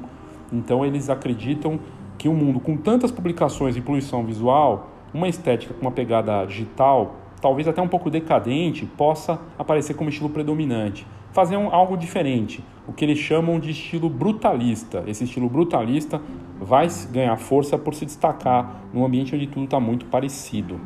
Então 0.52 0.84
eles 0.84 1.08
acreditam 1.08 1.78
que 2.18 2.28
um 2.28 2.34
mundo 2.34 2.58
com 2.58 2.76
tantas 2.76 3.12
publicações 3.12 3.76
e 3.76 3.80
poluição 3.80 4.24
visual, 4.24 4.90
uma 5.14 5.28
estética 5.28 5.72
com 5.74 5.82
uma 5.82 5.92
pegada 5.92 6.44
digital, 6.46 7.16
talvez 7.40 7.68
até 7.68 7.80
um 7.80 7.88
pouco 7.88 8.10
decadente, 8.10 8.86
possa 8.86 9.38
aparecer 9.58 9.94
como 9.94 10.10
estilo 10.10 10.30
predominante. 10.30 11.06
Fazer 11.32 11.56
um, 11.56 11.72
algo 11.72 11.96
diferente, 11.96 12.64
o 12.88 12.92
que 12.92 13.04
eles 13.04 13.18
chamam 13.18 13.60
de 13.60 13.70
estilo 13.70 14.08
brutalista. 14.08 15.04
Esse 15.06 15.24
estilo 15.24 15.48
brutalista 15.48 16.20
vai 16.58 16.88
ganhar 17.12 17.36
força 17.36 17.76
por 17.76 17.94
se 17.94 18.06
destacar 18.06 18.80
num 18.92 19.04
ambiente 19.04 19.34
onde 19.34 19.46
tudo 19.46 19.64
está 19.64 19.78
muito 19.78 20.06
parecido. 20.06 20.80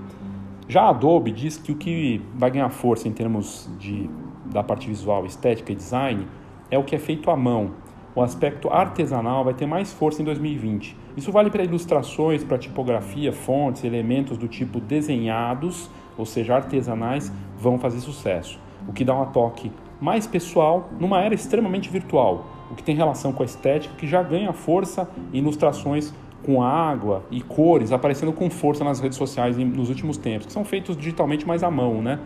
Já 0.70 0.82
a 0.82 0.90
Adobe 0.90 1.32
diz 1.32 1.56
que 1.56 1.72
o 1.72 1.74
que 1.74 2.22
vai 2.32 2.48
ganhar 2.48 2.70
força 2.70 3.08
em 3.08 3.12
termos 3.12 3.68
de, 3.76 4.08
da 4.46 4.62
parte 4.62 4.86
visual, 4.86 5.26
estética 5.26 5.72
e 5.72 5.74
design 5.74 6.28
é 6.70 6.78
o 6.78 6.84
que 6.84 6.94
é 6.94 6.98
feito 7.00 7.28
à 7.28 7.36
mão. 7.36 7.72
O 8.14 8.22
aspecto 8.22 8.70
artesanal 8.70 9.42
vai 9.42 9.52
ter 9.52 9.66
mais 9.66 9.92
força 9.92 10.22
em 10.22 10.24
2020. 10.24 10.96
Isso 11.16 11.32
vale 11.32 11.50
para 11.50 11.64
ilustrações, 11.64 12.44
para 12.44 12.56
tipografia, 12.56 13.32
fontes, 13.32 13.82
elementos 13.82 14.38
do 14.38 14.46
tipo 14.46 14.78
desenhados, 14.78 15.90
ou 16.16 16.24
seja, 16.24 16.54
artesanais, 16.54 17.32
vão 17.58 17.76
fazer 17.76 17.98
sucesso. 17.98 18.56
O 18.86 18.92
que 18.92 19.04
dá 19.04 19.20
um 19.20 19.26
toque 19.26 19.72
mais 20.00 20.24
pessoal 20.24 20.88
numa 21.00 21.20
era 21.20 21.34
extremamente 21.34 21.90
virtual, 21.90 22.46
o 22.70 22.76
que 22.76 22.82
tem 22.84 22.94
relação 22.94 23.32
com 23.32 23.42
a 23.42 23.46
estética, 23.46 23.96
que 23.96 24.06
já 24.06 24.22
ganha 24.22 24.52
força 24.52 25.10
em 25.32 25.38
ilustrações 25.38 26.14
com 26.44 26.62
água 26.62 27.22
e 27.30 27.40
cores 27.40 27.92
aparecendo 27.92 28.32
com 28.32 28.48
força 28.48 28.82
nas 28.82 29.00
redes 29.00 29.18
sociais 29.18 29.56
nos 29.56 29.88
últimos 29.88 30.16
tempos, 30.16 30.46
que 30.46 30.52
são 30.52 30.64
feitos 30.64 30.96
digitalmente 30.96 31.46
mais 31.46 31.62
à 31.62 31.70
mão, 31.70 32.00
né? 32.00 32.18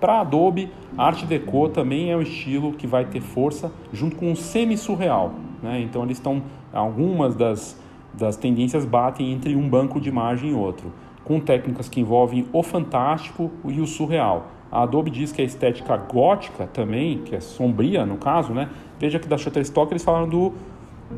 Para 0.00 0.20
Adobe, 0.20 0.70
Art 0.96 1.24
Deco 1.24 1.68
também 1.70 2.10
é 2.10 2.16
um 2.16 2.20
estilo 2.20 2.72
que 2.72 2.86
vai 2.86 3.06
ter 3.06 3.20
força 3.20 3.72
junto 3.92 4.16
com 4.16 4.30
o 4.30 4.36
semi-surreal, 4.36 5.32
né? 5.62 5.80
Então 5.80 6.04
eles 6.04 6.18
estão 6.18 6.42
algumas 6.72 7.34
das, 7.34 7.80
das 8.12 8.36
tendências 8.36 8.84
batem 8.84 9.32
entre 9.32 9.56
um 9.56 9.68
banco 9.68 10.00
de 10.00 10.08
imagem 10.08 10.50
e 10.50 10.54
outro, 10.54 10.92
com 11.24 11.40
técnicas 11.40 11.88
que 11.88 12.00
envolvem 12.00 12.46
o 12.52 12.62
fantástico 12.62 13.50
e 13.64 13.80
o 13.80 13.86
surreal. 13.86 14.48
A 14.70 14.82
Adobe 14.82 15.10
diz 15.10 15.32
que 15.32 15.40
a 15.40 15.44
estética 15.44 15.96
gótica 15.96 16.66
também, 16.66 17.18
que 17.18 17.34
é 17.34 17.40
sombria 17.40 18.04
no 18.04 18.16
caso, 18.16 18.52
né? 18.52 18.68
Veja 18.98 19.18
que 19.18 19.26
da 19.26 19.38
Shutterstock 19.38 19.92
eles 19.92 20.04
falaram 20.04 20.28
do, 20.28 20.52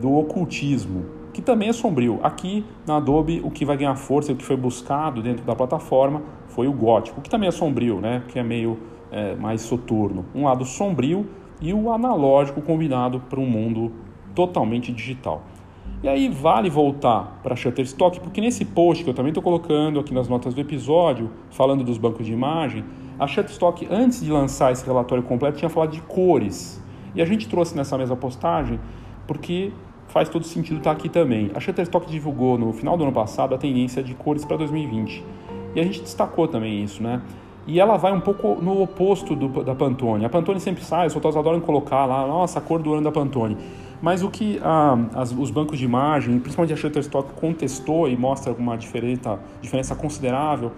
do 0.00 0.14
ocultismo, 0.16 1.17
que 1.32 1.42
também 1.42 1.68
é 1.68 1.72
sombrio. 1.72 2.20
Aqui 2.22 2.64
na 2.86 2.96
Adobe, 2.96 3.40
o 3.44 3.50
que 3.50 3.64
vai 3.64 3.76
ganhar 3.76 3.94
força, 3.96 4.32
o 4.32 4.36
que 4.36 4.44
foi 4.44 4.56
buscado 4.56 5.22
dentro 5.22 5.44
da 5.44 5.54
plataforma, 5.54 6.22
foi 6.48 6.66
o 6.66 6.72
gótico, 6.72 7.20
que 7.20 7.30
também 7.30 7.48
é 7.48 7.52
sombrio, 7.52 8.00
né? 8.00 8.22
que 8.28 8.38
é 8.38 8.42
meio 8.42 8.78
é, 9.10 9.34
mais 9.36 9.62
soturno. 9.62 10.24
Um 10.34 10.44
lado 10.44 10.64
sombrio 10.64 11.26
e 11.60 11.72
o 11.72 11.92
analógico 11.92 12.60
combinado 12.60 13.20
para 13.28 13.40
um 13.40 13.46
mundo 13.46 13.92
totalmente 14.34 14.92
digital. 14.92 15.42
E 16.02 16.08
aí 16.08 16.28
vale 16.28 16.70
voltar 16.70 17.40
para 17.42 17.56
Shutterstock, 17.56 18.20
porque 18.20 18.40
nesse 18.40 18.64
post 18.64 19.02
que 19.02 19.10
eu 19.10 19.14
também 19.14 19.30
estou 19.30 19.42
colocando 19.42 19.98
aqui 19.98 20.14
nas 20.14 20.28
notas 20.28 20.54
do 20.54 20.60
episódio, 20.60 21.30
falando 21.50 21.82
dos 21.82 21.98
bancos 21.98 22.24
de 22.24 22.32
imagem, 22.32 22.84
a 23.18 23.26
Shutterstock, 23.26 23.88
antes 23.90 24.22
de 24.22 24.30
lançar 24.30 24.70
esse 24.70 24.86
relatório 24.86 25.24
completo, 25.24 25.58
tinha 25.58 25.68
falado 25.68 25.90
de 25.90 26.00
cores. 26.02 26.80
E 27.16 27.20
a 27.20 27.24
gente 27.24 27.48
trouxe 27.48 27.76
nessa 27.76 27.98
mesma 27.98 28.14
postagem 28.14 28.78
porque 29.26 29.72
faz 30.08 30.28
todo 30.28 30.44
sentido 30.44 30.78
estar 30.78 30.90
aqui 30.90 31.08
também. 31.08 31.50
A 31.54 31.60
Shutterstock 31.60 32.10
divulgou 32.10 32.58
no 32.58 32.72
final 32.72 32.96
do 32.96 33.04
ano 33.04 33.12
passado 33.12 33.54
a 33.54 33.58
tendência 33.58 34.02
de 34.02 34.14
cores 34.14 34.44
para 34.44 34.56
2020. 34.56 35.24
E 35.74 35.80
a 35.80 35.84
gente 35.84 36.00
destacou 36.00 36.48
também 36.48 36.82
isso, 36.82 37.02
né? 37.02 37.22
E 37.66 37.78
ela 37.78 37.96
vai 37.98 38.12
um 38.12 38.20
pouco 38.20 38.56
no 38.62 38.82
oposto 38.82 39.36
do, 39.36 39.62
da 39.62 39.74
Pantone. 39.74 40.24
A 40.24 40.28
Pantone 40.28 40.58
sempre 40.58 40.82
sai, 40.82 41.06
os 41.06 41.12
fotógrafos 41.12 41.46
adoram 41.46 41.60
colocar 41.60 42.06
lá, 42.06 42.26
nossa, 42.26 42.58
a 42.58 42.62
cor 42.62 42.80
do 42.82 42.94
ano 42.94 43.02
da 43.02 43.12
Pantone. 43.12 43.58
Mas 44.00 44.22
o 44.22 44.30
que 44.30 44.58
ah, 44.62 44.96
as, 45.14 45.32
os 45.32 45.50
bancos 45.50 45.78
de 45.78 45.84
imagem, 45.84 46.38
principalmente 46.38 46.72
a 46.72 46.76
Shutterstock, 46.76 47.34
contestou 47.34 48.08
e 48.08 48.16
mostra 48.16 48.52
uma 48.52 48.76
diferença, 48.78 49.38
diferença 49.60 49.94
considerável, 49.94 50.72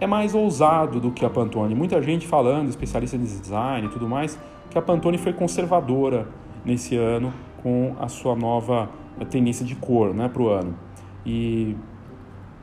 é 0.00 0.06
mais 0.06 0.34
ousado 0.34 0.98
do 0.98 1.10
que 1.10 1.26
a 1.26 1.30
Pantone. 1.30 1.74
Muita 1.74 2.00
gente 2.00 2.26
falando, 2.26 2.70
especialista 2.70 3.16
em 3.16 3.22
design 3.22 3.86
e 3.86 3.90
tudo 3.90 4.08
mais, 4.08 4.38
que 4.70 4.78
a 4.78 4.82
Pantone 4.82 5.18
foi 5.18 5.34
conservadora 5.34 6.26
nesse 6.64 6.96
ano 6.96 7.34
com 7.62 7.94
a 7.98 8.08
sua 8.08 8.34
nova 8.34 8.90
tendência 9.30 9.64
de 9.64 9.74
cor 9.74 10.14
né, 10.14 10.28
para 10.28 10.42
o 10.42 10.48
ano. 10.48 10.74
E, 11.24 11.76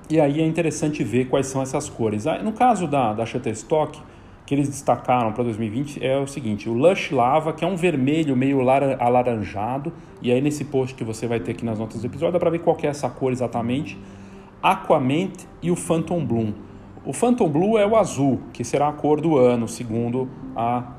e 0.09 0.19
aí 0.19 0.41
é 0.41 0.45
interessante 0.45 1.03
ver 1.03 1.27
quais 1.27 1.47
são 1.47 1.61
essas 1.61 1.89
cores. 1.89 2.25
No 2.43 2.53
caso 2.53 2.87
da, 2.87 3.13
da 3.13 3.25
Shutterstock, 3.25 4.01
que 4.47 4.55
eles 4.55 4.69
destacaram 4.69 5.33
para 5.33 5.43
2020 5.43 6.03
é 6.03 6.17
o 6.17 6.25
seguinte: 6.25 6.69
o 6.69 6.73
Lush 6.73 7.11
Lava, 7.11 7.51
que 7.51 7.65
é 7.65 7.67
um 7.67 7.75
vermelho 7.75 8.35
meio 8.35 8.61
alaranjado, 8.69 9.91
e 10.21 10.31
aí 10.31 10.41
nesse 10.41 10.63
post 10.65 10.95
que 10.95 11.03
você 11.03 11.27
vai 11.27 11.39
ter 11.39 11.51
aqui 11.51 11.65
nas 11.65 11.77
notas 11.77 12.01
do 12.01 12.07
episódio 12.07 12.33
dá 12.33 12.39
para 12.39 12.49
ver 12.49 12.59
qual 12.59 12.77
é 12.81 12.87
essa 12.87 13.09
cor 13.09 13.31
exatamente. 13.31 13.97
Aquament 14.63 15.45
e 15.61 15.69
o 15.69 15.75
Phantom 15.75 16.25
Bloom. 16.25 16.53
O 17.05 17.13
Phantom 17.13 17.47
Blue 17.47 17.77
é 17.77 17.85
o 17.85 17.95
azul, 17.95 18.39
que 18.51 18.63
será 18.63 18.87
a 18.87 18.93
cor 18.93 19.21
do 19.21 19.37
ano, 19.37 19.67
segundo 19.67 20.27
a 20.55 20.93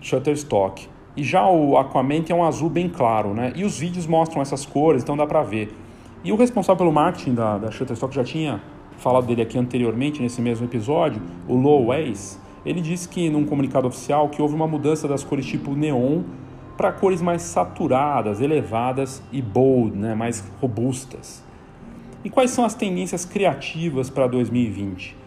Shutterstock. 0.00 0.88
E 1.16 1.22
já 1.22 1.46
o 1.46 1.76
Aquaman 1.76 2.24
é 2.28 2.34
um 2.34 2.42
azul 2.42 2.70
bem 2.70 2.88
claro, 2.88 3.34
né? 3.34 3.52
E 3.54 3.64
os 3.64 3.78
vídeos 3.78 4.06
mostram 4.06 4.40
essas 4.40 4.64
cores, 4.64 5.02
então 5.02 5.16
dá 5.16 5.26
pra 5.26 5.42
ver. 5.42 5.76
E 6.24 6.32
o 6.32 6.36
responsável 6.36 6.78
pelo 6.78 6.92
marketing 6.92 7.34
da, 7.34 7.58
da 7.58 7.70
Shutterstock 7.70 8.14
já 8.14 8.24
tinha 8.24 8.62
falado 8.96 9.26
dele 9.26 9.42
aqui 9.42 9.58
anteriormente, 9.58 10.22
nesse 10.22 10.40
mesmo 10.40 10.64
episódio, 10.64 11.20
o 11.48 11.54
Low 11.54 11.86
Ways, 11.86 12.40
ele 12.64 12.80
disse 12.80 13.08
que 13.08 13.28
num 13.28 13.44
comunicado 13.44 13.88
oficial 13.88 14.28
que 14.28 14.40
houve 14.40 14.54
uma 14.54 14.68
mudança 14.68 15.08
das 15.08 15.24
cores 15.24 15.44
tipo 15.44 15.74
neon 15.74 16.22
para 16.76 16.92
cores 16.92 17.20
mais 17.20 17.42
saturadas, 17.42 18.40
elevadas 18.40 19.22
e 19.32 19.42
bold, 19.42 19.96
né? 19.96 20.14
mais 20.14 20.42
robustas. 20.60 21.44
E 22.24 22.30
quais 22.30 22.50
são 22.52 22.64
as 22.64 22.74
tendências 22.74 23.24
criativas 23.24 24.08
para 24.08 24.26
2020? 24.28 25.21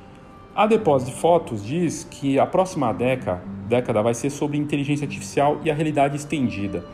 A 0.55 0.65
Deposit 0.65 1.11
Fotos 1.11 1.61
diz 1.65 2.05
que 2.09 2.39
a 2.39 2.45
próxima 2.45 2.93
década, 2.93 3.43
década 3.67 4.01
vai 4.01 4.13
ser 4.13 4.29
sobre 4.29 4.57
inteligência 4.57 5.03
artificial 5.03 5.59
e 5.65 5.69
a 5.69 5.73
realidade 5.73 6.15
estendida. 6.15 6.85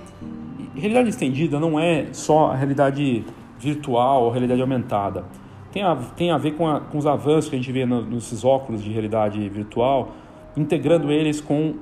E 0.73 0.79
realidade 0.79 1.09
estendida 1.09 1.59
não 1.59 1.79
é 1.79 2.07
só 2.11 2.47
a 2.47 2.55
realidade 2.55 3.23
virtual 3.59 4.23
ou 4.23 4.31
realidade 4.31 4.59
aumentada. 4.59 5.25
Tem 5.71 5.83
a, 5.83 5.95
tem 5.95 6.31
a 6.31 6.39
ver 6.39 6.53
com, 6.53 6.67
a, 6.67 6.79
com 6.79 6.97
os 6.97 7.05
avanços 7.05 7.51
que 7.51 7.55
a 7.55 7.59
gente 7.59 7.71
vê 7.71 7.85
no, 7.85 8.01
nesses 8.01 8.43
óculos 8.43 8.83
de 8.83 8.91
realidade 8.91 9.47
virtual, 9.47 10.09
integrando 10.57 11.11
eles 11.11 11.39
com 11.39 11.75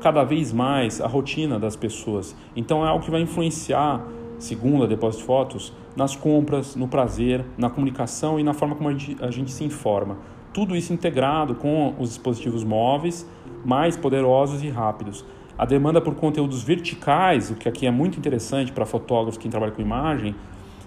cada 0.00 0.22
vez 0.22 0.52
mais 0.52 1.00
a 1.00 1.08
rotina 1.08 1.58
das 1.58 1.74
pessoas. 1.74 2.36
Então 2.54 2.86
é 2.86 2.88
algo 2.88 3.04
que 3.04 3.10
vai 3.10 3.20
influenciar 3.20 4.06
segundo 4.38 4.84
a 4.84 4.86
Deposit 4.86 5.22
Fotos, 5.24 5.72
nas 5.96 6.14
compras, 6.14 6.76
no 6.76 6.86
prazer, 6.86 7.44
na 7.56 7.70
comunicação 7.70 8.38
e 8.38 8.42
na 8.42 8.52
forma 8.52 8.74
como 8.76 8.88
a 8.88 8.92
gente, 8.92 9.16
a 9.20 9.30
gente 9.30 9.50
se 9.50 9.64
informa. 9.64 10.18
Tudo 10.54 10.76
isso 10.76 10.92
integrado 10.92 11.56
com 11.56 11.94
os 11.98 12.10
dispositivos 12.10 12.62
móveis 12.62 13.28
mais 13.64 13.96
poderosos 13.96 14.62
e 14.62 14.68
rápidos. 14.68 15.24
A 15.58 15.64
demanda 15.64 16.00
por 16.00 16.14
conteúdos 16.14 16.62
verticais, 16.62 17.50
o 17.50 17.56
que 17.56 17.68
aqui 17.68 17.86
é 17.86 17.90
muito 17.90 18.18
interessante 18.18 18.70
para 18.70 18.86
fotógrafos 18.86 19.36
que 19.36 19.48
trabalham 19.48 19.74
com 19.74 19.82
imagem, 19.82 20.34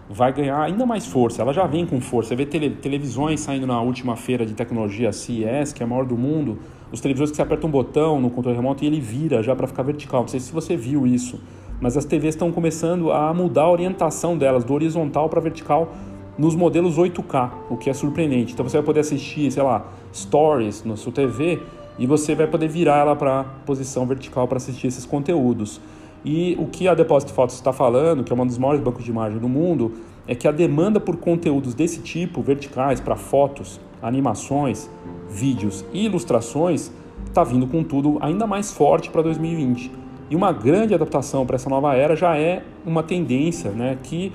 vai 0.09 0.31
ganhar 0.31 0.61
ainda 0.61 0.85
mais 0.85 1.05
força. 1.05 1.41
Ela 1.41 1.51
já 1.51 1.65
vem 1.65 1.85
com 1.85 1.99
força. 1.99 2.29
Você 2.29 2.35
vê 2.37 2.45
tele, 2.45 2.69
televisões 2.69 3.41
saindo 3.41 3.67
na 3.67 3.81
última 3.81 4.15
feira 4.15 4.45
de 4.45 4.53
tecnologia 4.53 5.11
CES, 5.11 5.73
que 5.73 5.83
é 5.83 5.85
a 5.85 5.87
maior 5.87 6.05
do 6.05 6.17
mundo. 6.17 6.59
Os 6.89 7.01
televisores 7.01 7.31
que 7.31 7.35
você 7.35 7.41
aperta 7.41 7.67
um 7.67 7.69
botão 7.69 8.21
no 8.21 8.29
controle 8.29 8.55
remoto 8.55 8.85
e 8.85 8.87
ele 8.87 9.01
vira 9.01 9.43
já 9.43 9.53
para 9.53 9.67
ficar 9.67 9.83
vertical. 9.83 10.21
Não 10.21 10.29
sei 10.29 10.39
se 10.39 10.53
você 10.53 10.77
viu 10.77 11.05
isso, 11.05 11.41
mas 11.81 11.97
as 11.97 12.05
TVs 12.05 12.35
estão 12.35 12.53
começando 12.53 13.11
a 13.11 13.33
mudar 13.33 13.63
a 13.63 13.71
orientação 13.71 14.37
delas 14.37 14.63
do 14.63 14.73
horizontal 14.73 15.27
para 15.27 15.41
vertical 15.41 15.93
nos 16.37 16.55
modelos 16.55 16.97
8K, 16.97 17.51
o 17.69 17.77
que 17.77 17.89
é 17.89 17.93
surpreendente. 17.93 18.53
Então 18.53 18.67
você 18.67 18.77
vai 18.77 18.85
poder 18.85 18.99
assistir, 18.99 19.51
sei 19.51 19.63
lá, 19.63 19.85
stories 20.13 20.83
na 20.83 20.95
sua 20.95 21.11
TV 21.11 21.59
e 21.97 22.05
você 22.05 22.35
vai 22.35 22.47
poder 22.47 22.67
virar 22.67 22.97
ela 22.97 23.15
para 23.15 23.43
posição 23.65 24.05
vertical 24.05 24.47
para 24.47 24.57
assistir 24.57 24.87
esses 24.87 25.05
conteúdos. 25.05 25.81
E 26.23 26.55
o 26.59 26.67
que 26.67 26.87
a 26.87 26.93
Deposit 26.93 27.31
Photos 27.31 27.55
está 27.55 27.73
falando, 27.73 28.23
que 28.23 28.31
é 28.31 28.35
um 28.35 28.45
dos 28.45 28.57
maiores 28.57 28.81
bancos 28.81 29.03
de 29.03 29.09
imagem 29.09 29.39
do 29.39 29.49
mundo, 29.49 29.93
é 30.27 30.35
que 30.35 30.47
a 30.47 30.51
demanda 30.51 30.99
por 30.99 31.17
conteúdos 31.17 31.73
desse 31.73 32.01
tipo, 32.01 32.41
verticais, 32.41 32.99
para 32.99 33.15
fotos, 33.15 33.79
animações, 34.01 34.89
vídeos 35.29 35.85
e 35.93 36.05
ilustrações, 36.05 36.91
está 37.25 37.43
vindo 37.43 37.65
com 37.67 37.83
tudo 37.83 38.17
ainda 38.21 38.45
mais 38.45 38.73
forte 38.73 39.09
para 39.09 39.21
2020. 39.21 39.91
E 40.29 40.35
uma 40.35 40.51
grande 40.51 40.93
adaptação 40.93 41.45
para 41.45 41.55
essa 41.55 41.69
nova 41.69 41.95
era 41.95 42.15
já 42.15 42.37
é 42.37 42.61
uma 42.85 43.01
tendência 43.01 43.71
né, 43.71 43.97
que 44.03 44.33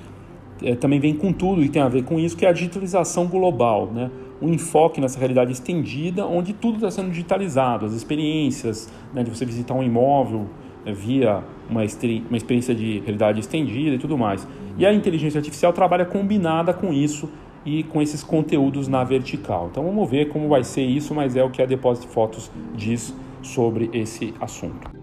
é, 0.64 0.74
também 0.74 1.00
vem 1.00 1.14
com 1.14 1.32
tudo 1.32 1.62
e 1.62 1.68
tem 1.68 1.82
a 1.82 1.88
ver 1.88 2.04
com 2.04 2.18
isso, 2.18 2.36
que 2.36 2.46
é 2.46 2.48
a 2.48 2.52
digitalização 2.52 3.26
global. 3.26 3.90
Né? 3.92 4.10
um 4.42 4.52
enfoque 4.52 5.00
nessa 5.00 5.18
realidade 5.18 5.52
estendida, 5.52 6.26
onde 6.26 6.52
tudo 6.52 6.74
está 6.74 6.90
sendo 6.90 7.10
digitalizado, 7.10 7.86
as 7.86 7.92
experiências 7.92 8.92
né, 9.14 9.22
de 9.22 9.30
você 9.30 9.44
visitar 9.44 9.72
um 9.72 9.82
imóvel 9.82 10.46
né, 10.84 10.92
via 10.92 11.44
uma, 11.70 11.80
uma 11.80 12.36
experiência 12.36 12.74
de 12.74 12.98
realidade 12.98 13.38
estendida 13.38 13.94
e 13.94 13.98
tudo 13.98 14.18
mais. 14.18 14.46
E 14.76 14.84
a 14.84 14.92
inteligência 14.92 15.38
artificial 15.38 15.72
trabalha 15.72 16.04
combinada 16.04 16.74
com 16.74 16.92
isso 16.92 17.30
e 17.64 17.84
com 17.84 18.02
esses 18.02 18.24
conteúdos 18.24 18.88
na 18.88 19.04
vertical. 19.04 19.68
Então 19.70 19.84
vamos 19.84 20.10
ver 20.10 20.28
como 20.28 20.48
vai 20.48 20.64
ser 20.64 20.82
isso, 20.82 21.14
mas 21.14 21.36
é 21.36 21.44
o 21.44 21.50
que 21.50 21.62
a 21.62 21.66
Deposit 21.66 22.08
Fotos 22.08 22.50
diz 22.74 23.14
sobre 23.40 23.88
esse 23.92 24.34
assunto. 24.40 25.01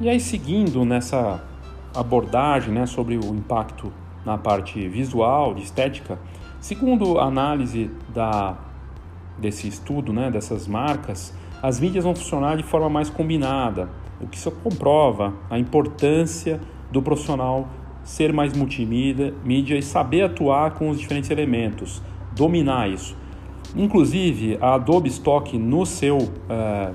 E 0.00 0.08
aí, 0.08 0.18
seguindo 0.18 0.84
nessa 0.84 1.40
abordagem 1.94 2.74
né, 2.74 2.84
sobre 2.84 3.16
o 3.16 3.26
impacto 3.26 3.92
na 4.26 4.36
parte 4.36 4.88
visual, 4.88 5.54
de 5.54 5.62
estética, 5.62 6.18
segundo 6.60 7.20
a 7.20 7.26
análise 7.26 7.88
da, 8.12 8.56
desse 9.38 9.68
estudo, 9.68 10.12
né, 10.12 10.32
dessas 10.32 10.66
marcas, 10.66 11.32
as 11.62 11.78
mídias 11.78 12.02
vão 12.02 12.14
funcionar 12.14 12.56
de 12.56 12.64
forma 12.64 12.90
mais 12.90 13.08
combinada, 13.08 13.88
o 14.20 14.26
que 14.26 14.36
só 14.36 14.50
comprova 14.50 15.32
a 15.48 15.60
importância 15.60 16.60
do 16.90 17.00
profissional 17.00 17.68
ser 18.02 18.32
mais 18.32 18.52
multimídia 18.52 19.32
mídia 19.44 19.78
e 19.78 19.82
saber 19.82 20.22
atuar 20.22 20.72
com 20.72 20.90
os 20.90 20.98
diferentes 20.98 21.30
elementos, 21.30 22.02
dominar 22.32 22.90
isso. 22.90 23.16
Inclusive, 23.76 24.58
a 24.60 24.74
Adobe 24.74 25.08
Stock, 25.08 25.56
no 25.56 25.86
seu 25.86 26.18
uh, 26.18 26.94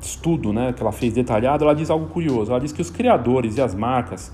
estudo 0.00 0.52
né, 0.52 0.72
que 0.72 0.82
ela 0.82 0.92
fez 0.92 1.12
detalhado, 1.12 1.64
ela 1.64 1.74
diz 1.74 1.90
algo 1.90 2.06
curioso. 2.06 2.50
Ela 2.50 2.60
diz 2.60 2.72
que 2.72 2.80
os 2.80 2.90
criadores 2.90 3.56
e 3.56 3.60
as 3.60 3.74
marcas 3.74 4.32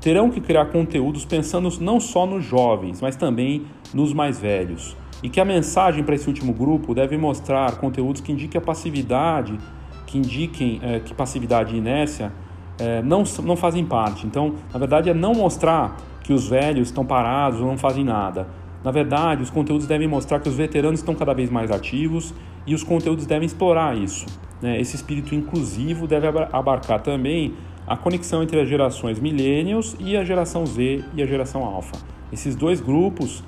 terão 0.00 0.30
que 0.30 0.40
criar 0.40 0.66
conteúdos 0.66 1.24
pensando 1.24 1.68
não 1.80 1.98
só 1.98 2.26
nos 2.26 2.44
jovens, 2.44 3.00
mas 3.00 3.16
também 3.16 3.66
nos 3.92 4.12
mais 4.12 4.38
velhos. 4.38 4.96
E 5.22 5.28
que 5.28 5.40
a 5.40 5.44
mensagem 5.44 6.04
para 6.04 6.14
esse 6.14 6.28
último 6.28 6.52
grupo 6.52 6.94
deve 6.94 7.16
mostrar 7.16 7.76
conteúdos 7.78 8.20
que 8.20 8.30
indiquem 8.30 8.60
a 8.60 8.62
passividade, 8.62 9.58
que 10.06 10.16
indiquem 10.16 10.80
é, 10.82 11.00
que 11.00 11.12
passividade 11.12 11.74
e 11.74 11.78
inércia 11.78 12.32
é, 12.78 13.02
não, 13.02 13.24
não 13.42 13.56
fazem 13.56 13.84
parte. 13.84 14.26
Então, 14.26 14.54
na 14.72 14.78
verdade, 14.78 15.10
é 15.10 15.14
não 15.14 15.34
mostrar 15.34 15.96
que 16.22 16.32
os 16.32 16.48
velhos 16.48 16.88
estão 16.88 17.04
parados 17.04 17.60
ou 17.60 17.66
não 17.66 17.76
fazem 17.76 18.04
nada. 18.04 18.46
Na 18.84 18.92
verdade, 18.92 19.42
os 19.42 19.50
conteúdos 19.50 19.86
devem 19.86 20.06
mostrar 20.06 20.38
que 20.38 20.48
os 20.48 20.54
veteranos 20.54 21.00
estão 21.00 21.14
cada 21.14 21.34
vez 21.34 21.50
mais 21.50 21.70
ativos 21.70 22.32
e 22.66 22.74
os 22.74 22.84
conteúdos 22.84 23.26
devem 23.26 23.46
explorar 23.46 23.96
isso. 23.96 24.24
Né? 24.60 24.80
Esse 24.80 24.96
espírito 24.96 25.34
inclusivo 25.34 26.06
deve 26.06 26.26
abarcar 26.52 27.00
também 27.00 27.54
a 27.86 27.96
conexão 27.96 28.42
entre 28.42 28.60
as 28.60 28.68
gerações 28.68 29.18
millennials 29.18 29.96
e 29.98 30.16
a 30.16 30.24
geração 30.24 30.66
Z 30.66 31.04
e 31.14 31.22
a 31.22 31.26
geração 31.26 31.64
alfa. 31.64 31.96
Esses 32.32 32.54
dois 32.54 32.80
grupos, 32.80 33.42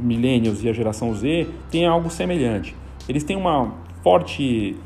millennials 0.00 0.62
e 0.62 0.68
a 0.68 0.72
geração 0.72 1.14
Z, 1.14 1.46
têm 1.70 1.86
algo 1.86 2.08
semelhante. 2.08 2.74
Eles 3.08 3.22
têm 3.22 3.36
uma 3.36 3.74
forte 4.02 4.76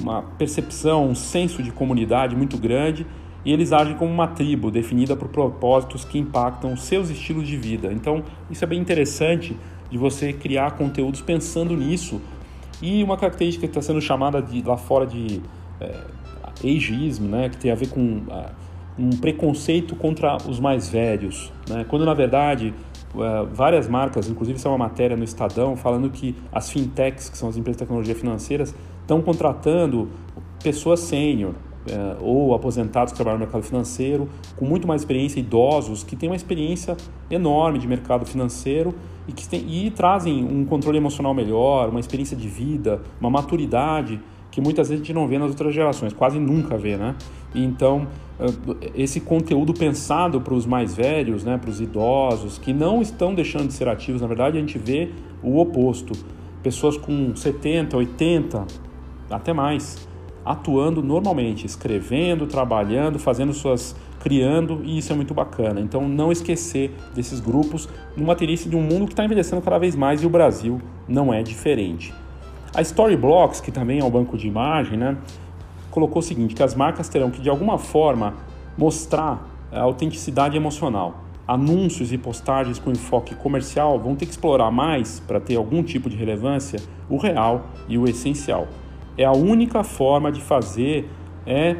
uma 0.00 0.22
percepção, 0.22 1.08
um 1.08 1.14
senso 1.14 1.62
de 1.62 1.70
comunidade 1.70 2.34
muito 2.34 2.56
grande 2.56 3.06
e 3.44 3.52
eles 3.52 3.72
agem 3.72 3.94
como 3.94 4.12
uma 4.12 4.26
tribo 4.26 4.70
definida 4.70 5.14
por 5.14 5.28
propósitos 5.28 6.04
que 6.04 6.18
impactam 6.18 6.76
seus 6.76 7.10
estilos 7.10 7.46
de 7.46 7.56
vida. 7.56 7.92
Então, 7.92 8.24
isso 8.50 8.64
é 8.64 8.66
bem 8.66 8.80
interessante 8.80 9.56
de 9.90 9.98
você 9.98 10.32
criar 10.32 10.72
conteúdos 10.72 11.20
pensando 11.20 11.76
nisso 11.76 12.20
e 12.84 13.02
uma 13.02 13.16
característica 13.16 13.66
que 13.66 13.70
está 13.70 13.80
sendo 13.80 14.00
chamada 14.00 14.42
de, 14.42 14.62
lá 14.62 14.76
fora 14.76 15.06
de 15.06 15.40
é, 15.80 15.94
ageismo, 16.62 17.26
né, 17.26 17.48
que 17.48 17.56
tem 17.56 17.70
a 17.70 17.74
ver 17.74 17.88
com 17.88 18.20
um 18.98 19.10
preconceito 19.10 19.96
contra 19.96 20.36
os 20.36 20.60
mais 20.60 20.88
velhos, 20.90 21.50
né, 21.66 21.86
quando 21.88 22.04
na 22.04 22.12
verdade 22.12 22.74
uh, 23.14 23.46
várias 23.52 23.88
marcas, 23.88 24.28
inclusive 24.28 24.58
isso 24.58 24.68
é 24.68 24.70
uma 24.70 24.78
matéria 24.78 25.16
no 25.16 25.24
Estadão, 25.24 25.74
falando 25.76 26.10
que 26.10 26.36
as 26.52 26.70
fintechs, 26.70 27.30
que 27.30 27.38
são 27.38 27.48
as 27.48 27.56
empresas 27.56 27.78
de 27.78 27.84
tecnologia 27.84 28.14
financeiras, 28.14 28.74
estão 29.00 29.22
contratando 29.22 30.10
pessoas 30.62 31.00
sênior, 31.00 31.54
uh, 31.88 32.22
ou 32.22 32.54
aposentados 32.54 33.12
que 33.12 33.16
trabalham 33.16 33.38
no 33.38 33.44
mercado 33.44 33.62
financeiro, 33.62 34.28
com 34.56 34.66
muito 34.66 34.86
mais 34.86 35.00
experiência, 35.00 35.40
idosos 35.40 36.04
que 36.04 36.14
têm 36.16 36.28
uma 36.28 36.36
experiência 36.36 36.96
enorme 37.30 37.78
de 37.78 37.88
mercado 37.88 38.26
financeiro 38.26 38.94
e 39.26 39.32
que 39.32 39.48
tem, 39.48 39.64
e 39.68 39.90
trazem 39.90 40.44
um 40.44 40.64
controle 40.64 40.98
emocional 40.98 41.32
melhor, 41.34 41.88
uma 41.88 42.00
experiência 42.00 42.36
de 42.36 42.48
vida, 42.48 43.02
uma 43.20 43.30
maturidade 43.30 44.20
que 44.50 44.60
muitas 44.60 44.88
vezes 44.88 45.02
a 45.02 45.04
gente 45.04 45.14
não 45.14 45.26
vê 45.26 45.36
nas 45.36 45.50
outras 45.50 45.74
gerações, 45.74 46.12
quase 46.12 46.38
nunca 46.38 46.78
vê, 46.78 46.96
né? 46.96 47.16
Então, 47.52 48.06
esse 48.94 49.20
conteúdo 49.20 49.74
pensado 49.74 50.40
para 50.40 50.54
os 50.54 50.64
mais 50.64 50.94
velhos, 50.94 51.42
né, 51.42 51.58
para 51.58 51.70
os 51.70 51.80
idosos, 51.80 52.56
que 52.56 52.72
não 52.72 53.02
estão 53.02 53.34
deixando 53.34 53.66
de 53.66 53.72
ser 53.74 53.88
ativos, 53.88 54.20
na 54.20 54.28
verdade 54.28 54.56
a 54.56 54.60
gente 54.60 54.78
vê 54.78 55.10
o 55.42 55.58
oposto. 55.58 56.12
Pessoas 56.62 56.96
com 56.96 57.34
70, 57.34 57.96
80, 57.96 58.64
até 59.28 59.52
mais, 59.52 60.08
atuando 60.44 61.02
normalmente, 61.02 61.66
escrevendo, 61.66 62.46
trabalhando, 62.46 63.18
fazendo 63.18 63.52
suas 63.52 63.96
criando 64.20 64.80
e 64.84 64.98
isso 64.98 65.12
é 65.12 65.16
muito 65.16 65.34
bacana. 65.34 65.80
Então 65.80 66.08
não 66.08 66.32
esquecer 66.32 66.94
desses 67.14 67.40
grupos 67.40 67.88
numa 68.16 68.34
tendência 68.34 68.68
de 68.68 68.76
um 68.76 68.82
mundo 68.82 69.06
que 69.06 69.12
está 69.12 69.24
envelhecendo 69.24 69.62
cada 69.62 69.78
vez 69.78 69.94
mais 69.94 70.22
e 70.22 70.26
o 70.26 70.30
Brasil 70.30 70.80
não 71.08 71.32
é 71.32 71.42
diferente. 71.42 72.12
A 72.74 72.82
Storyblocks, 72.82 73.60
que 73.60 73.70
também 73.70 74.00
é 74.00 74.04
um 74.04 74.10
banco 74.10 74.36
de 74.36 74.48
imagem, 74.48 74.98
né, 74.98 75.16
colocou 75.90 76.20
o 76.20 76.22
seguinte, 76.22 76.54
que 76.54 76.62
as 76.62 76.74
marcas 76.74 77.08
terão 77.08 77.30
que 77.30 77.40
de 77.40 77.48
alguma 77.48 77.78
forma 77.78 78.34
mostrar 78.76 79.48
a 79.70 79.80
autenticidade 79.80 80.56
emocional. 80.56 81.22
Anúncios 81.46 82.12
e 82.12 82.18
postagens 82.18 82.78
com 82.78 82.90
enfoque 82.90 83.34
comercial 83.34 83.98
vão 84.00 84.16
ter 84.16 84.24
que 84.24 84.32
explorar 84.32 84.70
mais 84.70 85.20
para 85.20 85.38
ter 85.38 85.56
algum 85.56 85.82
tipo 85.82 86.08
de 86.08 86.16
relevância 86.16 86.80
o 87.08 87.18
real 87.18 87.66
e 87.86 87.98
o 87.98 88.08
essencial 88.08 88.66
é 89.16 89.24
a 89.24 89.32
única 89.32 89.82
forma 89.84 90.30
de 90.30 90.40
fazer 90.40 91.08
é 91.46 91.76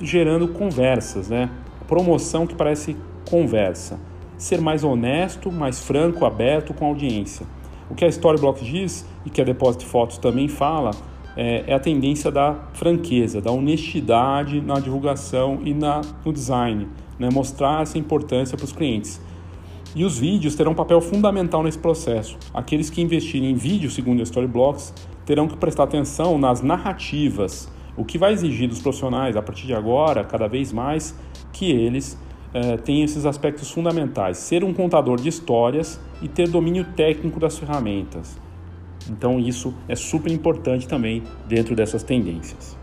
gerando 0.00 0.48
conversas, 0.48 1.28
né? 1.28 1.50
Promoção 1.86 2.46
que 2.46 2.54
parece 2.54 2.96
conversa. 3.28 3.98
Ser 4.36 4.60
mais 4.60 4.84
honesto, 4.84 5.50
mais 5.50 5.80
franco, 5.80 6.24
aberto 6.24 6.72
com 6.72 6.84
a 6.84 6.88
audiência. 6.88 7.46
O 7.90 7.94
que 7.94 8.04
a 8.04 8.08
Storyblocks 8.08 8.64
diz 8.64 9.06
e 9.24 9.30
que 9.30 9.40
a 9.40 9.44
Deposit 9.44 9.84
Fotos 9.84 10.18
também 10.18 10.46
fala 10.46 10.90
é, 11.36 11.64
é, 11.66 11.74
a 11.74 11.80
tendência 11.80 12.30
da 12.30 12.54
franqueza, 12.74 13.40
da 13.40 13.50
honestidade 13.50 14.60
na 14.60 14.80
divulgação 14.80 15.60
e 15.64 15.72
na, 15.72 16.00
no 16.24 16.32
design, 16.32 16.88
né? 17.18 17.28
mostrar 17.32 17.82
essa 17.82 17.96
importância 17.96 18.56
para 18.56 18.64
os 18.64 18.72
clientes. 18.72 19.20
E 19.94 20.04
os 20.04 20.18
vídeos 20.18 20.54
terão 20.54 20.72
um 20.72 20.74
papel 20.74 21.00
fundamental 21.00 21.62
nesse 21.62 21.78
processo. 21.78 22.36
Aqueles 22.52 22.90
que 22.90 23.00
investirem 23.00 23.50
em 23.50 23.54
vídeo, 23.54 23.90
segundo 23.90 24.20
a 24.20 24.22
Storyblocks, 24.22 24.92
terão 25.24 25.48
que 25.48 25.56
prestar 25.56 25.84
atenção 25.84 26.38
nas 26.38 26.60
narrativas, 26.60 27.70
o 27.98 28.04
que 28.04 28.16
vai 28.16 28.32
exigir 28.32 28.68
dos 28.68 28.80
profissionais 28.80 29.36
a 29.36 29.42
partir 29.42 29.66
de 29.66 29.74
agora, 29.74 30.22
cada 30.24 30.46
vez 30.46 30.72
mais, 30.72 31.14
que 31.52 31.70
eles 31.70 32.16
eh, 32.54 32.76
tenham 32.76 33.04
esses 33.04 33.26
aspectos 33.26 33.70
fundamentais: 33.70 34.38
ser 34.38 34.62
um 34.62 34.72
contador 34.72 35.20
de 35.20 35.28
histórias 35.28 36.00
e 36.22 36.28
ter 36.28 36.48
domínio 36.48 36.84
técnico 36.96 37.40
das 37.40 37.58
ferramentas. 37.58 38.38
Então 39.10 39.38
isso 39.40 39.74
é 39.88 39.96
super 39.96 40.30
importante 40.30 40.86
também 40.86 41.24
dentro 41.48 41.74
dessas 41.74 42.02
tendências. 42.04 42.77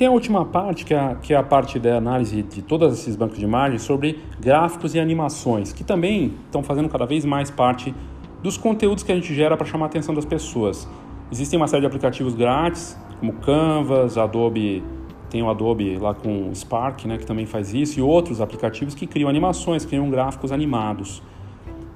Tem 0.00 0.06
a 0.06 0.10
última 0.10 0.46
parte, 0.46 0.86
que 0.86 0.94
é 0.94 0.98
a, 0.98 1.14
que 1.14 1.34
é 1.34 1.36
a 1.36 1.42
parte 1.42 1.78
da 1.78 1.98
análise 1.98 2.40
de 2.40 2.62
todos 2.62 2.90
esses 2.98 3.16
bancos 3.16 3.38
de 3.38 3.44
imagem 3.44 3.78
sobre 3.78 4.18
gráficos 4.40 4.94
e 4.94 4.98
animações, 4.98 5.74
que 5.74 5.84
também 5.84 6.32
estão 6.46 6.62
fazendo 6.62 6.88
cada 6.88 7.04
vez 7.04 7.26
mais 7.26 7.50
parte 7.50 7.94
dos 8.42 8.56
conteúdos 8.56 9.04
que 9.04 9.12
a 9.12 9.14
gente 9.14 9.34
gera 9.34 9.58
para 9.58 9.66
chamar 9.66 9.84
a 9.84 9.88
atenção 9.88 10.14
das 10.14 10.24
pessoas. 10.24 10.88
Existem 11.30 11.58
uma 11.58 11.68
série 11.68 11.82
de 11.82 11.86
aplicativos 11.86 12.34
grátis, 12.34 12.98
como 13.18 13.34
Canvas, 13.34 14.16
Adobe, 14.16 14.82
tem 15.28 15.42
o 15.42 15.50
Adobe 15.50 15.98
lá 15.98 16.14
com 16.14 16.50
Spark, 16.54 17.04
né, 17.04 17.18
que 17.18 17.26
também 17.26 17.44
faz 17.44 17.74
isso, 17.74 17.98
e 17.98 18.02
outros 18.02 18.40
aplicativos 18.40 18.94
que 18.94 19.06
criam 19.06 19.28
animações, 19.28 19.84
criam 19.84 20.08
gráficos 20.08 20.50
animados. 20.50 21.22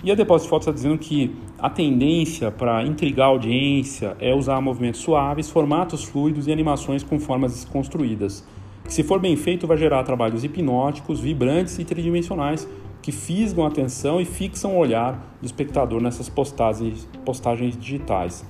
E 0.05 0.13
a 0.13 0.15
Depósito 0.15 0.45
de 0.45 0.51
Fotos 0.51 0.67
está 0.69 0.77
dizendo 0.77 0.99
que 0.99 1.35
a 1.59 1.71
tendência 1.71 2.51
para 2.51 2.85
intrigar 2.85 3.25
a 3.25 3.31
audiência 3.31 4.15
é 4.21 4.35
usar 4.35 4.61
movimentos 4.61 5.01
suaves, 5.01 5.49
formatos 5.49 6.05
fluidos 6.05 6.47
e 6.47 6.53
animações 6.53 7.03
com 7.03 7.19
formas 7.19 7.53
desconstruídas. 7.53 8.47
Que, 8.85 8.93
se 8.93 9.03
for 9.03 9.19
bem 9.19 9.35
feito, 9.35 9.67
vai 9.67 9.79
gerar 9.79 10.03
trabalhos 10.03 10.45
hipnóticos, 10.45 11.21
vibrantes 11.21 11.79
e 11.79 11.87
tridimensionais 11.87 12.69
que 13.01 13.11
fisgam 13.11 13.65
a 13.65 13.69
atenção 13.69 14.21
e 14.21 14.27
fixam 14.27 14.77
o 14.77 14.79
olhar 14.79 15.37
do 15.41 15.47
espectador 15.47 16.03
nessas 16.03 16.29
postagens, 16.29 17.09
postagens 17.25 17.75
digitais. 17.75 18.45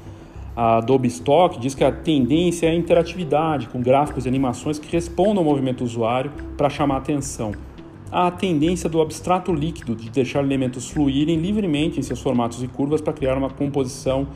A 0.57 0.79
Adobe 0.79 1.07
Stock 1.07 1.57
diz 1.61 1.73
que 1.73 1.85
a 1.85 1.93
tendência 1.93 2.67
é 2.67 2.71
a 2.71 2.75
interatividade, 2.75 3.69
com 3.69 3.81
gráficos 3.81 4.27
e 4.27 4.29
animações 4.29 4.81
que 4.81 4.91
respondam 4.91 5.39
ao 5.39 5.45
movimento 5.45 5.79
do 5.79 5.85
usuário 5.85 6.33
para 6.57 6.69
chamar 6.69 6.97
a 6.97 7.01
atenção 8.15 8.27
a 8.27 8.31
tendência 8.31 8.89
do 8.89 9.01
abstrato 9.01 9.53
líquido 9.53 9.97
de 9.97 10.09
deixar 10.09 10.45
elementos 10.45 10.89
fluírem 10.89 11.37
livremente 11.37 11.99
em 11.99 12.03
seus 12.03 12.21
formatos 12.21 12.63
e 12.63 12.69
curvas 12.69 13.01
para 13.01 13.13
criar 13.13 13.37
uma 13.37 13.51
composição 13.51 14.29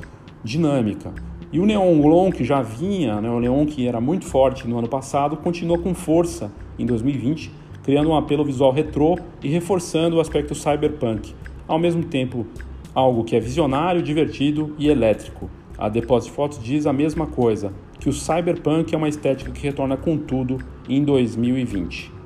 dinâmica. 0.43 1.13
E 1.53 1.61
o 1.61 1.65
neon 1.65 2.01
long 2.03 2.31
que 2.31 2.45
já 2.45 2.61
vinha, 2.61 3.21
né, 3.21 3.31
o 3.31 3.39
neon 3.39 3.65
que 3.65 3.87
era 3.87 4.01
muito 4.01 4.25
forte 4.25 4.67
no 4.67 4.79
ano 4.79 4.89
passado, 4.89 5.37
continuou 5.37 5.79
com 5.79 5.95
força 5.95 6.51
em 6.77 6.85
2020, 6.85 7.53
criando 7.85 8.11
um 8.11 8.17
apelo 8.17 8.45
visual 8.45 8.73
retrô 8.73 9.17
e 9.43 9.49
reforçando 9.49 10.17
o 10.17 10.21
aspecto 10.21 10.55
cyberpunk, 10.55 11.33
ao 11.67 11.79
mesmo 11.79 12.05
tempo 12.05 12.47
algo 12.93 13.23
que 13.23 13.37
é 13.37 13.41
visionário, 13.41 14.03
divertido 14.03 14.75
e 14.77 14.89
elétrico. 14.89 15.49
A 15.79 15.89
Deposit 15.89 16.33
Photos 16.33 16.61
diz 16.61 16.85
a 16.85 16.93
mesma 16.93 17.27
coisa, 17.27 17.73
que 18.01 18.09
o 18.09 18.13
cyberpunk 18.13 18.93
é 18.93 18.99
uma 18.99 19.09
estética 19.09 19.53
que 19.53 19.63
retorna 19.63 19.97
com 19.97 20.19
tudo 20.19 20.59
em 20.89 21.05
2020. 21.05 22.18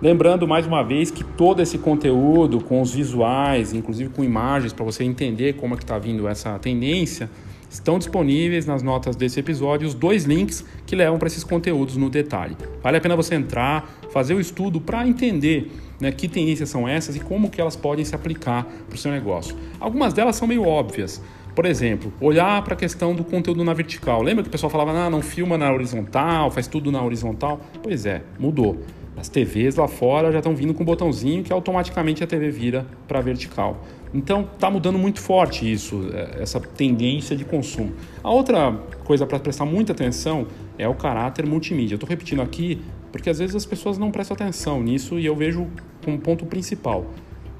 Lembrando 0.00 0.46
mais 0.46 0.66
uma 0.66 0.82
vez 0.82 1.10
que 1.10 1.24
todo 1.24 1.62
esse 1.62 1.78
conteúdo 1.78 2.60
com 2.60 2.82
os 2.82 2.92
visuais, 2.92 3.72
inclusive 3.72 4.10
com 4.10 4.22
imagens 4.22 4.72
para 4.72 4.84
você 4.84 5.02
entender 5.02 5.54
como 5.54 5.72
é 5.72 5.76
que 5.78 5.84
está 5.84 5.98
vindo 5.98 6.28
essa 6.28 6.58
tendência, 6.58 7.30
estão 7.70 7.98
disponíveis 7.98 8.66
nas 8.66 8.82
notas 8.82 9.16
desse 9.16 9.40
episódio 9.40 9.88
os 9.88 9.94
dois 9.94 10.24
links 10.24 10.62
que 10.86 10.94
levam 10.94 11.18
para 11.18 11.28
esses 11.28 11.42
conteúdos 11.42 11.96
no 11.96 12.10
detalhe. 12.10 12.54
Vale 12.82 12.98
a 12.98 13.00
pena 13.00 13.16
você 13.16 13.36
entrar, 13.36 13.90
fazer 14.10 14.34
o 14.34 14.40
estudo 14.40 14.82
para 14.82 15.06
entender 15.08 15.72
né, 15.98 16.12
que 16.12 16.28
tendências 16.28 16.68
são 16.68 16.86
essas 16.86 17.16
e 17.16 17.20
como 17.20 17.48
que 17.48 17.58
elas 17.58 17.74
podem 17.74 18.04
se 18.04 18.14
aplicar 18.14 18.64
para 18.64 18.94
o 18.94 18.98
seu 18.98 19.10
negócio. 19.10 19.56
Algumas 19.80 20.12
delas 20.12 20.36
são 20.36 20.46
meio 20.46 20.62
óbvias. 20.62 21.22
Por 21.54 21.64
exemplo, 21.64 22.12
olhar 22.20 22.62
para 22.62 22.74
a 22.74 22.76
questão 22.76 23.14
do 23.14 23.24
conteúdo 23.24 23.64
na 23.64 23.72
vertical. 23.72 24.22
Lembra 24.22 24.42
que 24.42 24.48
o 24.48 24.52
pessoal 24.52 24.68
falava, 24.68 24.90
ah, 24.92 25.08
não 25.08 25.22
filma 25.22 25.56
na 25.56 25.72
horizontal, 25.72 26.50
faz 26.50 26.66
tudo 26.66 26.92
na 26.92 27.02
horizontal? 27.02 27.62
Pois 27.82 28.04
é, 28.04 28.22
mudou. 28.38 28.78
As 29.16 29.28
TVs 29.28 29.76
lá 29.76 29.88
fora 29.88 30.30
já 30.30 30.38
estão 30.38 30.54
vindo 30.54 30.74
com 30.74 30.82
um 30.82 30.86
botãozinho 30.86 31.42
que 31.42 31.52
automaticamente 31.52 32.22
a 32.22 32.26
TV 32.26 32.50
vira 32.50 32.86
para 33.08 33.20
vertical. 33.20 33.82
Então 34.12 34.48
está 34.52 34.70
mudando 34.70 34.98
muito 34.98 35.20
forte 35.20 35.70
isso, 35.70 36.10
é, 36.12 36.42
essa 36.42 36.60
tendência 36.60 37.34
de 37.34 37.44
consumo. 37.44 37.92
A 38.22 38.30
outra 38.30 38.72
coisa 39.04 39.26
para 39.26 39.38
prestar 39.38 39.64
muita 39.64 39.92
atenção 39.92 40.46
é 40.78 40.86
o 40.86 40.94
caráter 40.94 41.46
multimídia. 41.46 41.94
Estou 41.94 42.08
repetindo 42.08 42.42
aqui 42.42 42.80
porque 43.10 43.30
às 43.30 43.38
vezes 43.38 43.56
as 43.56 43.64
pessoas 43.64 43.96
não 43.96 44.10
prestam 44.10 44.34
atenção 44.34 44.82
nisso 44.82 45.18
e 45.18 45.24
eu 45.24 45.34
vejo 45.34 45.66
como 46.04 46.18
ponto 46.18 46.44
principal 46.44 47.06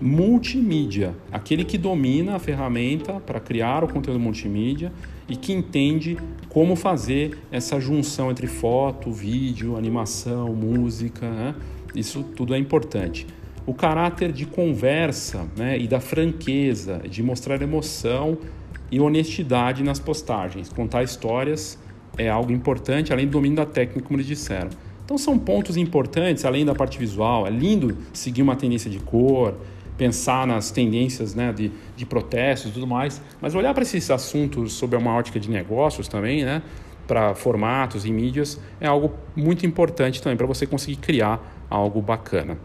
multimídia, 0.01 1.15
aquele 1.33 1.65
que 1.65 1.79
domina 1.79 2.37
a 2.37 2.39
ferramenta 2.39 3.15
para 3.15 3.41
criar 3.41 3.83
o 3.83 3.89
conteúdo 3.89 4.21
multimídia 4.21 4.93
e 5.29 5.37
que 5.37 5.53
entende 5.53 6.17
como 6.49 6.77
fazer 6.77 7.39
essa 7.51 7.81
junção 7.81 8.31
entre 8.31 8.47
foto, 8.47 9.11
vídeo, 9.11 9.77
animação, 9.77 10.55
música. 10.55 11.29
Né? 11.29 11.55
Isso 11.95 12.23
tudo 12.23 12.55
é 12.55 12.59
importante. 12.59 13.27
O 13.67 13.75
caráter 13.75 14.31
de 14.31 14.47
conversa 14.47 15.47
né? 15.57 15.79
e 15.79 15.89
da 15.89 16.01
franqueza, 16.01 17.03
de 17.09 17.23
mostrar 17.23 17.61
emoção 17.61 18.39
e 18.91 19.01
honestidade 19.01 19.83
nas 19.83 19.99
postagens. 19.99 20.69
Contar 20.69 21.03
histórias 21.03 21.79
é 22.17 22.29
algo 22.29 22.53
importante, 22.53 23.13
além 23.13 23.27
do 23.27 23.33
domínio 23.33 23.57
da 23.57 23.67
técnica, 23.67 24.03
como 24.03 24.17
eles 24.17 24.27
disseram. 24.27 24.71
Então 25.05 25.19
são 25.19 25.39
pontos 25.39 25.77
importantes, 25.77 26.45
além 26.45 26.65
da 26.65 26.75
parte 26.75 26.99
visual. 26.99 27.47
É 27.47 27.51
lindo 27.51 27.97
seguir 28.13 28.43
uma 28.43 28.57
tendência 28.57 28.91
de 28.91 28.99
cor, 28.99 29.55
pensar 29.97 30.47
nas 30.47 30.71
tendências 30.71 31.35
né, 31.35 31.53
de, 31.53 31.73
de 31.97 32.05
protestos 32.07 32.71
e 32.71 32.75
tudo 32.75 32.87
mais, 32.87 33.21
mas 33.41 33.55
olhar 33.55 33.73
para 33.73 33.83
esses 33.83 34.11
assuntos 34.11 34.75
sob 34.75 34.97
uma 34.97 35.15
ótica 35.15 35.41
de 35.41 35.51
negócios 35.51 36.09
também, 36.09 36.45
né, 36.45 36.63
para 37.07 37.35
formatos 37.35 38.05
e 38.05 38.13
mídias, 38.13 38.61
é 38.81 38.87
algo 38.87 39.15
muito 39.35 39.65
importante 39.65 40.21
também 40.21 40.37
para 40.37 40.47
você 40.47 40.67
conseguir 40.67 40.97
criar 40.97 41.67
algo 41.71 42.03
bacana. 42.03 42.59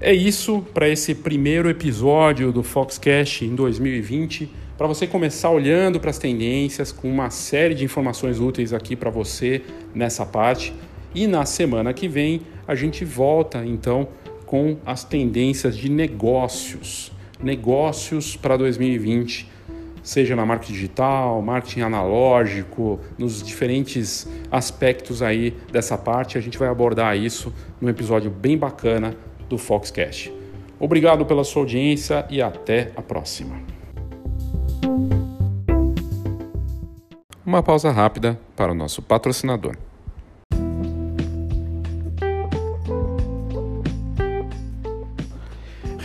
É 0.00 0.12
isso 0.12 0.64
para 0.74 0.88
esse 0.88 1.14
primeiro 1.14 1.70
episódio 1.70 2.52
do 2.52 2.62
Foxcast 2.62 3.44
em 3.44 3.54
2020. 3.54 4.50
Para 4.76 4.86
você 4.86 5.06
começar 5.06 5.48
olhando 5.48 5.98
para 5.98 6.10
as 6.10 6.18
tendências, 6.18 6.92
com 6.92 7.10
uma 7.10 7.30
série 7.30 7.74
de 7.74 7.82
informações 7.82 8.38
úteis 8.38 8.74
aqui 8.74 8.94
para 8.94 9.08
você 9.08 9.62
nessa 9.94 10.26
parte. 10.26 10.74
E 11.14 11.26
na 11.26 11.46
semana 11.46 11.94
que 11.94 12.08
vem 12.08 12.42
a 12.68 12.74
gente 12.74 13.06
volta 13.06 13.64
então 13.64 14.06
com 14.46 14.78
as 14.86 15.04
tendências 15.04 15.76
de 15.76 15.90
negócios, 15.90 17.12
negócios 17.42 18.36
para 18.36 18.56
2020, 18.56 19.50
seja 20.02 20.36
na 20.36 20.46
marketing 20.46 20.72
digital, 20.72 21.42
marketing 21.42 21.80
analógico, 21.80 23.00
nos 23.18 23.42
diferentes 23.42 24.26
aspectos 24.50 25.20
aí 25.20 25.52
dessa 25.70 25.98
parte, 25.98 26.38
a 26.38 26.40
gente 26.40 26.56
vai 26.56 26.68
abordar 26.68 27.16
isso 27.18 27.52
num 27.80 27.88
episódio 27.88 28.30
bem 28.30 28.56
bacana 28.56 29.16
do 29.48 29.58
Foxcast. 29.58 30.32
Obrigado 30.78 31.26
pela 31.26 31.42
sua 31.42 31.62
audiência 31.62 32.24
e 32.30 32.40
até 32.40 32.92
a 32.96 33.02
próxima. 33.02 33.60
Uma 37.44 37.62
pausa 37.62 37.90
rápida 37.90 38.38
para 38.54 38.72
o 38.72 38.74
nosso 38.74 39.02
patrocinador. 39.02 39.76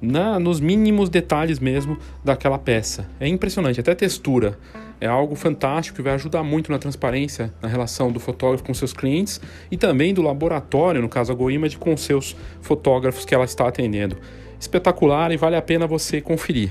na, 0.00 0.38
nos 0.38 0.60
mínimos 0.60 1.08
detalhes 1.08 1.58
mesmo 1.58 1.98
daquela 2.24 2.58
peça. 2.58 3.08
É 3.18 3.28
impressionante, 3.28 3.80
até 3.80 3.94
textura. 3.94 4.58
É 5.00 5.06
algo 5.06 5.34
fantástico 5.34 5.96
que 5.96 6.02
vai 6.02 6.14
ajudar 6.14 6.42
muito 6.42 6.70
na 6.70 6.78
transparência 6.78 7.52
na 7.62 7.68
relação 7.68 8.12
do 8.12 8.20
fotógrafo 8.20 8.64
com 8.64 8.74
seus 8.74 8.92
clientes 8.92 9.40
e 9.70 9.76
também 9.76 10.12
do 10.12 10.20
laboratório, 10.20 11.00
no 11.00 11.08
caso 11.08 11.32
a 11.32 11.34
GoImage, 11.34 11.78
com 11.78 11.96
seus 11.96 12.36
fotógrafos 12.60 13.24
que 13.24 13.34
ela 13.34 13.44
está 13.44 13.66
atendendo. 13.66 14.16
Espetacular 14.58 15.32
e 15.32 15.38
vale 15.38 15.56
a 15.56 15.62
pena 15.62 15.86
você 15.86 16.20
conferir. 16.20 16.70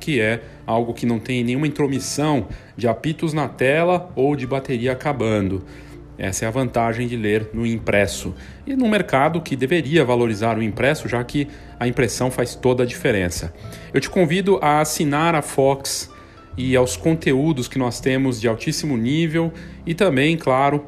que 0.00 0.20
é 0.20 0.40
algo 0.66 0.94
que 0.94 1.06
não 1.06 1.20
tem 1.20 1.44
nenhuma 1.44 1.66
intromissão 1.66 2.48
de 2.76 2.88
apitos 2.88 3.32
na 3.32 3.46
tela 3.46 4.10
ou 4.16 4.34
de 4.34 4.46
bateria 4.46 4.92
acabando. 4.92 5.62
Essa 6.18 6.44
é 6.44 6.48
a 6.48 6.50
vantagem 6.50 7.06
de 7.06 7.16
ler 7.16 7.48
no 7.54 7.66
impresso. 7.66 8.34
E 8.66 8.74
no 8.74 8.88
mercado 8.88 9.40
que 9.40 9.56
deveria 9.56 10.04
valorizar 10.04 10.58
o 10.58 10.62
impresso, 10.62 11.08
já 11.08 11.22
que 11.24 11.48
a 11.78 11.88
impressão 11.88 12.30
faz 12.30 12.54
toda 12.54 12.82
a 12.82 12.86
diferença. 12.86 13.54
Eu 13.92 14.00
te 14.00 14.10
convido 14.10 14.58
a 14.60 14.80
assinar 14.80 15.34
a 15.34 15.40
Fox 15.40 16.10
e 16.58 16.76
aos 16.76 16.96
conteúdos 16.96 17.68
que 17.68 17.78
nós 17.78 18.00
temos 18.00 18.38
de 18.38 18.46
altíssimo 18.48 18.98
nível 18.98 19.50
e 19.86 19.94
também, 19.94 20.36
claro, 20.36 20.84